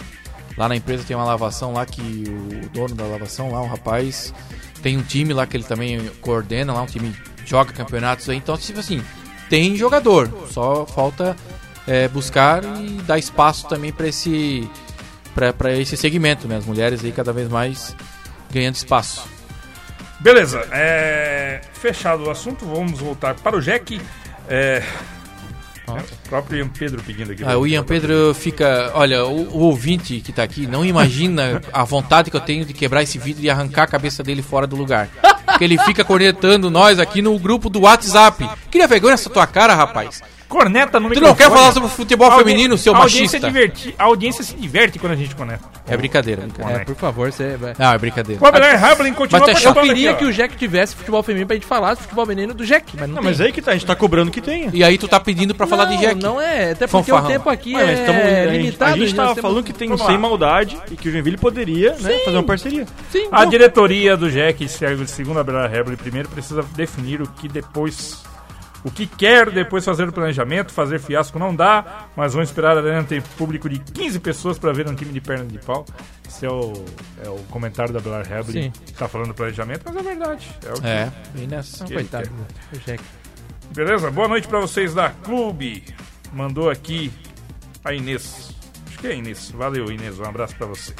lá 0.58 0.70
na 0.70 0.76
empresa 0.76 1.04
tem 1.04 1.16
uma 1.16 1.26
lavação 1.26 1.74
lá 1.74 1.86
que 1.86 2.02
o 2.02 2.70
dono 2.70 2.96
da 2.96 3.06
lavação 3.06 3.52
lá, 3.52 3.62
um 3.62 3.68
rapaz, 3.68 4.34
tem 4.82 4.98
um 4.98 5.02
time 5.02 5.34
lá 5.34 5.46
que 5.46 5.58
ele 5.58 5.64
também 5.64 6.00
coordena 6.22 6.74
lá, 6.74 6.82
um 6.84 6.86
time 6.86 7.14
joga 7.46 7.72
campeonatos 7.72 8.28
aí, 8.30 8.38
então 8.38 8.58
tipo 8.58 8.80
assim, 8.80 9.02
tem 9.50 9.76
jogador, 9.76 10.30
só 10.50 10.86
falta 10.86 11.36
é, 11.88 12.08
buscar 12.08 12.64
e 12.82 13.02
dar 13.04 13.18
espaço 13.18 13.68
também 13.68 13.92
para 13.92 14.08
esse 14.08 14.70
para 15.58 15.74
esse 15.74 15.98
segmento, 15.98 16.48
né? 16.48 16.58
As 16.58 16.66
mulheres 16.66 17.04
aí 17.04 17.12
cada 17.12 17.34
vez 17.34 17.50
mais 17.50 17.96
ganhando 18.52 18.76
espaço. 18.76 19.28
Beleza, 20.20 20.66
é, 20.72 21.62
fechado 21.74 22.24
o 22.24 22.30
assunto, 22.30 22.66
vamos 22.66 23.00
voltar 23.00 23.36
para 23.36 23.58
o 23.58 23.62
Jack. 23.62 24.02
É, 24.48 24.82
é, 25.88 25.92
o 25.92 26.30
próprio 26.30 26.60
Ian 26.60 26.70
Pedro 26.70 27.04
pedindo 27.04 27.32
aqui. 27.32 27.44
Ah, 27.44 27.58
o 27.58 27.68
Ian 27.68 27.84
Pedro 27.84 28.34
fica. 28.34 28.92
Olha, 28.96 29.26
o, 29.26 29.56
o 29.56 29.60
ouvinte 29.60 30.20
que 30.20 30.32
tá 30.32 30.44
aqui 30.44 30.66
não 30.66 30.84
imagina 30.86 31.62
a 31.72 31.84
vontade 31.84 32.32
que 32.32 32.38
eu 32.38 32.42
tenho 32.42 32.66
de 32.66 32.74
quebrar 32.74 33.04
esse 33.04 33.20
vidro 33.20 33.44
e 33.44 33.50
arrancar 33.50 33.84
a 33.84 33.88
cabeça 33.88 34.24
dele 34.24 34.42
fora 34.42 34.66
do 34.66 34.76
lugar. 34.76 35.10
Porque 35.56 35.64
ele 35.64 35.78
fica 35.80 36.04
cornetando 36.04 36.70
nós 36.70 37.00
aqui 37.00 37.22
no 37.22 37.40
grupo 37.40 37.70
do 37.70 37.82
WhatsApp. 37.82 38.46
Queria 38.70 38.88
vergonha 38.90 39.14
essa 39.14 39.30
tua 39.30 39.48
cara, 39.48 39.74
rapaz. 39.74 40.22
Corneta 40.48 41.00
no 41.00 41.10
Tu 41.10 41.20
não 41.20 41.34
quer 41.36 41.46
microfone. 41.46 41.58
falar 41.60 41.72
sobre 41.74 41.90
futebol 41.90 42.30
A 42.30 42.34
audi- 42.34 42.44
feminino, 42.46 42.78
seu 42.78 42.94
a 42.96 43.00
audiência 43.00 43.40
machista? 43.40 43.48
diverti- 43.48 43.96
a 43.98 44.04
audiência 44.04 44.44
se 44.44 44.54
diverte 44.56 45.00
quando 45.00 45.14
a 45.14 45.16
gente 45.16 45.36
conecta. 45.36 45.66
É 45.88 45.98
brincadeira. 45.98 46.42
brincadeira. 46.44 46.82
É, 46.82 46.86
por 46.86 46.96
favor, 46.96 47.32
você 47.32 47.58
vai. 47.58 47.74
Não, 47.78 47.94
é 47.94 47.98
brincadeira. 47.98 48.42
O 48.44 48.48
Abelard 48.48 48.84
Hamlin 48.84 49.14
continua 49.14 49.48
Mas 49.48 49.62
tu 49.62 49.68
Eu 49.68 49.74
queria 49.76 50.12
aqui, 50.12 50.20
que 50.20 50.26
o 50.26 50.32
Jack 50.34 50.56
tivesse 50.56 50.96
futebol 50.96 51.22
feminino 51.24 51.48
pra 51.48 51.56
gente 51.56 51.66
falar 51.66 51.96
do 51.96 52.02
futebol 52.02 52.26
feminino 52.26 52.54
do 52.54 52.66
Jack, 52.66 52.96
mas 52.98 53.08
não, 53.10 53.16
Não, 53.18 53.24
mas 53.24 53.42
aí 53.42 53.52
que 53.52 53.62
tá, 53.62 53.72
a 53.72 53.74
gente 53.74 53.86
tá 53.86 53.96
cobrando 53.96 54.32
que 54.32 54.40
tenha. 54.42 54.70
E 54.74 54.84
aí 54.84 54.98
tu 54.98 55.08
tá 55.08 55.20
pedindo 55.20 55.54
pra 55.56 55.66
falar 55.68 55.86
de 55.86 55.96
Não, 55.96 56.02
Jack. 56.02 56.22
Não 56.24 56.42
é, 56.42 56.72
até 56.72 56.88
porque 56.88 57.12
Fanfarrão. 57.12 57.26
o 57.26 57.32
tempo 57.34 57.50
aqui 57.50 57.76
Ué, 57.76 57.84
mas 57.86 58.00
é 58.00 58.06
tamo- 58.06 58.20
a 58.20 58.24
gente- 58.24 58.58
limitado. 58.58 58.94
a 58.94 58.98
gente 58.98 59.08
nós 59.08 59.16
tava 59.16 59.36
temos- 59.36 59.42
falando 59.52 59.64
que 59.66 59.74
tem 59.74 59.88
Vamos 59.90 60.06
sem 60.06 60.16
lá. 60.16 60.20
maldade 60.22 60.78
e 60.92 60.96
que 60.96 61.10
o 61.10 61.12
Joinville 61.12 61.38
poderia 61.38 61.92
né, 62.00 62.20
fazer 62.24 62.38
uma 62.38 62.44
parceria. 62.44 62.86
Sim, 63.12 63.28
A 63.32 63.44
não. 63.44 63.50
diretoria 63.50 64.16
do 64.16 64.30
Jack, 64.32 64.68
segundo 65.08 65.38
a 65.38 65.42
Abelard 65.42 65.76
Hamlin, 65.76 65.96
primeiro 65.96 66.30
precisa 66.30 66.64
definir 66.76 67.22
o 67.22 67.28
que 67.28 67.48
depois. 67.48 68.24
O 68.86 68.92
que 68.92 69.08
quer 69.08 69.50
depois 69.50 69.84
fazer 69.84 70.08
o 70.08 70.14
planejamento, 70.14 70.72
fazer 70.72 71.00
fiasco 71.00 71.40
não 71.40 71.56
dá, 71.56 72.06
mas 72.16 72.34
vamos 72.34 72.50
esperar 72.50 72.78
a 72.78 72.82
arena 72.82 73.04
ter 73.04 73.20
público 73.36 73.68
de 73.68 73.80
15 73.80 74.20
pessoas 74.20 74.60
para 74.60 74.72
ver 74.72 74.88
um 74.88 74.94
time 74.94 75.12
de 75.12 75.20
perna 75.20 75.44
de 75.44 75.58
pau. 75.58 75.84
Esse 76.28 76.46
é 76.46 76.50
o, 76.52 76.72
é 77.26 77.28
o 77.28 77.38
comentário 77.50 77.92
da 77.92 78.00
Hamlin, 78.00 78.62
Sim. 78.66 78.72
que 78.86 78.94
tá 78.94 79.08
falando 79.08 79.30
do 79.30 79.34
planejamento, 79.34 79.82
mas 79.86 79.96
é 79.96 80.04
verdade. 80.04 80.52
É 80.64 80.70
o 80.70 80.74
que 80.76 80.88
É, 80.88 81.12
bem 81.34 81.48
nessa. 81.48 81.84
Coitado 81.84 82.30
do 82.72 82.80
Jack. 82.80 83.04
Beleza? 83.74 84.12
Boa 84.12 84.28
noite 84.28 84.48
pra 84.48 84.60
vocês 84.60 84.94
da 84.94 85.10
Clube. 85.10 85.84
Mandou 86.32 86.70
aqui 86.70 87.12
a 87.84 87.92
Inês. 87.92 88.54
Acho 88.88 89.00
que 89.00 89.08
é 89.08 89.12
a 89.12 89.14
Inês. 89.16 89.50
Valeu, 89.50 89.92
Inês. 89.92 90.20
Um 90.20 90.26
abraço 90.26 90.56
pra 90.56 90.68
você. 90.68 90.94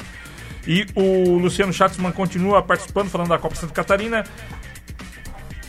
E 0.66 0.84
o 0.96 1.38
Luciano 1.38 1.72
Schatzman 1.72 2.10
continua 2.10 2.60
participando, 2.60 3.08
falando 3.08 3.28
da 3.28 3.38
Copa 3.38 3.54
Santa 3.54 3.72
Catarina. 3.72 4.24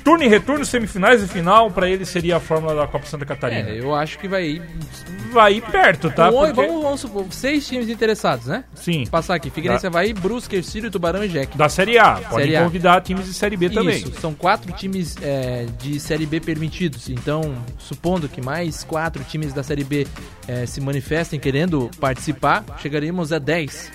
Turno 0.08 0.24
e 0.24 0.28
retorno, 0.30 0.64
semifinais 0.66 1.22
e 1.22 1.28
final, 1.28 1.70
pra 1.70 1.90
ele 1.90 2.06
seria 2.06 2.38
a 2.38 2.40
fórmula 2.40 2.74
da 2.74 2.88
Copa 2.88 3.06
Santa 3.06 3.26
Catarina. 3.26 3.70
É, 3.72 3.82
eu 3.82 3.94
acho 3.94 4.18
que 4.18 4.26
vai 4.26 4.46
ir. 4.46 4.62
Vai 5.34 5.56
ir 5.56 5.62
perto, 5.64 6.10
tá? 6.10 6.30
Um, 6.30 6.32
Porque- 6.32 6.54
vamos, 6.54 6.82
vamos 6.82 7.02
supor, 7.02 7.26
seis 7.30 7.68
times 7.68 7.90
interessados, 7.90 8.46
né? 8.46 8.64
Sim, 8.74 9.06
Passar 9.08 9.36
aqui. 9.36 9.50
Figueirense, 9.50 9.86
Havaí, 9.86 10.14
Brusque, 10.14 10.56
Ercílio, 10.56 10.90
Tubarão 10.90 11.26
e 11.26 11.28
Jack. 11.28 11.58
da 11.58 11.68
Série 11.68 11.98
A. 11.98 12.14
A. 12.14 12.64
convidar 12.64 13.02
times 13.02 13.26
de 13.26 13.34
Série 13.34 13.58
B 13.58 13.70
também. 13.70 13.98
Isso, 13.98 14.14
são 14.22 14.34
quatro 14.34 14.72
times 14.72 15.18
é, 15.22 15.66
de 15.78 16.00
Série 16.00 16.26
B 16.26 16.40
permitidos. 16.40 17.10
Então, 17.10 17.54
supondo 17.78 18.30
que 18.30 18.40
mais 18.40 18.86
quatro 18.86 19.22
times 19.26 19.52
da 19.52 19.62
Série 19.62 19.84
B 19.84 20.08
é, 20.48 20.66
se 20.66 20.80
manifestem 20.80 21.38
querendo 21.38 21.92
participar, 22.00 22.64
chegaríamos 22.82 23.34
a 23.34 23.40
10. 23.40 23.92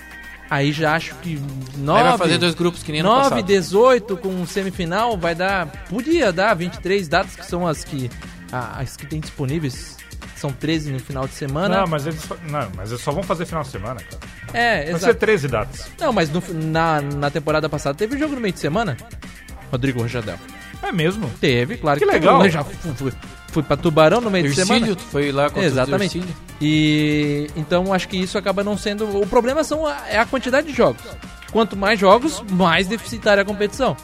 Aí 0.53 0.71
já 0.71 0.95
acho 0.95 1.15
que 1.15 1.41
9, 1.77 1.99
Aí 2.03 2.07
vai 2.09 2.17
fazer 2.17 2.37
dois 2.37 2.53
grupos 2.53 2.83
que 2.83 2.91
nem 2.91 3.01
ano 3.01 3.09
9 3.09 3.29
passado. 3.29 3.43
18 3.43 4.17
com 4.17 4.45
semifinal 4.45 5.17
vai 5.17 5.33
dar. 5.33 5.65
Podia 5.89 6.31
dar 6.31 6.53
23 6.53 7.07
datas 7.07 7.35
que 7.35 7.43
são 7.45 7.67
as 7.67 7.83
que. 7.83 8.07
As 8.51 8.95
que 8.95 9.07
tem 9.07 9.19
disponíveis. 9.19 9.97
São 10.35 10.51
13 10.51 10.91
no 10.91 10.99
final 10.99 11.25
de 11.27 11.33
semana. 11.33 11.79
Não, 11.81 11.87
mas 11.87 12.05
eles, 12.05 12.21
só- 12.21 12.37
não, 12.49 12.69
mas 12.75 12.91
eles 12.91 13.01
só 13.01 13.11
vão 13.11 13.23
fazer 13.23 13.45
final 13.47 13.63
de 13.63 13.69
semana, 13.69 13.95
cara. 14.01 14.19
é, 14.53 14.75
Vai 14.77 14.85
ser 14.85 14.95
exato. 15.07 15.15
13 15.15 15.47
datas. 15.47 15.87
Não, 15.99 16.13
mas 16.13 16.29
no- 16.29 16.43
na, 16.65 17.01
na 17.01 17.31
temporada 17.31 17.67
passada 17.69 17.95
teve 17.97 18.17
jogo 18.19 18.35
no 18.35 18.41
meio 18.41 18.53
de 18.53 18.59
semana? 18.59 18.95
Rodrigo 19.71 20.01
Rochadel. 20.03 20.37
É 20.83 20.91
mesmo. 20.91 21.29
Teve, 21.41 21.77
claro 21.77 21.97
Que 21.99 22.05
que, 22.05 22.11
legal. 22.11 22.41
Teve. 22.41 22.49
Eu 22.49 22.51
já 22.51 22.65
fui, 23.53 23.63
pra 23.63 23.77
Tubarão 23.77 24.19
no 24.21 24.29
meio 24.31 24.49
de 24.49 24.55
semana. 24.55 24.75
Ercílio, 24.79 24.95
tu 24.95 25.03
foi 25.03 25.31
lá 25.31 25.49
contra 25.49 25.63
Exatamente. 25.65 26.17
o 26.17 26.21
Ercílio. 26.21 26.35
E 26.61 27.47
então 27.55 27.93
acho 27.93 28.07
que 28.07 28.17
isso 28.17 28.37
acaba 28.37 28.63
não 28.63 28.77
sendo. 28.77 29.05
O 29.21 29.27
problema 29.27 29.63
são 29.63 29.85
a, 29.85 29.97
é 30.09 30.17
a 30.17 30.25
quantidade 30.25 30.67
de 30.67 30.73
jogos. 30.73 31.01
Quanto 31.51 31.77
mais 31.77 31.99
jogos, 31.99 32.43
mais 32.49 32.87
deficitária 32.87 33.43
a 33.43 33.45
competição. 33.45 33.95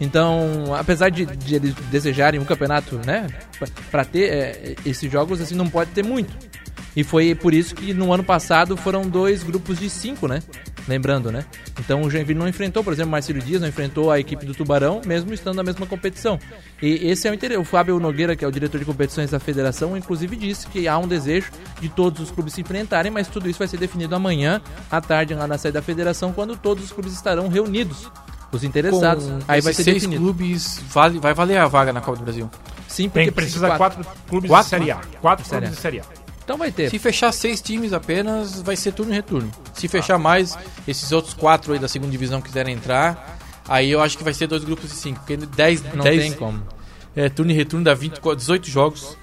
Então, 0.00 0.74
apesar 0.78 1.08
de, 1.10 1.26
de 1.26 1.54
eles 1.56 1.74
desejarem 1.90 2.38
um 2.38 2.44
campeonato, 2.44 3.00
né, 3.04 3.26
pra- 3.58 3.68
pra 3.90 4.04
ter 4.04 4.30
é, 4.32 4.74
esses 4.86 5.10
jogos, 5.10 5.40
assim, 5.40 5.54
não 5.56 5.68
pode 5.68 5.90
ter 5.90 6.04
muito. 6.04 6.32
E 6.98 7.04
foi 7.04 7.32
por 7.32 7.54
isso 7.54 7.76
que 7.76 7.94
no 7.94 8.12
ano 8.12 8.24
passado 8.24 8.76
foram 8.76 9.02
dois 9.02 9.44
grupos 9.44 9.78
de 9.78 9.88
cinco, 9.88 10.26
né? 10.26 10.42
Lembrando, 10.88 11.30
né? 11.30 11.44
Então 11.78 12.02
o 12.02 12.10
Joinville 12.10 12.36
não 12.36 12.48
enfrentou, 12.48 12.82
por 12.82 12.92
exemplo, 12.92 13.10
o 13.10 13.12
Marcelo 13.12 13.38
Dias 13.38 13.60
não 13.60 13.68
enfrentou 13.68 14.10
a 14.10 14.18
equipe 14.18 14.44
do 14.44 14.52
Tubarão, 14.52 15.00
mesmo 15.06 15.32
estando 15.32 15.54
na 15.54 15.62
mesma 15.62 15.86
competição. 15.86 16.40
E 16.82 17.08
esse 17.08 17.28
é 17.28 17.30
o 17.30 17.34
interesse. 17.34 17.60
O 17.60 17.62
Fábio 17.62 18.00
Nogueira, 18.00 18.34
que 18.34 18.44
é 18.44 18.48
o 18.48 18.50
diretor 18.50 18.80
de 18.80 18.84
competições 18.84 19.30
da 19.30 19.38
federação, 19.38 19.96
inclusive 19.96 20.34
disse 20.34 20.66
que 20.66 20.88
há 20.88 20.98
um 20.98 21.06
desejo 21.06 21.52
de 21.80 21.88
todos 21.88 22.20
os 22.20 22.32
clubes 22.32 22.52
se 22.54 22.62
enfrentarem, 22.62 23.12
mas 23.12 23.28
tudo 23.28 23.48
isso 23.48 23.60
vai 23.60 23.68
ser 23.68 23.76
definido 23.76 24.16
amanhã, 24.16 24.60
à 24.90 25.00
tarde, 25.00 25.34
lá 25.34 25.46
na 25.46 25.56
sede 25.56 25.74
da 25.74 25.82
federação, 25.82 26.32
quando 26.32 26.56
todos 26.56 26.82
os 26.86 26.90
clubes 26.90 27.12
estarão 27.12 27.46
reunidos. 27.46 28.10
Os 28.50 28.64
interessados. 28.64 29.24
Com 29.24 29.38
Aí 29.46 29.60
vai 29.60 29.72
ser 29.72 29.84
seis 29.84 29.98
definido. 29.98 30.20
clubes, 30.20 30.82
vale, 30.90 31.20
vai 31.20 31.32
valer 31.32 31.58
a 31.58 31.68
vaga 31.68 31.92
na 31.92 32.00
Copa 32.00 32.18
do 32.18 32.24
Brasil. 32.24 32.50
Sim, 32.88 33.08
porque 33.08 33.26
Tem, 33.26 33.32
precisa 33.32 33.70
de 33.70 33.76
quatro, 33.76 34.04
clubes 34.26 34.50
Quatro? 34.50 34.64
de 34.64 34.70
Série 34.70 34.90
A. 34.90 34.96
Quatro 35.20 35.44
Série 35.46 35.66
clubes 35.66 35.72
A. 35.72 35.76
de 35.76 35.80
Série 35.80 36.00
A. 36.00 36.27
Então 36.48 36.56
vai 36.56 36.72
ter. 36.72 36.88
Se 36.88 36.98
fechar 36.98 37.30
seis 37.30 37.60
times 37.60 37.92
apenas, 37.92 38.62
vai 38.62 38.74
ser 38.74 38.92
turno 38.92 39.12
e 39.12 39.14
retorno. 39.14 39.50
Se 39.74 39.86
fechar 39.86 40.16
mais, 40.16 40.56
esses 40.86 41.12
outros 41.12 41.34
quatro 41.34 41.74
aí 41.74 41.78
da 41.78 41.88
segunda 41.88 42.10
divisão 42.10 42.40
quiserem 42.40 42.74
entrar, 42.74 43.38
aí 43.68 43.90
eu 43.90 44.00
acho 44.00 44.16
que 44.16 44.24
vai 44.24 44.32
ser 44.32 44.46
dois 44.46 44.64
grupos 44.64 44.88
de 44.88 44.96
cinco. 44.96 45.20
Porque 45.20 45.36
10, 45.36 45.94
Não 45.94 46.02
10 46.02 46.22
tem 46.22 46.32
como. 46.32 46.62
é, 47.14 47.28
turno 47.28 47.52
e 47.52 47.54
retorno 47.54 47.84
dá 47.84 47.92
20, 47.92 48.18
18 48.34 48.66
jogos. 48.66 49.17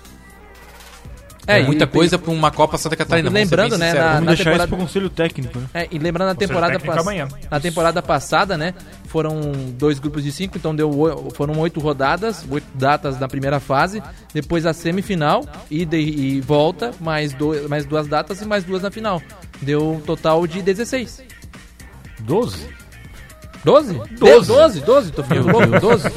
É, 1.47 1.59
É, 1.59 1.63
muita 1.63 1.83
e- 1.83 1.87
coisa 1.87 2.17
pra 2.17 2.31
uma 2.31 2.49
Copa 2.49 2.77
Santa 2.77 2.95
Catarina. 2.95 3.29
E 3.29 3.31
lembrando, 3.31 3.77
né, 3.77 3.93
na- 3.93 4.13
Vamos 4.13 4.27
deixar 4.27 4.43
temporada- 4.45 4.63
isso 4.63 4.67
pro 4.69 4.77
conselho 4.77 5.09
técnico, 5.09 5.59
né? 5.59 5.65
É, 5.73 5.87
e 5.91 5.99
lembrando 5.99 6.29
na 6.29 6.35
temporada, 6.35 6.79
pass- 6.79 7.05
na 7.51 7.59
temporada 7.59 8.01
passada, 8.01 8.57
né? 8.57 8.73
Foram 9.07 9.39
dois 9.77 9.99
grupos 9.99 10.23
de 10.23 10.31
cinco, 10.31 10.57
então 10.57 10.75
deu, 10.75 11.31
foram 11.35 11.57
oito 11.59 11.79
rodadas, 11.79 12.43
oito 12.49 12.65
datas 12.73 13.19
na 13.19 13.27
primeira 13.27 13.59
fase, 13.59 14.01
depois 14.33 14.65
a 14.65 14.73
semifinal, 14.73 15.45
ida 15.69 15.95
e, 15.95 16.37
e 16.37 16.41
volta, 16.41 16.91
mais, 16.99 17.33
do, 17.33 17.69
mais 17.69 17.85
duas 17.85 18.07
datas 18.07 18.41
e 18.41 18.45
mais 18.45 18.63
duas 18.63 18.81
na 18.81 18.89
final. 18.89 19.21
Deu 19.61 19.93
um 19.93 19.99
total 20.01 20.45
de 20.47 20.61
16. 20.61 21.21
12? 22.21 22.67
12? 23.63 23.93
12, 24.19 24.47
12, 24.47 24.81
12, 24.81 25.11
tô 25.11 25.23
ficando 25.23 25.51
louco, 25.51 25.79
12. 25.79 26.11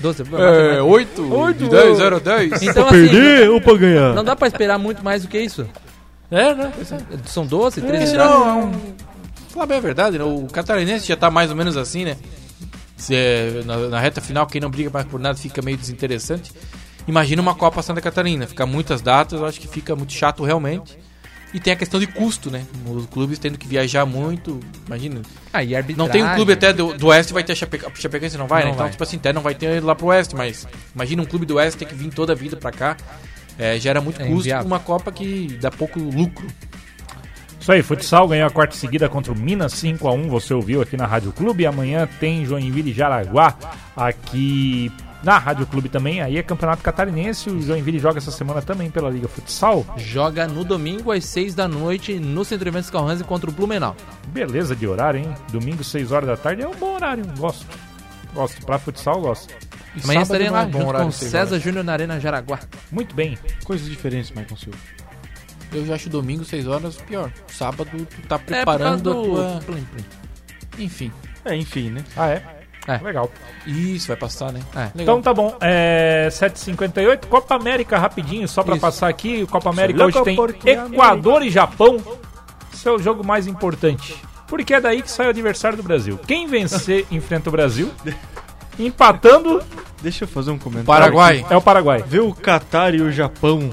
12. 0.00 0.22
É, 0.22 0.80
8, 0.80 1.54
de 1.54 1.68
10, 1.68 1.96
0 1.98 2.16
a 2.16 2.18
10. 2.18 2.62
Então, 2.62 2.86
pra 2.86 2.96
assim, 2.96 3.08
perder 3.08 3.50
ou 3.50 3.60
pra 3.60 3.74
ganhar? 3.76 4.14
não 4.14 4.24
dá 4.24 4.36
pra 4.36 4.46
esperar 4.46 4.78
muito 4.78 5.02
mais 5.02 5.22
do 5.22 5.28
que 5.28 5.38
isso. 5.38 5.66
É, 6.30 6.54
né? 6.54 6.72
São 7.24 7.46
12, 7.46 7.80
13 7.80 8.14
É, 8.14 8.18
não, 8.18 8.72
falar 9.48 9.66
bem 9.66 9.78
a 9.78 9.80
verdade, 9.80 10.18
né? 10.18 10.24
o 10.24 10.46
catarinense 10.46 11.06
já 11.06 11.16
tá 11.16 11.30
mais 11.30 11.50
ou 11.50 11.56
menos 11.56 11.76
assim, 11.76 12.04
né? 12.04 12.16
Se 12.96 13.14
é, 13.14 13.62
na, 13.64 13.76
na 13.88 14.00
reta 14.00 14.20
final, 14.20 14.46
quem 14.46 14.60
não 14.60 14.70
briga 14.70 14.90
mais 14.90 15.06
por 15.06 15.18
nada 15.18 15.36
fica 15.38 15.62
meio 15.62 15.76
desinteressante. 15.76 16.52
Imagina 17.06 17.40
uma 17.40 17.54
Copa 17.54 17.80
Santa 17.80 18.00
Catarina, 18.00 18.46
ficar 18.46 18.66
muitas 18.66 19.00
datas, 19.00 19.40
eu 19.40 19.46
acho 19.46 19.58
que 19.58 19.66
fica 19.66 19.96
muito 19.96 20.12
chato 20.12 20.44
realmente. 20.44 20.98
E 21.54 21.58
tem 21.58 21.72
a 21.72 21.76
questão 21.76 21.98
de 21.98 22.06
custo, 22.06 22.50
né? 22.50 22.64
Os 22.86 23.06
clubes 23.06 23.38
tendo 23.38 23.56
que 23.56 23.66
viajar 23.66 24.04
muito, 24.04 24.60
imagina. 24.86 25.22
Ah, 25.52 25.64
e 25.64 25.74
arbitragem. 25.74 25.96
Não 25.96 26.12
tem 26.12 26.22
um 26.22 26.34
clube 26.34 26.52
até 26.52 26.72
do, 26.74 26.92
do 26.92 27.06
Oeste 27.06 27.32
vai 27.32 27.42
ter 27.42 27.52
a 27.52 27.56
Chape- 27.56 27.80
a 27.86 27.90
Chapecoense, 27.94 28.36
não 28.36 28.46
vai, 28.46 28.60
Não 28.60 28.66
né? 28.68 28.72
Então, 28.74 28.84
vai. 28.84 28.90
tipo 28.90 29.02
assim, 29.02 29.16
até 29.16 29.32
não 29.32 29.40
vai 29.40 29.54
ter 29.54 29.82
lá 29.82 29.94
pro 29.94 30.08
Oeste, 30.08 30.36
mas 30.36 30.66
imagina 30.94 31.22
um 31.22 31.24
clube 31.26 31.46
do 31.46 31.54
Oeste 31.54 31.78
ter 31.78 31.84
que 31.86 31.94
vir 31.94 32.10
toda 32.10 32.34
a 32.34 32.36
vida 32.36 32.56
pra 32.56 32.70
cá. 32.70 32.96
É, 33.58 33.78
gera 33.78 34.00
muito 34.00 34.20
É 34.20 34.26
custo 34.26 34.40
inviável. 34.40 34.66
uma 34.66 34.78
Copa 34.78 35.10
que 35.10 35.58
dá 35.60 35.70
pouco 35.70 35.98
lucro. 35.98 36.46
Isso 37.60 37.72
aí, 37.72 37.82
futsal 37.82 38.28
ganhou 38.28 38.46
a 38.46 38.50
quarta 38.50 38.76
seguida 38.76 39.08
contra 39.08 39.32
o 39.32 39.36
Minas 39.36 39.72
5x1, 39.74 40.28
você 40.28 40.54
ouviu 40.54 40.80
aqui 40.80 40.96
na 40.96 41.06
Rádio 41.06 41.32
Clube. 41.32 41.66
Amanhã 41.66 42.08
tem 42.20 42.44
Joinville 42.46 42.90
e 42.90 42.94
Jaraguá 42.94 43.56
aqui 43.96 44.92
na 45.22 45.38
Rádio 45.38 45.66
Clube 45.66 45.88
também. 45.88 46.20
Aí 46.20 46.36
é 46.38 46.42
Campeonato 46.42 46.82
Catarinense, 46.82 47.50
o 47.50 47.60
Joinville 47.60 47.98
joga 47.98 48.18
essa 48.18 48.30
semana 48.30 48.62
também 48.62 48.90
pela 48.90 49.10
Liga 49.10 49.28
Futsal. 49.28 49.84
Joga 49.96 50.46
no 50.46 50.64
domingo 50.64 51.12
às 51.12 51.24
6 51.24 51.54
da 51.54 51.66
noite 51.68 52.18
no 52.18 52.44
Centro 52.44 52.68
Eventos 52.68 52.90
Calhanse 52.90 53.24
contra 53.24 53.48
o 53.50 53.52
Blumenau. 53.52 53.96
Beleza 54.28 54.74
de 54.76 54.86
horário, 54.86 55.20
hein? 55.20 55.34
Domingo, 55.50 55.82
6 55.82 56.12
horas 56.12 56.28
da 56.28 56.36
tarde, 56.36 56.62
é 56.62 56.68
um 56.68 56.74
bom 56.74 56.94
horário, 56.94 57.24
gosto. 57.38 57.66
Gosto, 58.34 58.64
pra 58.66 58.78
futsal, 58.78 59.20
gosto. 59.20 59.52
E 59.96 60.00
Amanhã 60.04 60.24
sábado 60.24 60.42
estarei 60.42 60.50
lá 60.50 60.62
é 60.62 60.64
junto 60.70 60.86
horário, 60.86 61.06
com 61.06 61.12
César. 61.12 61.58
Júnior 61.58 61.82
na 61.84 61.92
Arena 61.92 62.20
Jaraguá. 62.20 62.60
Muito 62.92 63.14
bem. 63.14 63.38
Coisas 63.64 63.88
diferentes, 63.88 64.30
Michael 64.30 64.56
Silva. 64.56 64.78
Eu 65.72 65.84
já 65.86 65.94
acho 65.94 66.08
domingo, 66.08 66.44
6 66.44 66.66
horas, 66.66 66.96
pior. 66.96 67.32
Sábado, 67.48 67.90
tu 67.90 68.28
tá 68.28 68.36
É, 68.36 68.38
preparando 68.38 69.02
do... 69.02 69.10
a 69.10 69.24
tua. 69.24 69.60
Plim, 69.66 69.84
plim. 69.84 70.04
Enfim. 70.84 71.12
É, 71.44 71.56
enfim, 71.56 71.90
né? 71.90 72.04
Ah, 72.16 72.28
é? 72.28 72.57
É. 72.88 72.96
Legal. 73.04 73.30
Isso, 73.66 74.08
vai 74.08 74.16
passar, 74.16 74.50
né? 74.50 74.60
É. 74.74 74.90
Então 74.96 75.20
tá 75.20 75.34
bom, 75.34 75.54
é 75.60 76.28
7h58, 76.30 77.26
Copa 77.26 77.54
América 77.54 77.98
rapidinho, 77.98 78.48
só 78.48 78.62
pra 78.62 78.74
Isso. 78.74 78.80
passar 78.80 79.08
aqui. 79.08 79.42
O 79.42 79.46
Copa 79.46 79.68
América 79.68 80.06
hoje 80.06 80.22
tem 80.24 80.38
Equador 80.64 81.42
e 81.42 81.50
Japão. 81.50 81.98
Esse 82.72 82.88
é 82.88 82.90
o 82.90 82.98
jogo 82.98 83.22
mais 83.24 83.46
importante. 83.46 84.16
Porque 84.46 84.72
é 84.72 84.80
daí 84.80 85.02
que 85.02 85.10
sai 85.10 85.26
o 85.26 85.30
adversário 85.30 85.76
do 85.76 85.82
Brasil. 85.82 86.18
Quem 86.26 86.46
vencer 86.46 87.06
enfrenta 87.12 87.50
o 87.50 87.52
Brasil. 87.52 87.92
Empatando 88.78 89.62
Deixa 90.00 90.24
eu 90.24 90.28
fazer 90.28 90.50
um 90.50 90.58
comentário. 90.58 90.86
Paraguai. 90.86 91.44
é 91.50 91.56
o 91.56 91.60
Paraguai. 91.60 92.02
Ver 92.06 92.20
o 92.20 92.32
Catar 92.32 92.94
e 92.94 93.02
o 93.02 93.10
Japão 93.10 93.68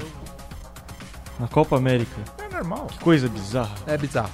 na 1.38 1.46
Copa 1.46 1.76
América. 1.76 2.16
É 2.38 2.52
normal. 2.52 2.86
Que 2.86 2.98
coisa 2.98 3.28
bizarra. 3.28 3.74
É 3.86 3.96
bizarro. 3.96 4.30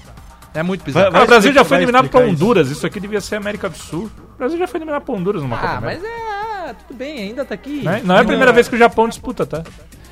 É 0.55 0.63
muito 0.63 0.81
Vai- 0.81 0.87
bizarro. 0.87 1.11
vai 1.13 1.21
Ah, 1.21 1.25
o 1.25 1.27
Brasil 1.27 1.53
já 1.53 1.65
foi 1.65 1.71
vai 1.71 1.79
eliminado 1.79 2.09
pra 2.09 2.21
explicar 2.21 2.35
isso. 2.35 2.43
Honduras. 2.45 2.71
Isso 2.71 2.87
aqui 2.87 3.01
devia 3.01 3.21
ser 3.21 3.37
América 3.37 3.69
do 3.69 3.77
Sul. 3.79 4.11
O 4.35 4.39
Brasil 4.39 4.59
já 4.59 4.67
foi 4.67 4.79
eliminado 4.79 5.03
pra 5.03 5.15
Honduras 5.15 5.43
numa 5.43 5.57
Copa 5.57 5.73
Ah, 5.73 5.77
América. 5.79 6.03
mas 6.03 6.13
é. 6.13 6.71
ah, 6.71 6.75
tudo 6.87 6.97
bem, 6.97 7.19
ainda 7.19 7.45
tá 7.45 7.55
aqui. 7.55 7.83
Né? 7.83 8.01
Não 8.05 8.17
é 8.17 8.21
a 8.21 8.25
primeira 8.25 8.53
vez 8.53 8.69
que 8.69 8.75
o 8.75 8.79
Japão 8.79 9.09
disputa, 9.09 9.47
tá? 9.47 9.63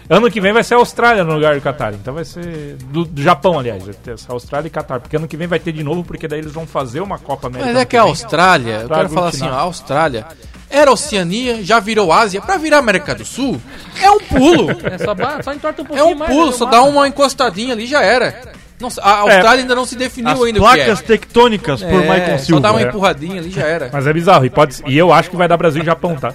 Ano 0.08 0.28
que 0.28 0.40
vem 0.40 0.52
vai 0.52 0.64
ser 0.64 0.74
a 0.74 0.78
Austrália 0.78 1.22
no 1.22 1.34
lugar 1.34 1.54
do 1.54 1.60
Catar. 1.60 1.94
Então 1.94 2.12
vai 2.14 2.24
ser. 2.24 2.76
Do, 2.90 3.04
do 3.04 3.22
Japão, 3.22 3.58
aliás. 3.58 3.84
Vai 3.84 3.94
ter 3.94 4.14
essa 4.14 4.32
Austrália 4.32 4.66
e 4.66 4.70
Catar. 4.70 4.98
Porque 4.98 5.14
ano 5.16 5.28
que 5.28 5.36
vem 5.36 5.46
vai 5.46 5.60
ter 5.60 5.70
de 5.70 5.84
novo, 5.84 6.02
porque 6.02 6.26
daí 6.26 6.40
eles 6.40 6.50
vão 6.52 6.66
fazer 6.66 7.00
uma 7.00 7.16
Copa 7.16 7.46
América. 7.46 7.72
Mas 7.72 7.80
é 7.82 7.84
que 7.84 7.96
a. 7.96 8.02
Austrália, 8.02 8.80
eu 8.82 8.88
quero 8.88 9.08
falar 9.10 9.28
assim, 9.28 9.46
a 9.46 9.54
Austrália 9.54 10.26
era 10.68 10.90
Oceania, 10.90 11.62
já 11.62 11.78
virou 11.78 12.12
Ásia, 12.12 12.40
pra 12.40 12.56
virar 12.56 12.78
América 12.78 13.14
do 13.14 13.24
Sul, 13.24 13.60
é 14.02 14.10
um 14.10 14.18
pulo. 14.18 14.68
É 14.90 14.98
só, 14.98 15.14
só 15.42 15.52
entorta 15.54 15.82
um 15.82 15.84
É 15.84 15.88
pouquinho 15.88 16.06
um 16.14 16.18
mais. 16.18 16.32
pulo, 16.32 16.46
né, 16.46 16.52
só 16.56 16.64
dá 16.66 16.82
uma 16.82 17.06
encostadinha 17.06 17.72
ali 17.74 17.86
já 17.86 18.02
era. 18.02 18.52
Não, 18.80 18.88
a 19.02 19.18
Austrália 19.18 19.62
ainda 19.62 19.74
não 19.74 19.84
se 19.84 19.94
definiu 19.96 20.30
As 20.30 20.40
ainda 20.42 20.58
placas 20.58 21.00
que 21.02 21.06
tectônicas 21.06 21.82
é. 21.82 21.88
por 21.90 22.02
É, 22.02 22.08
Michael 22.08 22.38
Só 22.38 22.44
Silva. 22.44 22.60
dá 22.62 22.70
uma 22.72 22.80
É. 22.80 22.84
empurradinha 22.88 23.40
ali 23.40 23.50
já 23.50 23.62
era. 23.66 23.90
Mas 23.92 24.06
é 24.06 24.12
bizarro. 24.12 24.44
E, 24.46 24.50
pode, 24.50 24.76
e 24.86 24.96
eu 24.96 25.12
acho 25.12 25.28
que 25.30 25.36
vai 25.36 25.46
dar 25.46 25.56
Brasil 25.56 25.82
e 25.82 25.84
Japão, 25.84 26.16
tá? 26.16 26.32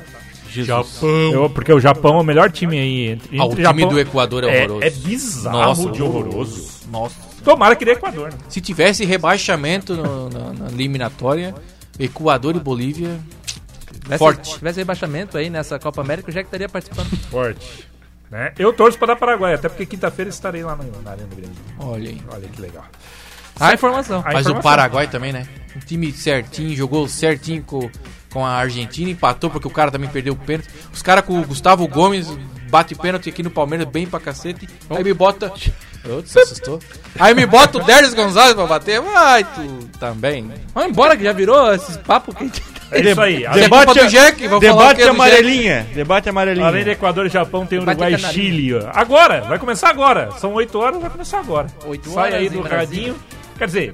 Eu- 1.34 1.50
porque 1.50 1.74
o 1.74 1.80
Japão 1.80 2.18
é 2.18 2.22
o 2.22 2.24
melhor 2.24 2.50
time 2.52 2.80
aí. 2.80 3.10
Entre, 3.12 3.38
Ah, 3.40 3.44
o 3.44 3.48
entre 3.48 3.64
time 3.64 3.82
Japão- 3.82 3.94
do 3.96 4.00
Equador 4.00 4.44
é 4.44 4.48
horroroso. 4.48 4.84
É, 4.84 4.90
bizarro 4.90 5.58
Nossa, 5.58 5.90
de 5.92 6.02
horroroso. 6.04 6.70
Nossa. 6.90 7.16
Tomara 7.44 7.76
que 7.76 7.84
dê 7.84 7.92
Equador. 7.92 8.32
Né? 8.32 8.38
Se 8.48 8.62
tivesse 8.62 9.04
rebaixamento 9.06 9.94
no- 9.96 10.30
na, 10.30 10.54
na 10.54 10.68
eliminatória, 10.72 11.54
Equador 12.00 12.56
e 12.56 12.60
Bolívia, 12.60 13.20
Tivesse- 14.02 14.20
forte. 14.20 14.48
Se 14.50 14.58
tivesse 14.58 14.80
rebaixamento 14.80 15.38
aí 15.38 15.50
nessa 15.50 15.78
Copa 15.78 16.02
América, 16.02 16.30
o 16.30 16.34
Jack 16.34 16.46
estaria 16.48 16.70
participando. 16.70 17.08
Forte. 17.30 17.86
Né? 18.32 18.52
Eu 18.58 18.74
torço 18.74 18.98
pra 18.98 19.08
dar 19.08 19.16
Paraguai, 19.16 19.54
até 19.54 19.70
porque 19.70 19.86
quinta-feira 19.86 20.30
estarei 20.30 20.64
lá 20.64 20.76
no- 20.76 21.02
na 21.02 21.12
Arena 21.12 21.28
Grande. 21.36 21.54
olha 21.80 22.10
aí. 22.10 22.22
Olha 22.32 22.48
que 22.48 22.60
legal. 22.62 22.86
A 23.60 23.74
informação. 23.74 24.20
A 24.20 24.24
Mas 24.34 24.36
o 24.36 24.40
informação. 24.50 24.62
Paraguai 24.62 25.08
também, 25.08 25.32
né? 25.32 25.48
Um 25.76 25.80
time 25.80 26.12
certinho, 26.12 26.76
jogou 26.76 27.08
certinho 27.08 27.62
com, 27.64 27.90
com 28.32 28.46
a 28.46 28.50
Argentina, 28.52 29.10
empatou 29.12 29.50
porque 29.50 29.68
o 29.68 29.72
cara 29.72 29.92
também 29.92 30.10
perdeu 30.10 30.34
o 30.34 30.38
pênalti. 30.38 30.70
Os 30.92 31.02
caras 31.02 31.24
com 31.24 31.40
o 31.40 31.46
Gustavo 31.46 31.88
Gomes 31.88 32.28
bate 32.70 32.96
pênalti 32.96 33.30
aqui 33.30 33.42
no 33.44 33.50
Palmeiras 33.52 33.88
bem 33.88 34.06
pra 34.08 34.20
cacete. 34.20 34.68
Aí 34.90 35.04
me 35.04 35.14
bota. 35.14 35.54
Outro 36.08 36.28
se 36.30 36.40
assustou. 36.40 36.80
Aí 37.20 37.34
me 37.34 37.46
bota 37.46 37.78
o 37.78 37.84
Derlis 37.84 38.14
Gonzalez 38.14 38.54
pra 38.56 38.66
bater. 38.68 39.00
Vai, 39.02 39.44
tu 39.44 39.88
também. 40.00 40.52
Vamos 40.74 40.90
embora 40.90 41.16
que 41.16 41.24
já 41.24 41.32
virou 41.32 41.74
esses 41.74 41.96
papos 41.98 42.36
que 42.36 42.44
a 42.44 42.48
gente 42.48 42.62
É 42.92 43.00
isso 43.02 43.22
aí. 43.22 43.44
É 43.44 43.48
Além, 43.48 43.70
culpa 43.70 43.94
do 43.94 44.08
Jack, 44.08 44.48
falar 44.48 44.60
Debate 44.60 45.02
é 45.02 45.06
do 45.06 45.12
amarelinha. 45.12 45.88
Debate 45.94 46.30
amarelinha. 46.30 46.68
além 46.68 46.84
de 46.84 46.92
Equador 46.92 47.26
e 47.26 47.30
Japão, 47.30 47.66
tem 47.66 47.80
Uruguai 47.80 48.14
e. 48.14 48.18
Chile. 48.18 48.80
Agora, 48.94 49.42
vai 49.42 49.60
começar 49.60 49.90
agora. 49.90 50.32
São 50.38 50.54
8 50.54 50.78
horas, 50.78 51.02
vai 51.02 51.10
começar 51.10 51.40
agora. 51.40 51.68
Oito 51.86 52.10
Sai 52.10 52.24
horas 52.24 52.34
aí 52.36 52.48
em 52.48 52.50
do 52.50 52.62
radinho. 52.62 53.16
Quer 53.58 53.66
dizer, 53.66 53.94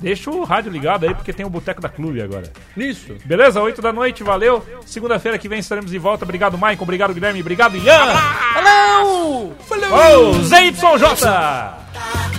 deixa 0.00 0.30
o 0.30 0.44
rádio 0.44 0.70
ligado 0.70 1.04
aí, 1.06 1.14
porque 1.14 1.32
tem 1.32 1.44
o 1.46 1.50
Boteco 1.50 1.80
da 1.80 1.88
Clube 1.88 2.20
agora. 2.22 2.52
Isso. 2.76 3.14
Beleza? 3.24 3.60
8 3.60 3.80
da 3.82 3.92
noite, 3.92 4.22
valeu. 4.22 4.64
Segunda-feira 4.84 5.38
que 5.38 5.48
vem 5.48 5.58
estaremos 5.60 5.90
de 5.90 5.98
volta. 5.98 6.24
Obrigado, 6.24 6.56
Maicon. 6.58 6.84
Obrigado, 6.84 7.12
Guilherme. 7.14 7.40
Obrigado, 7.40 7.76
Ian. 7.76 8.14
Falou! 8.54 9.56
Ô, 9.70 10.32
ZYJ. 10.42 10.80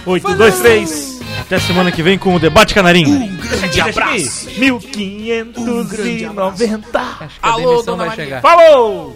8, 0.05 0.34
2, 0.36 0.60
3. 0.60 1.18
Até 1.41 1.60
semana 1.60 1.91
que 1.91 2.01
vem 2.01 2.18
com 2.18 2.34
o 2.36 2.39
Debate 2.39 2.74
Canarinho. 2.74 3.28
Grande 3.38 3.82
abraço. 3.82 4.49
1590. 4.58 6.99
Acho 6.99 7.39
que 7.39 7.45
a 7.45 7.49
Alô, 7.51 7.82
dona 7.84 7.97
vai 7.97 8.08
Maria. 8.08 8.24
chegar. 8.26 8.41
Falou! 8.41 9.16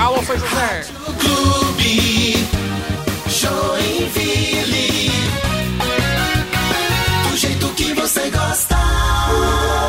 Alô, 0.00 0.22
foi 0.22 0.38
José! 0.38 0.86
Clube 1.18 2.46
Joinville. 3.28 4.86
Do 4.88 4.89
você 8.10 8.28
gosta. 8.28 9.79